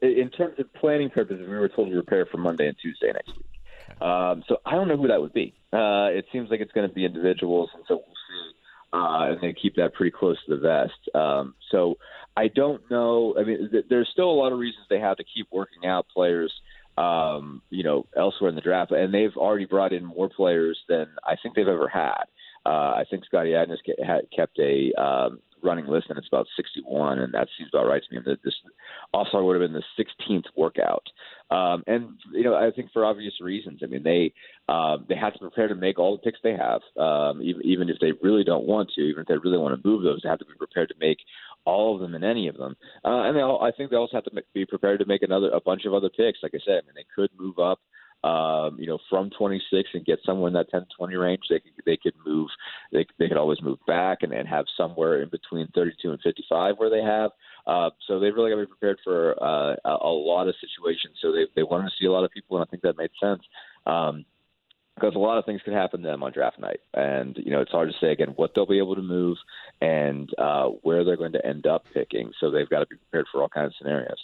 in 0.00 0.30
terms 0.30 0.58
of 0.58 0.72
planning 0.74 1.10
purposes, 1.10 1.46
we 1.48 1.56
were 1.56 1.68
told 1.68 1.90
to 1.90 1.94
prepare 1.94 2.26
for 2.26 2.38
Monday 2.38 2.66
and 2.66 2.76
Tuesday 2.80 3.12
next 3.12 3.36
week. 3.36 4.00
Um, 4.00 4.42
so 4.48 4.56
I 4.64 4.72
don't 4.72 4.88
know 4.88 4.96
who 4.96 5.08
that 5.08 5.20
would 5.20 5.34
be. 5.34 5.54
Uh, 5.72 6.08
it 6.10 6.24
seems 6.32 6.50
like 6.50 6.60
it's 6.60 6.72
going 6.72 6.88
to 6.88 6.94
be 6.94 7.04
individuals, 7.04 7.70
and 7.74 7.84
so 7.86 7.96
we'll 7.96 8.06
see 8.06 8.61
uh, 8.92 9.28
and 9.30 9.40
they 9.40 9.52
keep 9.52 9.76
that 9.76 9.94
pretty 9.94 10.10
close 10.10 10.36
to 10.44 10.54
the 10.54 10.60
vest. 10.60 11.14
Um, 11.14 11.54
so 11.70 11.96
I 12.36 12.48
don't 12.48 12.82
know. 12.90 13.34
I 13.38 13.44
mean, 13.44 13.70
th- 13.70 13.86
there's 13.88 14.08
still 14.12 14.30
a 14.30 14.32
lot 14.32 14.52
of 14.52 14.58
reasons 14.58 14.86
they 14.88 15.00
have 15.00 15.16
to 15.16 15.24
keep 15.24 15.48
working 15.50 15.86
out 15.86 16.06
players. 16.12 16.52
Um, 16.98 17.62
you 17.70 17.84
know, 17.84 18.04
elsewhere 18.14 18.50
in 18.50 18.54
the 18.54 18.60
draft, 18.60 18.92
and 18.92 19.14
they've 19.14 19.34
already 19.34 19.64
brought 19.64 19.94
in 19.94 20.04
more 20.04 20.28
players 20.28 20.78
than 20.90 21.06
I 21.24 21.36
think 21.42 21.54
they've 21.54 21.66
ever 21.66 21.88
had. 21.88 22.24
Uh, 22.64 22.94
I 22.96 23.04
think 23.10 23.24
Scotty 23.24 23.50
Agness 23.50 23.78
kept 24.34 24.58
a 24.58 24.92
um, 25.00 25.40
running 25.62 25.86
list, 25.86 26.06
and 26.08 26.18
it's 26.18 26.28
about 26.28 26.46
61, 26.56 27.18
and 27.20 27.32
that 27.34 27.48
seems 27.56 27.70
about 27.72 27.86
right 27.86 28.02
to 28.02 28.14
me. 28.14 28.36
This 28.44 28.54
also 29.12 29.42
would 29.42 29.60
have 29.60 29.70
been 29.70 29.80
the 29.80 30.04
16th 30.30 30.44
workout, 30.56 31.06
um, 31.50 31.82
and 31.86 32.18
you 32.32 32.44
know 32.44 32.54
I 32.54 32.70
think 32.74 32.92
for 32.92 33.04
obvious 33.04 33.34
reasons. 33.40 33.80
I 33.82 33.86
mean 33.86 34.02
they 34.02 34.32
um, 34.68 35.06
they 35.08 35.16
have 35.16 35.32
to 35.34 35.38
prepare 35.38 35.68
to 35.68 35.74
make 35.74 35.98
all 35.98 36.16
the 36.16 36.22
picks 36.22 36.38
they 36.42 36.56
have, 36.56 36.82
um, 36.98 37.42
even 37.42 37.62
even 37.64 37.88
if 37.88 37.96
they 38.00 38.12
really 38.22 38.44
don't 38.44 38.66
want 38.66 38.90
to, 38.94 39.02
even 39.02 39.22
if 39.22 39.28
they 39.28 39.36
really 39.36 39.58
want 39.58 39.80
to 39.80 39.88
move 39.88 40.02
those, 40.02 40.20
they 40.22 40.28
have 40.28 40.38
to 40.40 40.44
be 40.44 40.54
prepared 40.54 40.88
to 40.88 40.94
make 41.00 41.18
all 41.64 41.94
of 41.94 42.00
them 42.00 42.14
and 42.14 42.24
any 42.24 42.48
of 42.48 42.56
them. 42.56 42.76
Uh, 43.04 43.22
and 43.22 43.36
they 43.36 43.40
all, 43.40 43.62
I 43.62 43.70
think 43.70 43.90
they 43.90 43.96
also 43.96 44.16
have 44.16 44.24
to 44.24 44.42
be 44.54 44.66
prepared 44.66 44.98
to 45.00 45.06
make 45.06 45.22
another 45.22 45.50
a 45.50 45.60
bunch 45.60 45.84
of 45.84 45.94
other 45.94 46.08
picks. 46.08 46.40
Like 46.42 46.54
I 46.54 46.60
said, 46.64 46.82
I 46.82 46.86
mean 46.86 46.94
they 46.94 47.06
could 47.14 47.30
move 47.38 47.58
up 47.58 47.80
um, 48.24 48.76
you 48.78 48.86
know, 48.86 48.98
from 49.10 49.30
26 49.30 49.88
and 49.94 50.04
get 50.04 50.20
somewhere 50.24 50.48
in 50.48 50.54
that 50.54 50.70
10 50.70 50.86
20 50.96 51.16
range. 51.16 51.42
They 51.48 51.58
could, 51.58 51.72
they 51.84 51.96
could 51.96 52.14
move, 52.24 52.48
they, 52.92 53.06
they 53.18 53.28
could 53.28 53.36
always 53.36 53.60
move 53.62 53.78
back 53.86 54.18
and, 54.22 54.32
and 54.32 54.46
have 54.48 54.66
somewhere 54.76 55.22
in 55.22 55.28
between 55.28 55.68
32 55.74 56.10
and 56.10 56.20
55 56.22 56.76
where 56.78 56.90
they 56.90 57.02
have. 57.02 57.30
Uh, 57.66 57.90
so 58.06 58.20
they 58.20 58.30
really 58.30 58.50
got 58.50 58.56
to 58.56 58.66
be 58.66 58.70
prepared 58.70 58.98
for 59.02 59.42
uh, 59.42 59.74
a, 59.84 60.06
a 60.06 60.12
lot 60.12 60.48
of 60.48 60.54
situations. 60.60 61.16
So 61.20 61.32
they, 61.32 61.46
they 61.56 61.62
wanted 61.62 61.90
to 61.90 61.94
see 62.00 62.06
a 62.06 62.12
lot 62.12 62.24
of 62.24 62.30
people, 62.30 62.56
and 62.56 62.66
I 62.66 62.70
think 62.70 62.82
that 62.82 62.96
made 62.96 63.10
sense. 63.20 63.42
Um, 63.86 64.24
because 64.94 65.14
a 65.14 65.18
lot 65.18 65.38
of 65.38 65.46
things 65.46 65.60
could 65.64 65.72
happen 65.72 66.02
to 66.02 66.08
them 66.08 66.22
on 66.22 66.32
draft 66.32 66.58
night, 66.58 66.80
and 66.92 67.36
you 67.38 67.50
know 67.50 67.60
it's 67.60 67.72
hard 67.72 67.88
to 67.88 67.94
say 67.98 68.12
again 68.12 68.28
what 68.36 68.52
they'll 68.54 68.66
be 68.66 68.78
able 68.78 68.94
to 68.94 69.02
move 69.02 69.38
and 69.80 70.28
uh, 70.38 70.66
where 70.82 71.02
they're 71.02 71.16
going 71.16 71.32
to 71.32 71.44
end 71.46 71.66
up 71.66 71.84
picking. 71.94 72.30
So 72.38 72.50
they've 72.50 72.68
got 72.68 72.80
to 72.80 72.86
be 72.86 72.96
prepared 72.96 73.26
for 73.32 73.40
all 73.40 73.48
kinds 73.48 73.68
of 73.68 73.74
scenarios. 73.78 74.18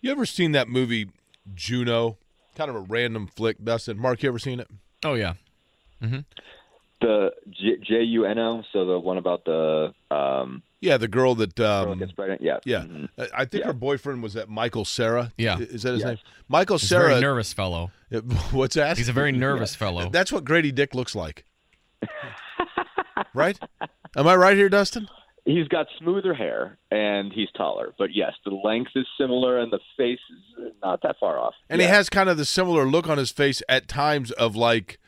You 0.00 0.10
ever 0.10 0.24
seen 0.24 0.52
that 0.52 0.68
movie 0.68 1.10
Juno? 1.54 2.16
Kind 2.58 2.68
of 2.68 2.76
a 2.76 2.80
random 2.80 3.26
flick. 3.28 3.64
Dustin, 3.64 3.98
Mark, 3.98 4.22
you 4.22 4.28
ever 4.28 4.38
seen 4.38 4.60
it? 4.60 4.68
Oh 5.04 5.14
yeah. 5.14 5.34
Mm-hmm. 6.02 6.20
The 7.00 7.30
J 7.48 8.02
U 8.02 8.26
N 8.26 8.38
O, 8.38 8.62
so 8.72 8.84
the 8.84 8.98
one 8.98 9.16
about 9.16 9.44
the 9.44 9.94
um, 10.10 10.62
yeah, 10.80 10.96
the 10.96 11.06
girl 11.06 11.36
that 11.36 11.58
um, 11.60 11.84
girl 11.84 11.94
gets 11.94 12.12
pregnant. 12.12 12.42
Yeah, 12.42 12.58
yeah. 12.64 12.80
Mm-hmm. 12.80 13.22
I 13.32 13.44
think 13.44 13.62
yeah. 13.62 13.68
her 13.68 13.72
boyfriend 13.72 14.22
was 14.22 14.34
that 14.34 14.48
Michael 14.48 14.84
Cera. 14.84 15.32
Yeah, 15.36 15.58
is 15.58 15.84
that 15.84 15.92
his 15.92 16.00
yes. 16.00 16.06
name? 16.06 16.18
Michael 16.48 16.78
He's 16.78 16.88
Cera. 16.88 17.08
Very 17.08 17.20
nervous 17.20 17.52
fellow. 17.52 17.92
What's 18.50 18.74
that? 18.74 18.98
He's 18.98 19.08
a 19.08 19.12
very 19.12 19.32
nervous 19.32 19.76
fellow. 19.76 20.10
That's 20.10 20.32
what 20.32 20.44
Grady 20.44 20.72
Dick 20.72 20.94
looks 20.94 21.14
like. 21.14 21.44
right? 23.34 23.58
Am 24.16 24.26
I 24.26 24.34
right 24.34 24.56
here, 24.56 24.68
Dustin? 24.68 25.08
He's 25.48 25.66
got 25.68 25.86
smoother 25.98 26.34
hair 26.34 26.76
and 26.90 27.32
he's 27.32 27.48
taller, 27.56 27.94
but 27.96 28.14
yes, 28.14 28.34
the 28.44 28.50
length 28.50 28.90
is 28.94 29.06
similar 29.18 29.58
and 29.58 29.72
the 29.72 29.80
face 29.96 30.18
is 30.30 30.72
not 30.82 31.00
that 31.02 31.16
far 31.18 31.38
off. 31.38 31.54
And 31.70 31.80
yeah. 31.80 31.86
he 31.86 31.94
has 31.94 32.10
kind 32.10 32.28
of 32.28 32.36
the 32.36 32.44
similar 32.44 32.84
look 32.84 33.08
on 33.08 33.16
his 33.16 33.30
face 33.30 33.62
at 33.66 33.88
times 33.88 34.30
of 34.32 34.56
like 34.56 34.98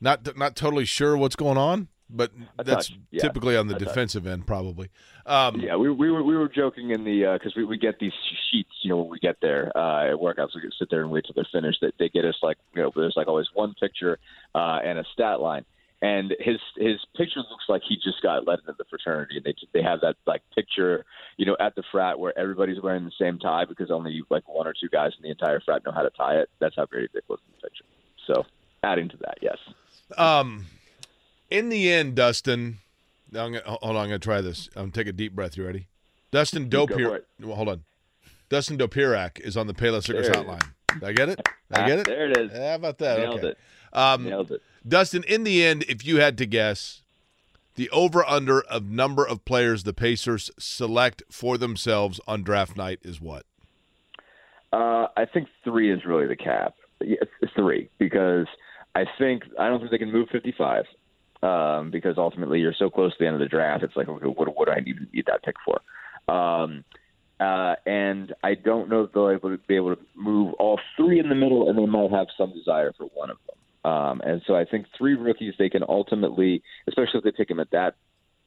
not 0.00 0.36
not 0.36 0.56
totally 0.56 0.84
sure 0.84 1.16
what's 1.16 1.36
going 1.36 1.58
on, 1.58 1.86
but 2.10 2.32
a 2.58 2.64
that's 2.64 2.90
yeah. 3.12 3.22
typically 3.22 3.56
on 3.56 3.68
the 3.68 3.76
a 3.76 3.78
defensive 3.78 4.24
touch. 4.24 4.32
end, 4.32 4.48
probably. 4.48 4.90
Um, 5.26 5.60
yeah, 5.60 5.76
we, 5.76 5.88
we 5.92 6.10
were 6.10 6.24
we 6.24 6.36
were 6.36 6.48
joking 6.48 6.90
in 6.90 7.04
the 7.04 7.38
because 7.38 7.52
uh, 7.52 7.58
we 7.58 7.64
we 7.64 7.78
get 7.78 8.00
these 8.00 8.12
sheets, 8.50 8.70
you 8.82 8.90
know, 8.90 8.96
when 8.96 9.10
we 9.10 9.20
get 9.20 9.36
there 9.40 9.70
uh, 9.76 10.10
at 10.10 10.16
workouts, 10.16 10.56
we 10.56 10.68
sit 10.76 10.90
there 10.90 11.02
and 11.02 11.10
wait 11.12 11.24
till 11.24 11.34
they're 11.34 11.46
finished. 11.52 11.78
That 11.82 11.94
they, 12.00 12.06
they 12.06 12.08
get 12.08 12.24
us 12.24 12.34
like 12.42 12.56
you 12.74 12.82
know, 12.82 12.90
there's 12.96 13.14
like 13.16 13.28
always 13.28 13.46
one 13.54 13.74
picture 13.78 14.18
uh, 14.56 14.80
and 14.84 14.98
a 14.98 15.04
stat 15.12 15.40
line 15.40 15.64
and 16.04 16.34
his 16.38 16.58
his 16.76 17.00
picture 17.16 17.40
looks 17.50 17.64
like 17.66 17.80
he 17.88 17.96
just 17.96 18.20
got 18.22 18.46
let 18.46 18.58
into 18.58 18.74
the 18.76 18.84
fraternity. 18.90 19.38
And 19.38 19.44
they 19.44 19.54
they 19.72 19.82
have 19.82 20.02
that 20.02 20.16
like 20.26 20.42
picture, 20.54 21.06
you 21.38 21.46
know, 21.46 21.56
at 21.58 21.74
the 21.76 21.82
frat 21.90 22.18
where 22.18 22.38
everybody's 22.38 22.82
wearing 22.82 23.06
the 23.06 23.12
same 23.18 23.38
tie 23.38 23.64
because 23.64 23.90
only 23.90 24.22
like 24.28 24.46
one 24.46 24.66
or 24.66 24.74
two 24.78 24.90
guys 24.90 25.12
in 25.16 25.22
the 25.22 25.30
entire 25.30 25.60
frat 25.60 25.82
know 25.86 25.92
how 25.92 26.02
to 26.02 26.10
tie 26.10 26.34
it. 26.34 26.50
That's 26.60 26.76
how 26.76 26.84
Grady 26.84 27.08
Dick 27.14 27.24
was 27.26 27.38
in 27.46 27.54
the 27.56 27.66
picture. 27.66 27.84
So 28.26 28.44
adding 28.82 29.08
to 29.08 29.16
that, 29.18 29.38
yes. 29.40 29.56
Um, 30.18 30.66
in 31.50 31.70
the 31.70 31.90
end, 31.90 32.16
Dustin, 32.16 32.80
I'm 33.34 33.52
gonna, 33.52 33.62
hold 33.64 33.96
on, 33.96 33.96
I'm 33.96 34.08
gonna 34.08 34.18
try 34.18 34.42
this. 34.42 34.68
I'm 34.76 34.90
take 34.90 35.06
a 35.06 35.12
deep 35.12 35.34
breath. 35.34 35.56
You 35.56 35.64
ready? 35.64 35.86
Dustin 36.30 36.68
Dopirak. 36.68 37.22
Well, 37.40 37.56
hold 37.56 37.70
on. 37.70 37.84
Dustin 38.50 38.76
Dopirak 38.76 39.40
is 39.40 39.56
on 39.56 39.68
the 39.68 39.74
Payless 39.74 40.06
Liquors 40.08 40.28
hotline. 40.28 40.68
Did 40.92 41.04
I 41.04 41.12
get 41.12 41.28
it? 41.30 41.36
Did 41.72 41.78
I 41.78 41.88
get 41.88 41.98
it? 42.00 42.06
There 42.06 42.30
it 42.30 42.36
is. 42.36 42.52
How 42.52 42.74
about 42.74 42.98
that? 42.98 43.20
Nailed 43.20 43.38
okay. 43.38 43.48
it. 43.48 43.58
Um, 43.94 44.24
Nailed 44.24 44.52
it. 44.52 44.60
Dustin, 44.86 45.24
in 45.24 45.44
the 45.44 45.64
end, 45.64 45.84
if 45.88 46.04
you 46.04 46.20
had 46.20 46.36
to 46.38 46.46
guess, 46.46 47.02
the 47.76 47.88
over 47.90 48.24
under 48.24 48.60
of 48.62 48.90
number 48.90 49.26
of 49.26 49.44
players 49.44 49.84
the 49.84 49.94
Pacers 49.94 50.50
select 50.58 51.22
for 51.30 51.56
themselves 51.56 52.20
on 52.26 52.42
draft 52.42 52.76
night 52.76 53.00
is 53.02 53.20
what? 53.20 53.44
Uh, 54.72 55.08
I 55.16 55.24
think 55.24 55.48
three 55.62 55.92
is 55.92 56.04
really 56.04 56.26
the 56.26 56.36
cap. 56.36 56.74
Yes, 57.00 57.24
it's 57.40 57.52
three 57.54 57.88
because 57.98 58.46
I 58.94 59.04
think 59.18 59.44
I 59.58 59.68
don't 59.68 59.78
think 59.78 59.90
they 59.90 59.98
can 59.98 60.12
move 60.12 60.28
55 60.30 60.84
um, 61.42 61.90
because 61.90 62.16
ultimately 62.18 62.60
you're 62.60 62.74
so 62.78 62.90
close 62.90 63.12
to 63.12 63.18
the 63.20 63.26
end 63.26 63.34
of 63.34 63.40
the 63.40 63.48
draft. 63.48 63.82
It's 63.82 63.96
like, 63.96 64.08
okay, 64.08 64.26
what 64.26 64.56
would 64.56 64.68
I 64.68 64.78
even 64.80 65.08
need 65.12 65.26
that 65.26 65.42
pick 65.42 65.56
for? 65.64 65.80
Um, 66.32 66.84
uh, 67.40 67.74
and 67.84 68.34
I 68.42 68.54
don't 68.54 68.88
know 68.88 69.04
if 69.04 69.12
they'll 69.12 69.56
be 69.68 69.76
able 69.76 69.96
to 69.96 70.02
move 70.14 70.54
all 70.54 70.78
three 70.96 71.18
in 71.18 71.28
the 71.28 71.34
middle, 71.34 71.68
and 71.68 71.78
they 71.78 71.86
might 71.86 72.10
have 72.10 72.28
some 72.38 72.52
desire 72.52 72.92
for 72.96 73.06
one 73.14 73.30
of 73.30 73.36
them. 73.46 73.56
Um, 73.84 74.22
and 74.24 74.42
so 74.46 74.54
I 74.54 74.64
think 74.64 74.86
three 74.96 75.14
rookies 75.14 75.54
they 75.58 75.68
can 75.68 75.84
ultimately, 75.86 76.62
especially 76.88 77.18
if 77.18 77.24
they 77.24 77.32
pick 77.32 77.48
them 77.48 77.60
at 77.60 77.70
that 77.72 77.96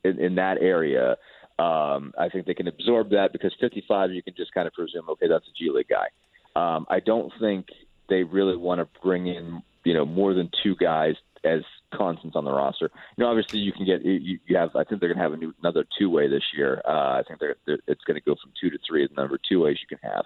in, 0.03 0.19
in 0.19 0.35
that 0.35 0.57
area, 0.59 1.11
um, 1.59 2.13
I 2.17 2.29
think 2.31 2.45
they 2.45 2.53
can 2.53 2.67
absorb 2.67 3.11
that 3.11 3.31
because 3.33 3.53
55 3.59 4.11
you 4.11 4.23
can 4.23 4.33
just 4.35 4.53
kind 4.53 4.67
of 4.67 4.73
presume, 4.73 5.09
okay, 5.09 5.27
that's 5.27 5.45
a 5.45 5.53
G 5.57 5.69
League 5.71 5.87
guy. 5.87 6.07
Um, 6.55 6.85
I 6.89 6.99
don't 6.99 7.31
think 7.39 7.67
they 8.09 8.23
really 8.23 8.57
want 8.57 8.79
to 8.79 9.01
bring 9.01 9.27
in 9.27 9.61
you 9.83 9.93
know 9.93 10.05
more 10.05 10.33
than 10.33 10.49
two 10.63 10.75
guys 10.75 11.15
as 11.47 11.61
constants 11.93 12.35
on 12.35 12.45
the 12.45 12.51
roster. 12.51 12.91
You 13.15 13.23
know, 13.23 13.29
obviously 13.29 13.59
you 13.59 13.71
can 13.71 13.85
get 13.85 14.03
you, 14.03 14.39
you 14.45 14.57
have. 14.57 14.75
I 14.75 14.83
think 14.83 14.99
they're 14.99 15.13
going 15.13 15.17
to 15.17 15.23
have 15.23 15.33
a 15.33 15.37
new, 15.37 15.53
another 15.61 15.85
two 15.97 16.09
way 16.09 16.27
this 16.27 16.43
year. 16.55 16.81
Uh, 16.85 17.19
I 17.19 17.23
think 17.27 17.39
they're, 17.39 17.55
they're 17.65 17.79
it's 17.87 18.03
going 18.03 18.15
to 18.15 18.21
go 18.21 18.35
from 18.41 18.51
two 18.59 18.69
to 18.69 18.77
three 18.87 19.03
as 19.03 19.09
the 19.09 19.21
number 19.21 19.39
two 19.49 19.61
ways 19.61 19.77
you 19.81 19.97
can 19.97 20.09
have. 20.09 20.25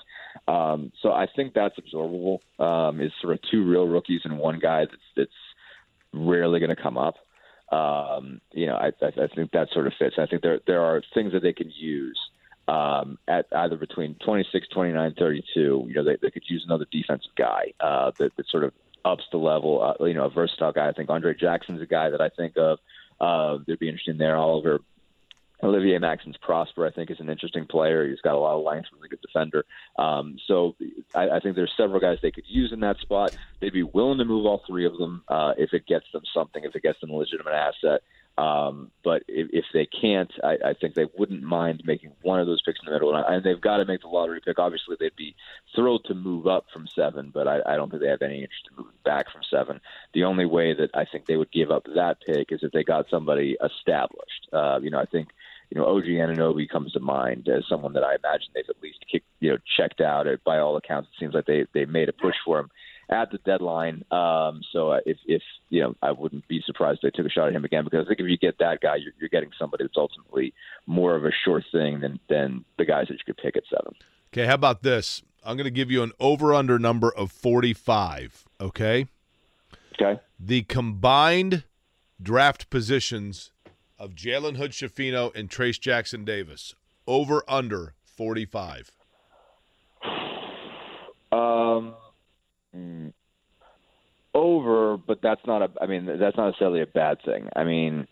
Um, 0.54 0.92
so 1.02 1.12
I 1.12 1.28
think 1.36 1.54
that's 1.54 1.76
absorbable. 1.80 2.40
Um, 2.60 3.00
is 3.00 3.12
sort 3.22 3.34
of 3.34 3.40
two 3.50 3.64
real 3.68 3.88
rookies 3.88 4.22
and 4.24 4.38
one 4.40 4.60
guy 4.60 4.86
that's 4.86 5.02
that's 5.16 5.32
rarely 6.14 6.60
going 6.60 6.76
to 6.76 6.82
come 6.82 6.98
up. 6.98 7.16
Um, 7.72 8.42
you 8.52 8.68
know, 8.68 8.76
I, 8.76 8.92
I, 9.02 9.24
I 9.24 9.28
think 9.34 9.52
that 9.52 9.70
sort 9.72 9.88
of 9.88 9.94
fits. 9.98 10.16
I 10.18 10.26
think 10.26 10.42
there 10.42 10.60
there 10.68 10.82
are 10.82 11.02
things 11.14 11.32
that 11.34 11.44
they 11.44 11.54
can 11.54 11.72
use 11.72 12.20
um, 12.68 13.18
at 13.28 13.46
either 13.52 13.76
between 13.76 14.16
26, 14.26 14.68
29, 14.70 15.16
32. 15.18 15.86
You 15.88 15.94
know, 15.94 16.04
they, 16.04 16.18
they 16.22 16.32
could 16.32 16.44
use 16.48 16.64
another 16.66 16.86
defensive 16.92 17.32
guy 17.38 17.74
uh, 17.80 18.12
that, 18.20 18.36
that 18.38 18.48
sort 18.50 18.64
of 18.64 18.74
ups 19.06 19.24
the 19.32 19.38
level. 19.38 19.82
Uh, 19.82 20.06
you 20.06 20.14
know, 20.14 20.26
a 20.26 20.30
versatile 20.30 20.72
guy. 20.72 20.90
I 20.90 20.94
think 20.94 21.10
Andre 21.10 21.34
Jackson's 21.34 21.82
a 21.82 21.86
guy 21.86 22.10
that 22.10 22.22
I 22.22 22.30
think 22.30 22.58
of. 22.58 22.80
Uh, 23.20 23.64
they'd 23.68 23.80
be 23.80 23.88
interested 23.88 24.12
in 24.12 24.18
there. 24.18 24.36
Oliver 24.36 24.80
Olivier 25.64 26.00
Maxence 26.00 26.38
Prosper, 26.42 26.88
I 26.88 26.92
think, 26.92 27.12
is 27.12 27.20
an 27.20 27.30
interesting 27.30 27.68
player. 27.68 28.08
He's 28.08 28.22
got 28.22 28.34
a 28.34 28.40
lot 28.40 28.58
of 28.58 28.64
length, 28.64 28.90
really 28.94 29.10
good 29.10 29.22
defender. 29.22 29.64
Um, 29.98 30.38
so 30.48 30.76
I, 31.14 31.30
I 31.30 31.40
think 31.40 31.56
there's 31.56 31.72
several 31.78 32.00
guys 32.00 32.18
they 32.22 32.32
could 32.32 32.46
use 32.48 32.72
in 32.74 32.80
that 32.80 32.98
spot. 32.98 33.34
They'd 33.60 33.74
be 33.74 33.84
willing 33.84 34.18
to 34.18 34.26
move 34.26 34.46
all 34.46 34.64
three 34.66 34.86
of 34.86 34.98
them 34.98 35.24
uh, 35.28 35.54
if 35.58 35.74
it 35.74 35.86
gets 35.86 36.06
them 36.14 36.24
something, 36.34 36.64
if 36.64 36.76
it 36.76 36.84
gets 36.84 37.00
them 37.00 37.12
a 37.12 37.16
legitimate 37.16 37.54
asset. 37.54 38.02
Um, 38.42 38.90
but 39.04 39.22
if, 39.28 39.50
if 39.54 39.66
they 39.72 39.86
can't, 39.86 40.32
I, 40.44 40.58
I 40.66 40.74
think 40.74 40.96
they 40.96 41.06
wouldn't 41.16 41.44
mind 41.44 41.84
making 41.86 42.14
one 42.24 42.40
of 42.40 42.48
those 42.48 42.62
picks 42.64 42.80
in 42.80 42.88
the 42.88 42.92
middle. 42.92 43.16
And, 43.16 43.24
and 43.28 43.44
they've 43.44 43.62
got 43.62 43.78
to 43.78 43.86
make 43.86 44.02
the 44.02 44.08
lottery 44.08 44.42
pick. 44.44 44.58
Obviously, 44.58 44.96
they'd 45.00 45.16
be 45.16 45.36
thrilled 45.76 46.06
to 46.06 46.16
move 46.16 46.48
up 46.48 46.66
from 46.74 46.88
seven, 46.88 47.30
but 47.32 47.48
I, 47.48 47.60
I 47.64 47.76
don't 47.76 47.92
think 47.92 48.02
they 48.02 48.10
have 48.10 48.24
any 48.24 48.42
interest 48.42 48.68
in 48.72 48.78
moving 48.78 48.98
back 49.06 49.32
from 49.32 49.42
seven. 49.48 49.80
The 50.16 50.24
only 50.24 50.48
way 50.48 50.74
that 50.74 50.90
I 50.96 51.06
think 51.06 51.28
they 51.28 51.38
would 51.38 51.52
give 51.52 51.70
up 51.70 51.86
that 51.96 52.18
pick 52.26 52.52
is 52.52 52.64
if 52.64 52.72
they 52.72 52.84
got 52.84 53.06
somebody 53.12 53.58
established. 53.64 54.48
Uh, 54.52 54.80
you 54.82 54.90
know, 54.90 55.00
I 55.00 55.06
think 55.06 55.28
you 55.70 55.80
know, 55.80 55.86
OG 55.86 56.06
Anunoby 56.06 56.68
comes 56.68 56.94
to 56.94 57.00
mind 57.00 57.48
as 57.48 57.64
someone 57.70 57.94
that 57.94 58.04
I 58.04 58.16
imagine 58.16 58.50
they've 58.56 58.66
at 58.68 58.82
least 58.82 59.06
kicked, 59.10 59.28
you 59.40 59.52
know, 59.52 59.58
checked 59.78 60.02
out. 60.02 60.26
By 60.44 60.58
all 60.58 60.76
accounts, 60.78 61.10
it 61.14 61.20
seems 61.20 61.36
like 61.36 61.46
they 61.46 61.68
they 61.74 61.86
made 61.86 62.10
a 62.10 62.14
push 62.14 62.36
for 62.44 62.60
him 62.60 62.72
at 63.12 63.30
the 63.32 63.38
deadline. 63.40 64.04
Um, 64.12 64.62
so 64.72 64.92
uh, 64.92 65.00
if 65.06 65.18
if 65.26 65.42
you 65.70 65.82
know, 65.82 65.96
I 66.02 66.12
wouldn't 66.12 66.48
be 66.48 66.62
surprised 66.66 67.02
if 67.04 67.14
they 67.14 67.18
took 67.18 67.30
a 67.30 67.34
shot 67.34 67.48
at 67.48 67.54
him 67.54 67.66
again 67.66 67.84
because 67.84 68.06
I 68.06 68.08
think 68.08 68.22
if 68.22 68.28
you 68.28 68.38
get 68.38 68.58
that 68.60 68.80
guy, 68.82 68.96
you're, 68.96 69.14
you're 69.20 69.30
getting 69.30 69.52
somebody 69.60 69.84
that's 69.84 69.98
ultimately 69.98 70.54
more 70.88 71.16
of 71.16 71.26
a 71.26 71.32
sure 71.44 71.64
thing 71.72 72.00
than 72.00 72.20
than 72.30 72.66
the 72.78 72.86
guys 72.86 73.08
that 73.10 73.16
you 73.16 73.26
could 73.26 73.38
pick 73.38 73.58
at 73.58 73.64
seven. 73.70 73.94
Okay, 74.34 74.46
how 74.46 74.56
about 74.56 74.82
this? 74.82 75.22
I'm 75.44 75.58
going 75.58 75.66
to 75.66 75.72
give 75.72 75.92
you 75.92 76.04
an 76.04 76.12
over 76.20 76.54
under 76.54 76.78
number 76.78 77.12
of 77.12 77.32
45. 77.32 78.46
Okay. 78.60 79.08
Okay. 80.00 80.22
The 80.40 80.62
combined 80.64 81.64
draft 82.22 82.70
positions 82.70 83.52
of 83.98 84.12
Jalen 84.12 84.58
Hood 84.58 84.72
Schifino 84.72 85.36
and 85.36 85.50
Trace 85.50 85.78
Jackson 85.78 86.24
Davis. 86.24 86.76
Over 87.08 87.44
under 87.48 87.96
45. 88.06 88.92
Um, 91.32 91.96
over, 94.34 94.98
but 94.98 95.20
that's 95.22 95.42
not 95.46 95.62
a. 95.62 95.70
I 95.82 95.88
mean, 95.88 96.06
that's 96.06 96.38
not 96.38 96.48
necessarily 96.48 96.82
a 96.82 96.88
bad 96.88 97.18
thing. 97.26 97.50
I 97.56 97.64
mean, 97.64 98.08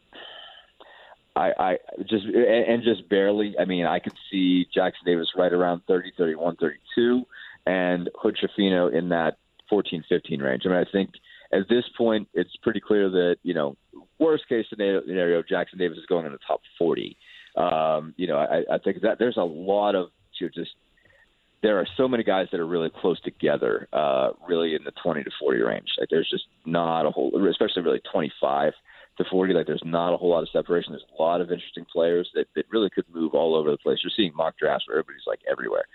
I, 1.36 1.52
I 1.58 1.78
just 2.02 2.26
and, 2.26 2.36
and 2.36 2.84
just 2.84 3.10
barely. 3.10 3.56
I 3.60 3.66
mean, 3.66 3.86
I 3.86 4.00
could 4.00 4.16
see 4.32 4.68
Jackson 4.74 5.06
Davis 5.06 5.30
right 5.36 5.52
around 5.52 5.82
30, 5.88 6.12
31, 6.18 6.58
32, 6.58 7.24
and 7.66 8.10
Hood 8.22 8.38
Schifino 8.38 8.94
in 8.94 9.10
that 9.10 9.38
14, 9.70 10.04
15 10.10 10.42
range. 10.42 10.64
I 10.66 10.70
mean, 10.70 10.78
I 10.78 10.92
think 10.92 11.12
at 11.54 11.70
this 11.70 11.86
point, 11.98 12.28
it's 12.34 12.56
pretty 12.62 12.80
clear 12.80 13.10
that 13.10 13.38
you 13.44 13.54
know, 13.54 13.78
worst 14.20 14.48
case 14.50 14.66
scenario, 14.70 15.44
Jackson 15.44 15.80
Davis 15.80 15.98
is 15.98 16.06
going 16.06 16.26
in 16.26 16.32
the 16.32 16.40
top 16.46 16.62
40. 16.78 17.18
Um, 17.56 18.14
you 18.18 18.28
know, 18.28 18.38
I, 18.38 18.64
I 18.74 18.78
think 18.78 19.02
that 19.02 19.20
there's 19.20 19.38
a 19.38 19.44
lot 19.44 19.96
of 19.96 20.10
just 20.48 20.72
there 21.62 21.80
are 21.80 21.88
so 21.98 22.08
many 22.08 22.24
guys 22.24 22.48
that 22.52 22.60
are 22.60 22.66
really 22.66 22.90
close 22.90 23.20
together, 23.22 23.88
uh, 23.92 24.30
really 24.48 24.76
in 24.76 24.84
the 24.84 24.92
20 25.04 25.24
to 25.24 25.32
40 25.40 25.60
range. 25.62 25.90
Like 26.00 26.10
there's 26.10 26.30
just 26.30 26.46
not 26.66 27.06
a 27.06 27.12
whole, 27.12 27.32
especially 27.50 27.82
really 27.84 28.02
25 28.12 28.74
to 29.18 29.26
40. 29.30 29.54
Like 29.54 29.68
there's 29.68 29.84
not 29.84 30.14
a 30.14 30.18
whole 30.18 30.30
lot 30.30 30.44
of 30.44 30.50
separation. 30.50 30.94
There's 30.94 31.06
a 31.18 31.22
lot 31.22 31.42
of 31.42 31.52
interesting 31.52 31.86
players 31.92 32.30
that, 32.34 32.48
that 32.56 32.66
really 32.72 32.90
could 32.90 33.06
move 33.14 33.34
all 33.34 33.56
over 33.56 33.72
the 33.72 33.78
place. 33.78 34.00
You're 34.04 34.12
seeing 34.16 34.34
mock 34.36 34.58
drafts 34.58 34.88
where 34.88 34.98
everybody's 34.98 35.28
like 35.28 35.42
everywhere. 35.50 35.86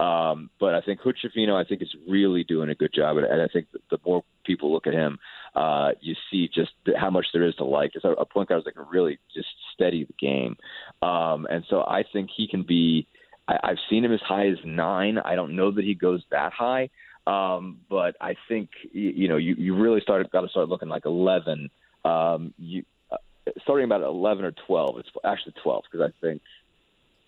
Um, 0.00 0.50
but 0.58 0.74
I 0.74 0.80
think 0.80 1.00
Hood 1.00 1.16
Schifino, 1.22 1.54
I 1.54 1.68
think 1.68 1.82
is 1.82 1.94
really 2.08 2.44
doing 2.44 2.70
a 2.70 2.74
good 2.74 2.92
job, 2.92 3.18
and 3.18 3.26
I 3.40 3.46
think 3.52 3.66
the 3.90 3.98
more 4.04 4.24
people 4.44 4.72
look 4.72 4.86
at 4.86 4.94
him, 4.94 5.18
uh, 5.54 5.90
you 6.00 6.14
see 6.30 6.48
just 6.52 6.72
how 6.96 7.10
much 7.10 7.26
there 7.32 7.46
is 7.46 7.54
to 7.56 7.64
like. 7.64 7.92
It's 7.94 8.04
a, 8.04 8.12
a 8.12 8.24
point 8.24 8.48
guard 8.48 8.62
that 8.64 8.74
can 8.74 8.86
really 8.90 9.18
just 9.32 9.48
steady 9.74 10.04
the 10.04 10.14
game, 10.18 10.56
um, 11.02 11.46
and 11.48 11.64
so 11.68 11.82
I 11.82 12.04
think 12.12 12.30
he 12.34 12.48
can 12.48 12.62
be. 12.62 13.06
I, 13.52 13.70
I've 13.70 13.78
seen 13.90 14.04
him 14.04 14.12
as 14.12 14.20
high 14.20 14.48
as 14.48 14.58
nine. 14.64 15.18
I 15.18 15.34
don't 15.34 15.56
know 15.56 15.70
that 15.70 15.84
he 15.84 15.94
goes 15.94 16.22
that 16.30 16.52
high, 16.52 16.90
um, 17.26 17.78
but 17.88 18.16
I 18.20 18.34
think 18.48 18.70
you, 18.92 19.10
you 19.10 19.28
know 19.28 19.36
you, 19.36 19.54
you 19.56 19.76
really 19.76 20.00
started 20.00 20.30
got 20.30 20.42
to 20.42 20.48
start 20.48 20.68
looking 20.68 20.88
like 20.88 21.06
eleven. 21.06 21.70
Um, 22.04 22.54
you 22.58 22.84
uh, 23.10 23.16
starting 23.62 23.84
about 23.84 24.02
eleven 24.02 24.44
or 24.44 24.52
twelve. 24.66 24.98
It's 24.98 25.08
actually 25.24 25.54
twelve 25.62 25.84
because 25.90 26.08
I 26.08 26.12
think 26.24 26.42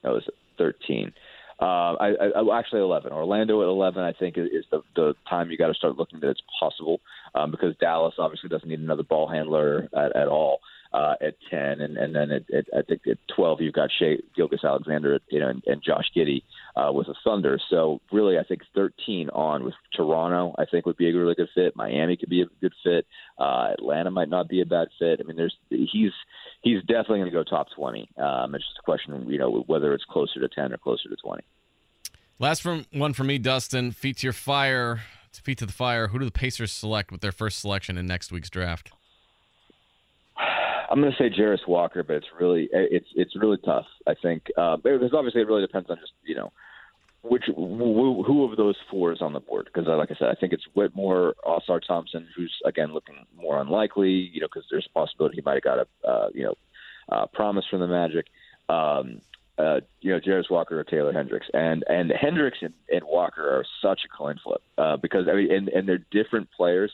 that 0.03 0.11
was 0.11 0.25
thirteen. 0.59 1.13
Uh, 1.61 1.95
I, 1.95 2.15
I, 2.37 2.59
actually 2.59 2.81
11. 2.81 3.13
Orlando 3.13 3.63
at 3.63 3.69
11, 3.69 4.03
I 4.03 4.13
think, 4.13 4.37
is 4.37 4.65
the, 4.73 4.83
the 4.97 5.15
time 5.31 5.53
you 5.53 5.57
got 5.57 5.69
to 5.69 5.75
start 5.75 5.97
looking 5.97 6.19
that 6.19 6.31
it's 6.31 6.43
possible 6.59 7.01
um, 7.37 7.53
because 7.53 7.77
Dallas 7.77 8.15
obviously 8.19 8.49
doesn't 8.49 8.69
need 8.69 8.81
another 8.81 9.05
ball 9.05 9.29
handler 9.29 9.89
at, 9.97 10.17
at 10.17 10.27
all 10.27 10.59
uh, 10.95 11.15
at 11.21 11.35
10, 11.51 11.81
and, 11.81 11.97
and 11.97 12.15
then 12.15 12.31
at, 12.31 12.43
at, 12.55 12.67
I 12.73 12.83
think 12.83 13.03
at 13.09 13.19
12 13.35 13.63
you've 13.63 13.75
got 13.75 13.91
Shai 13.99 14.19
Gilgeous-Alexander, 14.37 15.19
you 15.29 15.41
know, 15.41 15.49
and, 15.49 15.63
and 15.67 15.83
Josh 15.83 16.05
Giddey 16.17 16.45
uh, 16.77 16.93
with 16.93 17.09
the 17.09 17.17
Thunder. 17.25 17.59
So 17.69 18.01
really, 18.13 18.39
I 18.39 18.45
think 18.45 18.63
13 18.77 19.29
on 19.31 19.65
with 19.65 19.75
Toronto, 19.97 20.55
I 20.57 20.67
think 20.67 20.87
would 20.87 20.97
be 20.97 21.11
a 21.11 21.13
really 21.13 21.35
good 21.35 21.49
fit. 21.53 21.75
Miami 21.75 22.17
could 22.17 22.29
be 22.29 22.43
a 22.43 22.47
good 22.61 22.75
fit. 22.85 23.07
Uh, 23.37 23.73
Atlanta 23.73 24.13
might 24.13 24.29
not 24.29 24.49
be 24.49 24.61
a 24.61 24.67
bad 24.67 24.87
fit. 25.01 25.19
I 25.21 25.25
mean, 25.25 25.37
there's 25.37 25.57
he's 25.69 26.13
he's 26.63 26.81
definitely 26.83 27.19
going 27.19 27.31
to 27.33 27.37
go 27.37 27.43
top 27.43 27.67
20. 27.75 28.11
Um, 28.17 28.55
it's 28.55 28.65
just 28.65 28.79
a 28.79 28.83
question, 28.85 29.29
you 29.29 29.39
know, 29.39 29.65
whether 29.67 29.95
it's 29.95 30.05
closer 30.05 30.39
to 30.39 30.49
10 30.49 30.73
or 30.73 30.79
closer 30.79 31.09
to 31.09 31.17
20. 31.17 31.43
Last 32.39 32.63
from 32.63 32.87
one 32.93 33.15
for 33.15 33.25
me, 33.25 33.39
Dustin. 33.39 33.91
Feet 33.91 34.19
to 34.19 34.27
your 34.29 34.33
fire. 34.33 35.01
Feet 35.33 35.59
to 35.59 35.67
the 35.67 35.73
fire. 35.73 36.09
Who 36.09 36.21
do 36.21 36.25
the 36.25 36.31
Pacers 36.31 36.71
select 36.71 37.11
with 37.11 37.21
their 37.21 37.33
first 37.33 37.59
selection 37.59 37.99
in 37.99 38.07
next 38.07 38.31
week's 38.31 38.51
draft? 38.51 38.93
I'm 40.91 41.01
going 41.01 41.13
to 41.13 41.19
say 41.19 41.31
Jarace 41.31 41.67
Walker, 41.67 42.03
but 42.03 42.17
it's 42.17 42.27
really 42.39 42.69
it's 42.73 43.09
it's 43.15 43.37
really 43.37 43.59
tough. 43.59 43.87
I 44.07 44.15
think 44.15 44.47
uh, 44.57 44.77
because 44.77 45.13
obviously 45.15 45.43
it 45.43 45.47
really 45.47 45.63
depends 45.67 45.91
on 45.91 45.99
just 45.99 46.13
you 46.25 46.35
know 46.35 46.53
which 47.25 47.45
who, 47.47 48.23
who 48.23 48.45
of 48.45 48.57
those 48.57 48.77
four 48.91 49.13
is 49.13 49.23
on 49.23 49.33
the 49.33 49.41
board. 49.41 49.69
Because 49.73 49.89
like 49.89 50.11
I 50.11 50.15
said, 50.15 50.29
I 50.29 50.35
think 50.35 50.53
it's 50.53 50.65
Whitmore, 50.75 51.35
Ausar 51.45 51.81
Thompson, 51.85 52.29
who's 52.37 52.55
again 52.65 52.93
looking 52.93 53.25
more 53.37 53.61
unlikely. 53.61 54.11
You 54.11 54.41
know, 54.41 54.47
because 54.47 54.67
there's 54.71 54.87
a 54.87 54.99
possibility 54.99 55.37
he 55.37 55.43
might 55.43 55.55
have 55.55 55.63
got 55.63 55.79
a 55.79 56.09
uh, 56.09 56.29
you 56.35 56.45
know 56.45 56.55
uh, 57.09 57.27
promise 57.27 57.65
from 57.71 57.81
the 57.81 57.89
Magic. 57.89 58.27
Um, 58.69 59.21
uh, 59.57 59.81
you 60.01 60.13
know, 60.13 60.21
Jarace 60.21 60.51
Walker 60.51 60.79
or 60.79 60.85
Taylor 60.85 61.13
Hendricks, 61.13 61.47
and 61.55 61.85
and 61.89 62.11
Hendricks 62.11 62.59
and, 62.61 62.75
and 62.93 63.05
Walker 63.05 63.49
are 63.49 63.65
such 63.81 64.01
a 64.05 64.09
coin 64.09 64.39
flip 64.43 64.63
uh, 64.79 64.97
because 64.97 65.27
I 65.29 65.35
mean, 65.35 65.53
and, 65.53 65.69
and 65.69 65.89
they're 65.89 66.05
different 66.11 66.51
players. 66.51 66.93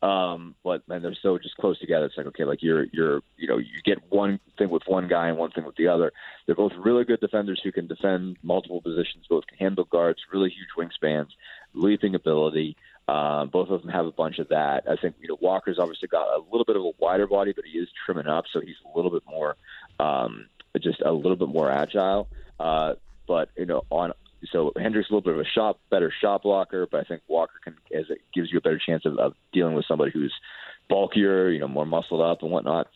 Um, 0.00 0.54
but 0.62 0.86
man, 0.88 1.02
they're 1.02 1.16
so 1.20 1.38
just 1.38 1.56
close 1.56 1.78
together. 1.80 2.06
It's 2.06 2.16
like 2.16 2.26
okay, 2.26 2.44
like 2.44 2.62
you're 2.62 2.84
you're 2.92 3.20
you 3.36 3.48
know 3.48 3.58
you 3.58 3.82
get 3.84 3.98
one 4.10 4.38
thing 4.56 4.70
with 4.70 4.84
one 4.86 5.08
guy 5.08 5.28
and 5.28 5.36
one 5.36 5.50
thing 5.50 5.64
with 5.64 5.74
the 5.76 5.88
other. 5.88 6.12
They're 6.46 6.54
both 6.54 6.72
really 6.78 7.04
good 7.04 7.20
defenders 7.20 7.60
who 7.62 7.72
can 7.72 7.88
defend 7.88 8.36
multiple 8.42 8.80
positions. 8.80 9.26
Both 9.28 9.46
can 9.48 9.58
handle 9.58 9.84
guards, 9.84 10.20
really 10.32 10.50
huge 10.50 10.68
wingspans, 10.76 11.28
leaping 11.74 12.14
ability. 12.14 12.76
Um, 13.08 13.48
both 13.48 13.70
of 13.70 13.82
them 13.82 13.90
have 13.90 14.06
a 14.06 14.12
bunch 14.12 14.38
of 14.38 14.48
that. 14.50 14.84
I 14.88 14.94
think 14.96 15.16
you 15.20 15.28
know 15.28 15.38
Walker's 15.40 15.78
obviously 15.80 16.08
got 16.08 16.28
a 16.28 16.42
little 16.50 16.64
bit 16.64 16.76
of 16.76 16.82
a 16.82 16.92
wider 16.98 17.26
body, 17.26 17.52
but 17.52 17.64
he 17.64 17.78
is 17.78 17.88
trimming 18.04 18.28
up, 18.28 18.44
so 18.52 18.60
he's 18.60 18.76
a 18.92 18.96
little 18.96 19.10
bit 19.10 19.22
more, 19.28 19.56
um, 19.98 20.46
just 20.80 21.00
a 21.00 21.10
little 21.10 21.36
bit 21.36 21.48
more 21.48 21.72
agile. 21.72 22.28
Uh, 22.60 22.94
but 23.26 23.48
you 23.56 23.66
know, 23.66 23.82
on 23.90 24.12
so 24.52 24.72
Hendricks 24.76 25.10
a 25.10 25.12
little 25.12 25.22
bit 25.22 25.34
of 25.34 25.40
a 25.40 25.48
shot, 25.48 25.78
better 25.90 26.12
shot 26.20 26.42
blocker, 26.42 26.86
but 26.90 27.00
I 27.00 27.04
think 27.04 27.22
Walker 27.28 27.54
can 27.62 27.74
as 27.94 28.06
it 28.10 28.18
gives 28.34 28.50
you 28.52 28.58
a 28.58 28.60
better 28.60 28.80
chance 28.84 29.04
of, 29.04 29.18
of 29.18 29.34
dealing 29.52 29.74
with 29.74 29.86
somebody 29.86 30.10
who's 30.10 30.34
bulkier, 30.88 31.50
you 31.50 31.60
know, 31.60 31.68
more 31.68 31.86
muscled 31.86 32.20
up 32.20 32.42
and 32.42 32.50
whatnot. 32.50 32.88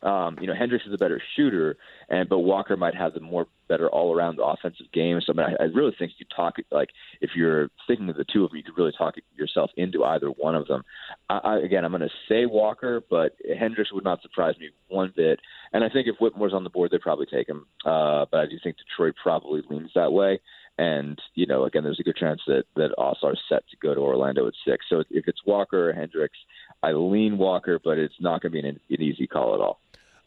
Um, 0.00 0.38
you 0.40 0.46
know, 0.46 0.54
Hendricks 0.54 0.86
is 0.86 0.92
a 0.92 0.98
better 0.98 1.20
shooter, 1.34 1.76
and 2.08 2.28
but 2.28 2.38
Walker 2.38 2.76
might 2.76 2.94
have 2.94 3.14
the 3.14 3.20
more 3.20 3.48
better 3.68 3.88
all 3.88 4.14
around 4.14 4.38
offensive 4.42 4.86
game. 4.92 5.20
So 5.20 5.32
I, 5.32 5.36
mean, 5.36 5.56
I, 5.58 5.64
I 5.64 5.66
really 5.66 5.94
think 5.98 6.12
you 6.18 6.26
talk 6.34 6.54
like 6.70 6.90
if 7.20 7.30
you're 7.34 7.68
thinking 7.88 8.08
of 8.08 8.16
the 8.16 8.24
two 8.32 8.44
of 8.44 8.50
them, 8.50 8.58
you 8.58 8.62
could 8.62 8.78
really 8.78 8.92
talk 8.96 9.14
yourself 9.36 9.70
into 9.76 10.04
either 10.04 10.28
one 10.28 10.54
of 10.54 10.68
them. 10.68 10.84
I, 11.28 11.38
I, 11.38 11.58
again, 11.58 11.84
I'm 11.84 11.90
going 11.90 12.02
to 12.02 12.10
say 12.28 12.46
Walker, 12.46 13.02
but 13.10 13.34
Hendricks 13.58 13.92
would 13.92 14.04
not 14.04 14.22
surprise 14.22 14.54
me 14.60 14.70
one 14.86 15.12
bit. 15.16 15.40
And 15.72 15.82
I 15.82 15.88
think 15.88 16.06
if 16.06 16.16
Whitmore's 16.20 16.54
on 16.54 16.62
the 16.62 16.70
board, 16.70 16.92
they'd 16.92 17.00
probably 17.00 17.26
take 17.26 17.48
him. 17.48 17.66
Uh, 17.84 18.26
but 18.30 18.38
I 18.38 18.46
do 18.46 18.56
think 18.62 18.76
Detroit 18.76 19.14
probably 19.20 19.62
leans 19.68 19.90
that 19.96 20.12
way. 20.12 20.40
And 20.78 21.20
you 21.34 21.46
know, 21.46 21.64
again, 21.64 21.82
there's 21.82 22.00
a 22.00 22.04
good 22.04 22.16
chance 22.16 22.40
that 22.46 22.64
that 22.76 22.90
Ausar's 22.96 23.40
set 23.48 23.68
to 23.70 23.76
go 23.82 23.94
to 23.94 24.00
Orlando 24.00 24.46
at 24.46 24.54
six. 24.66 24.86
So 24.88 25.00
if 25.10 25.26
it's 25.26 25.44
Walker 25.44 25.90
or 25.90 25.92
Hendricks, 25.92 26.38
I 26.82 26.92
lean 26.92 27.36
Walker, 27.36 27.80
but 27.82 27.98
it's 27.98 28.14
not 28.20 28.40
going 28.40 28.52
to 28.52 28.62
be 28.62 28.68
an, 28.68 28.80
an 28.88 29.02
easy 29.02 29.26
call 29.26 29.54
at 29.54 29.60
all. 29.60 29.80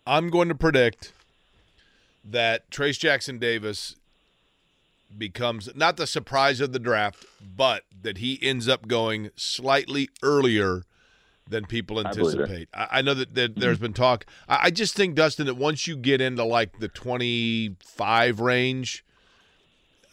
I'm 0.05 0.29
going 0.29 0.49
to 0.49 0.55
predict 0.55 1.13
that 2.23 2.69
Trace 2.69 2.97
Jackson 2.97 3.39
Davis 3.39 3.95
becomes 5.17 5.69
not 5.75 5.97
the 5.97 6.07
surprise 6.07 6.59
of 6.59 6.73
the 6.73 6.79
draft, 6.79 7.25
but 7.55 7.83
that 8.01 8.17
he 8.17 8.39
ends 8.41 8.67
up 8.67 8.87
going 8.87 9.29
slightly 9.35 10.09
earlier 10.21 10.83
than 11.47 11.65
people 11.65 11.99
I 11.99 12.11
believe 12.13 12.39
it. 12.39 12.41
anticipate. 12.41 12.69
I, 12.73 12.87
I 12.91 13.01
know 13.01 13.13
that, 13.13 13.35
that 13.35 13.55
there's 13.55 13.79
been 13.79 13.93
talk. 13.93 14.25
I, 14.47 14.59
I 14.63 14.69
just 14.71 14.95
think 14.95 15.15
Dustin 15.15 15.45
that 15.47 15.55
once 15.55 15.87
you 15.87 15.95
get 15.95 16.21
into 16.21 16.43
like 16.43 16.79
the 16.79 16.87
25 16.87 18.39
range, 18.39 19.03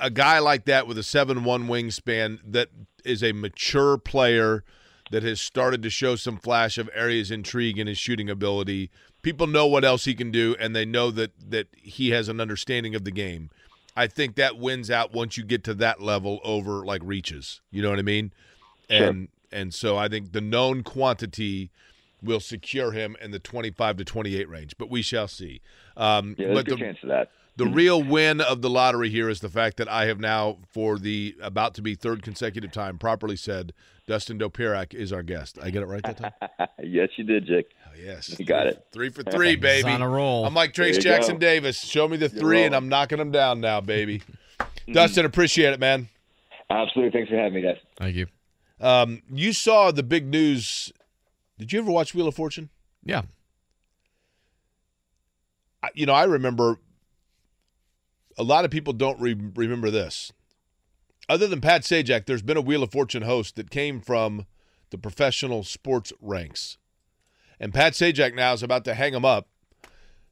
a 0.00 0.10
guy 0.10 0.38
like 0.38 0.64
that 0.66 0.86
with 0.86 0.98
a 0.98 1.02
seven 1.02 1.44
one 1.44 1.66
wingspan 1.66 2.38
that 2.44 2.68
is 3.04 3.22
a 3.22 3.32
mature 3.32 3.98
player 3.98 4.64
that 5.10 5.22
has 5.22 5.40
started 5.40 5.82
to 5.82 5.90
show 5.90 6.16
some 6.16 6.36
flash 6.36 6.78
of 6.78 6.90
areas 6.94 7.30
intrigue 7.30 7.78
in 7.78 7.86
his 7.86 7.98
shooting 7.98 8.28
ability. 8.28 8.90
People 9.22 9.46
know 9.46 9.66
what 9.66 9.84
else 9.84 10.04
he 10.04 10.14
can 10.14 10.30
do, 10.30 10.54
and 10.60 10.76
they 10.76 10.84
know 10.84 11.10
that 11.10 11.32
that 11.50 11.68
he 11.76 12.10
has 12.10 12.28
an 12.28 12.40
understanding 12.40 12.94
of 12.94 13.04
the 13.04 13.10
game. 13.10 13.50
I 13.96 14.06
think 14.06 14.36
that 14.36 14.58
wins 14.58 14.90
out 14.90 15.12
once 15.12 15.36
you 15.36 15.44
get 15.44 15.64
to 15.64 15.74
that 15.74 16.00
level 16.00 16.40
over 16.44 16.84
like 16.84 17.02
reaches. 17.04 17.60
You 17.70 17.82
know 17.82 17.90
what 17.90 17.98
I 17.98 18.02
mean? 18.02 18.32
And 18.88 19.28
and 19.50 19.74
so 19.74 19.96
I 19.96 20.08
think 20.08 20.32
the 20.32 20.40
known 20.40 20.82
quantity 20.82 21.70
will 22.22 22.40
secure 22.40 22.92
him 22.92 23.16
in 23.20 23.30
the 23.30 23.38
25 23.38 23.98
to 23.98 24.04
28 24.04 24.48
range, 24.48 24.74
but 24.78 24.90
we 24.90 25.02
shall 25.02 25.28
see. 25.28 25.60
Um, 25.96 26.34
Yeah, 26.38 26.48
there's 26.48 26.60
a 26.60 26.62
the, 26.62 26.76
chance 26.76 26.98
of 27.02 27.08
that. 27.08 27.30
The 27.58 27.66
real 27.66 28.02
win 28.02 28.40
of 28.40 28.62
the 28.62 28.70
lottery 28.70 29.10
here 29.10 29.28
is 29.28 29.40
the 29.40 29.48
fact 29.48 29.76
that 29.78 29.88
I 29.88 30.06
have 30.06 30.20
now, 30.20 30.58
for 30.70 30.96
the 30.98 31.36
about 31.42 31.74
to 31.74 31.82
be 31.82 31.94
third 31.94 32.22
consecutive 32.22 32.70
time, 32.72 32.98
properly 32.98 33.36
said 33.36 33.72
Dustin 34.06 34.38
Dopirak 34.38 34.94
is 34.94 35.12
our 35.12 35.22
guest. 35.24 35.58
I 35.60 35.70
get 35.70 35.82
it 35.82 35.86
right 35.86 36.02
that 36.04 36.16
time? 36.16 36.32
yes, 36.82 37.10
you 37.16 37.24
did, 37.24 37.46
Jake. 37.46 37.66
Oh, 37.86 37.90
yes. 38.00 38.38
You 38.38 38.46
got 38.46 38.68
it. 38.68 38.86
Three 38.92 39.10
for 39.10 39.24
three, 39.24 39.56
baby. 39.56 39.90
on 39.90 40.02
a 40.02 40.08
roll. 40.08 40.46
I'm 40.46 40.54
like 40.54 40.72
Trace 40.72 40.98
Jackson 40.98 41.34
go. 41.34 41.40
Davis. 41.40 41.80
Show 41.84 42.06
me 42.08 42.16
the 42.16 42.28
three, 42.28 42.62
and. 42.62 42.74
I'm 42.74 42.88
knocking 42.88 43.18
them 43.18 43.32
down 43.32 43.60
now, 43.60 43.80
baby. 43.80 44.22
Dustin, 44.92 45.26
appreciate 45.26 45.72
it, 45.74 45.80
man. 45.80 46.08
Absolutely. 46.70 47.10
Thanks 47.10 47.28
for 47.30 47.36
having 47.36 47.54
me, 47.54 47.62
guys. 47.62 47.78
Thank 47.98 48.14
you. 48.14 48.26
Um, 48.80 49.22
you 49.32 49.52
saw 49.52 49.90
the 49.90 50.04
big 50.04 50.26
news. 50.28 50.92
Did 51.58 51.72
you 51.72 51.80
ever 51.80 51.90
watch 51.90 52.14
Wheel 52.14 52.28
of 52.28 52.34
Fortune? 52.36 52.70
Yeah. 53.04 53.22
I- 55.82 55.90
you 55.94 56.06
know, 56.06 56.12
I 56.14 56.24
remember 56.24 56.78
a 58.38 58.42
lot 58.42 58.64
of 58.64 58.70
people 58.70 58.92
don't 58.92 59.20
re- 59.20 59.36
remember 59.56 59.90
this. 59.90 60.32
Other 61.28 61.46
than 61.46 61.60
Pat 61.60 61.82
Sajak, 61.82 62.24
there's 62.24 62.42
been 62.42 62.56
a 62.56 62.62
Wheel 62.62 62.82
of 62.82 62.92
Fortune 62.92 63.22
host 63.22 63.56
that 63.56 63.70
came 63.70 64.00
from 64.00 64.46
the 64.90 64.96
professional 64.96 65.62
sports 65.64 66.12
ranks. 66.20 66.78
And 67.60 67.74
Pat 67.74 67.92
Sajak 67.92 68.34
now 68.34 68.52
is 68.54 68.62
about 68.62 68.84
to 68.86 68.94
hang 68.94 69.12
him 69.12 69.24
up. 69.24 69.48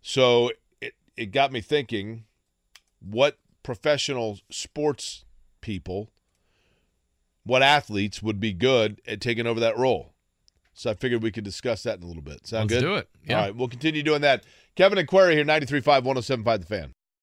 So 0.00 0.52
it, 0.80 0.94
it 1.16 1.26
got 1.32 1.52
me 1.52 1.60
thinking 1.60 2.24
what 3.00 3.38
professional 3.62 4.38
sports 4.50 5.24
people, 5.60 6.10
what 7.44 7.62
athletes 7.62 8.22
would 8.22 8.40
be 8.40 8.52
good 8.52 9.00
at 9.06 9.20
taking 9.20 9.46
over 9.46 9.60
that 9.60 9.76
role. 9.76 10.12
So 10.72 10.90
I 10.90 10.94
figured 10.94 11.22
we 11.22 11.32
could 11.32 11.44
discuss 11.44 11.82
that 11.82 11.98
in 11.98 12.04
a 12.04 12.06
little 12.06 12.22
bit. 12.22 12.46
Sound 12.46 12.70
Let's 12.70 12.82
good? 12.82 12.88
do 12.88 12.94
it. 12.94 13.08
Yeah. 13.26 13.36
All 13.36 13.42
right, 13.42 13.56
we'll 13.56 13.68
continue 13.68 14.02
doing 14.02 14.20
that. 14.20 14.44
Kevin 14.76 14.98
and 14.98 15.08
Query, 15.08 15.36
93.5, 15.36 16.02
107.5 16.04 16.60
The 16.60 16.66
Fan. 16.66 16.92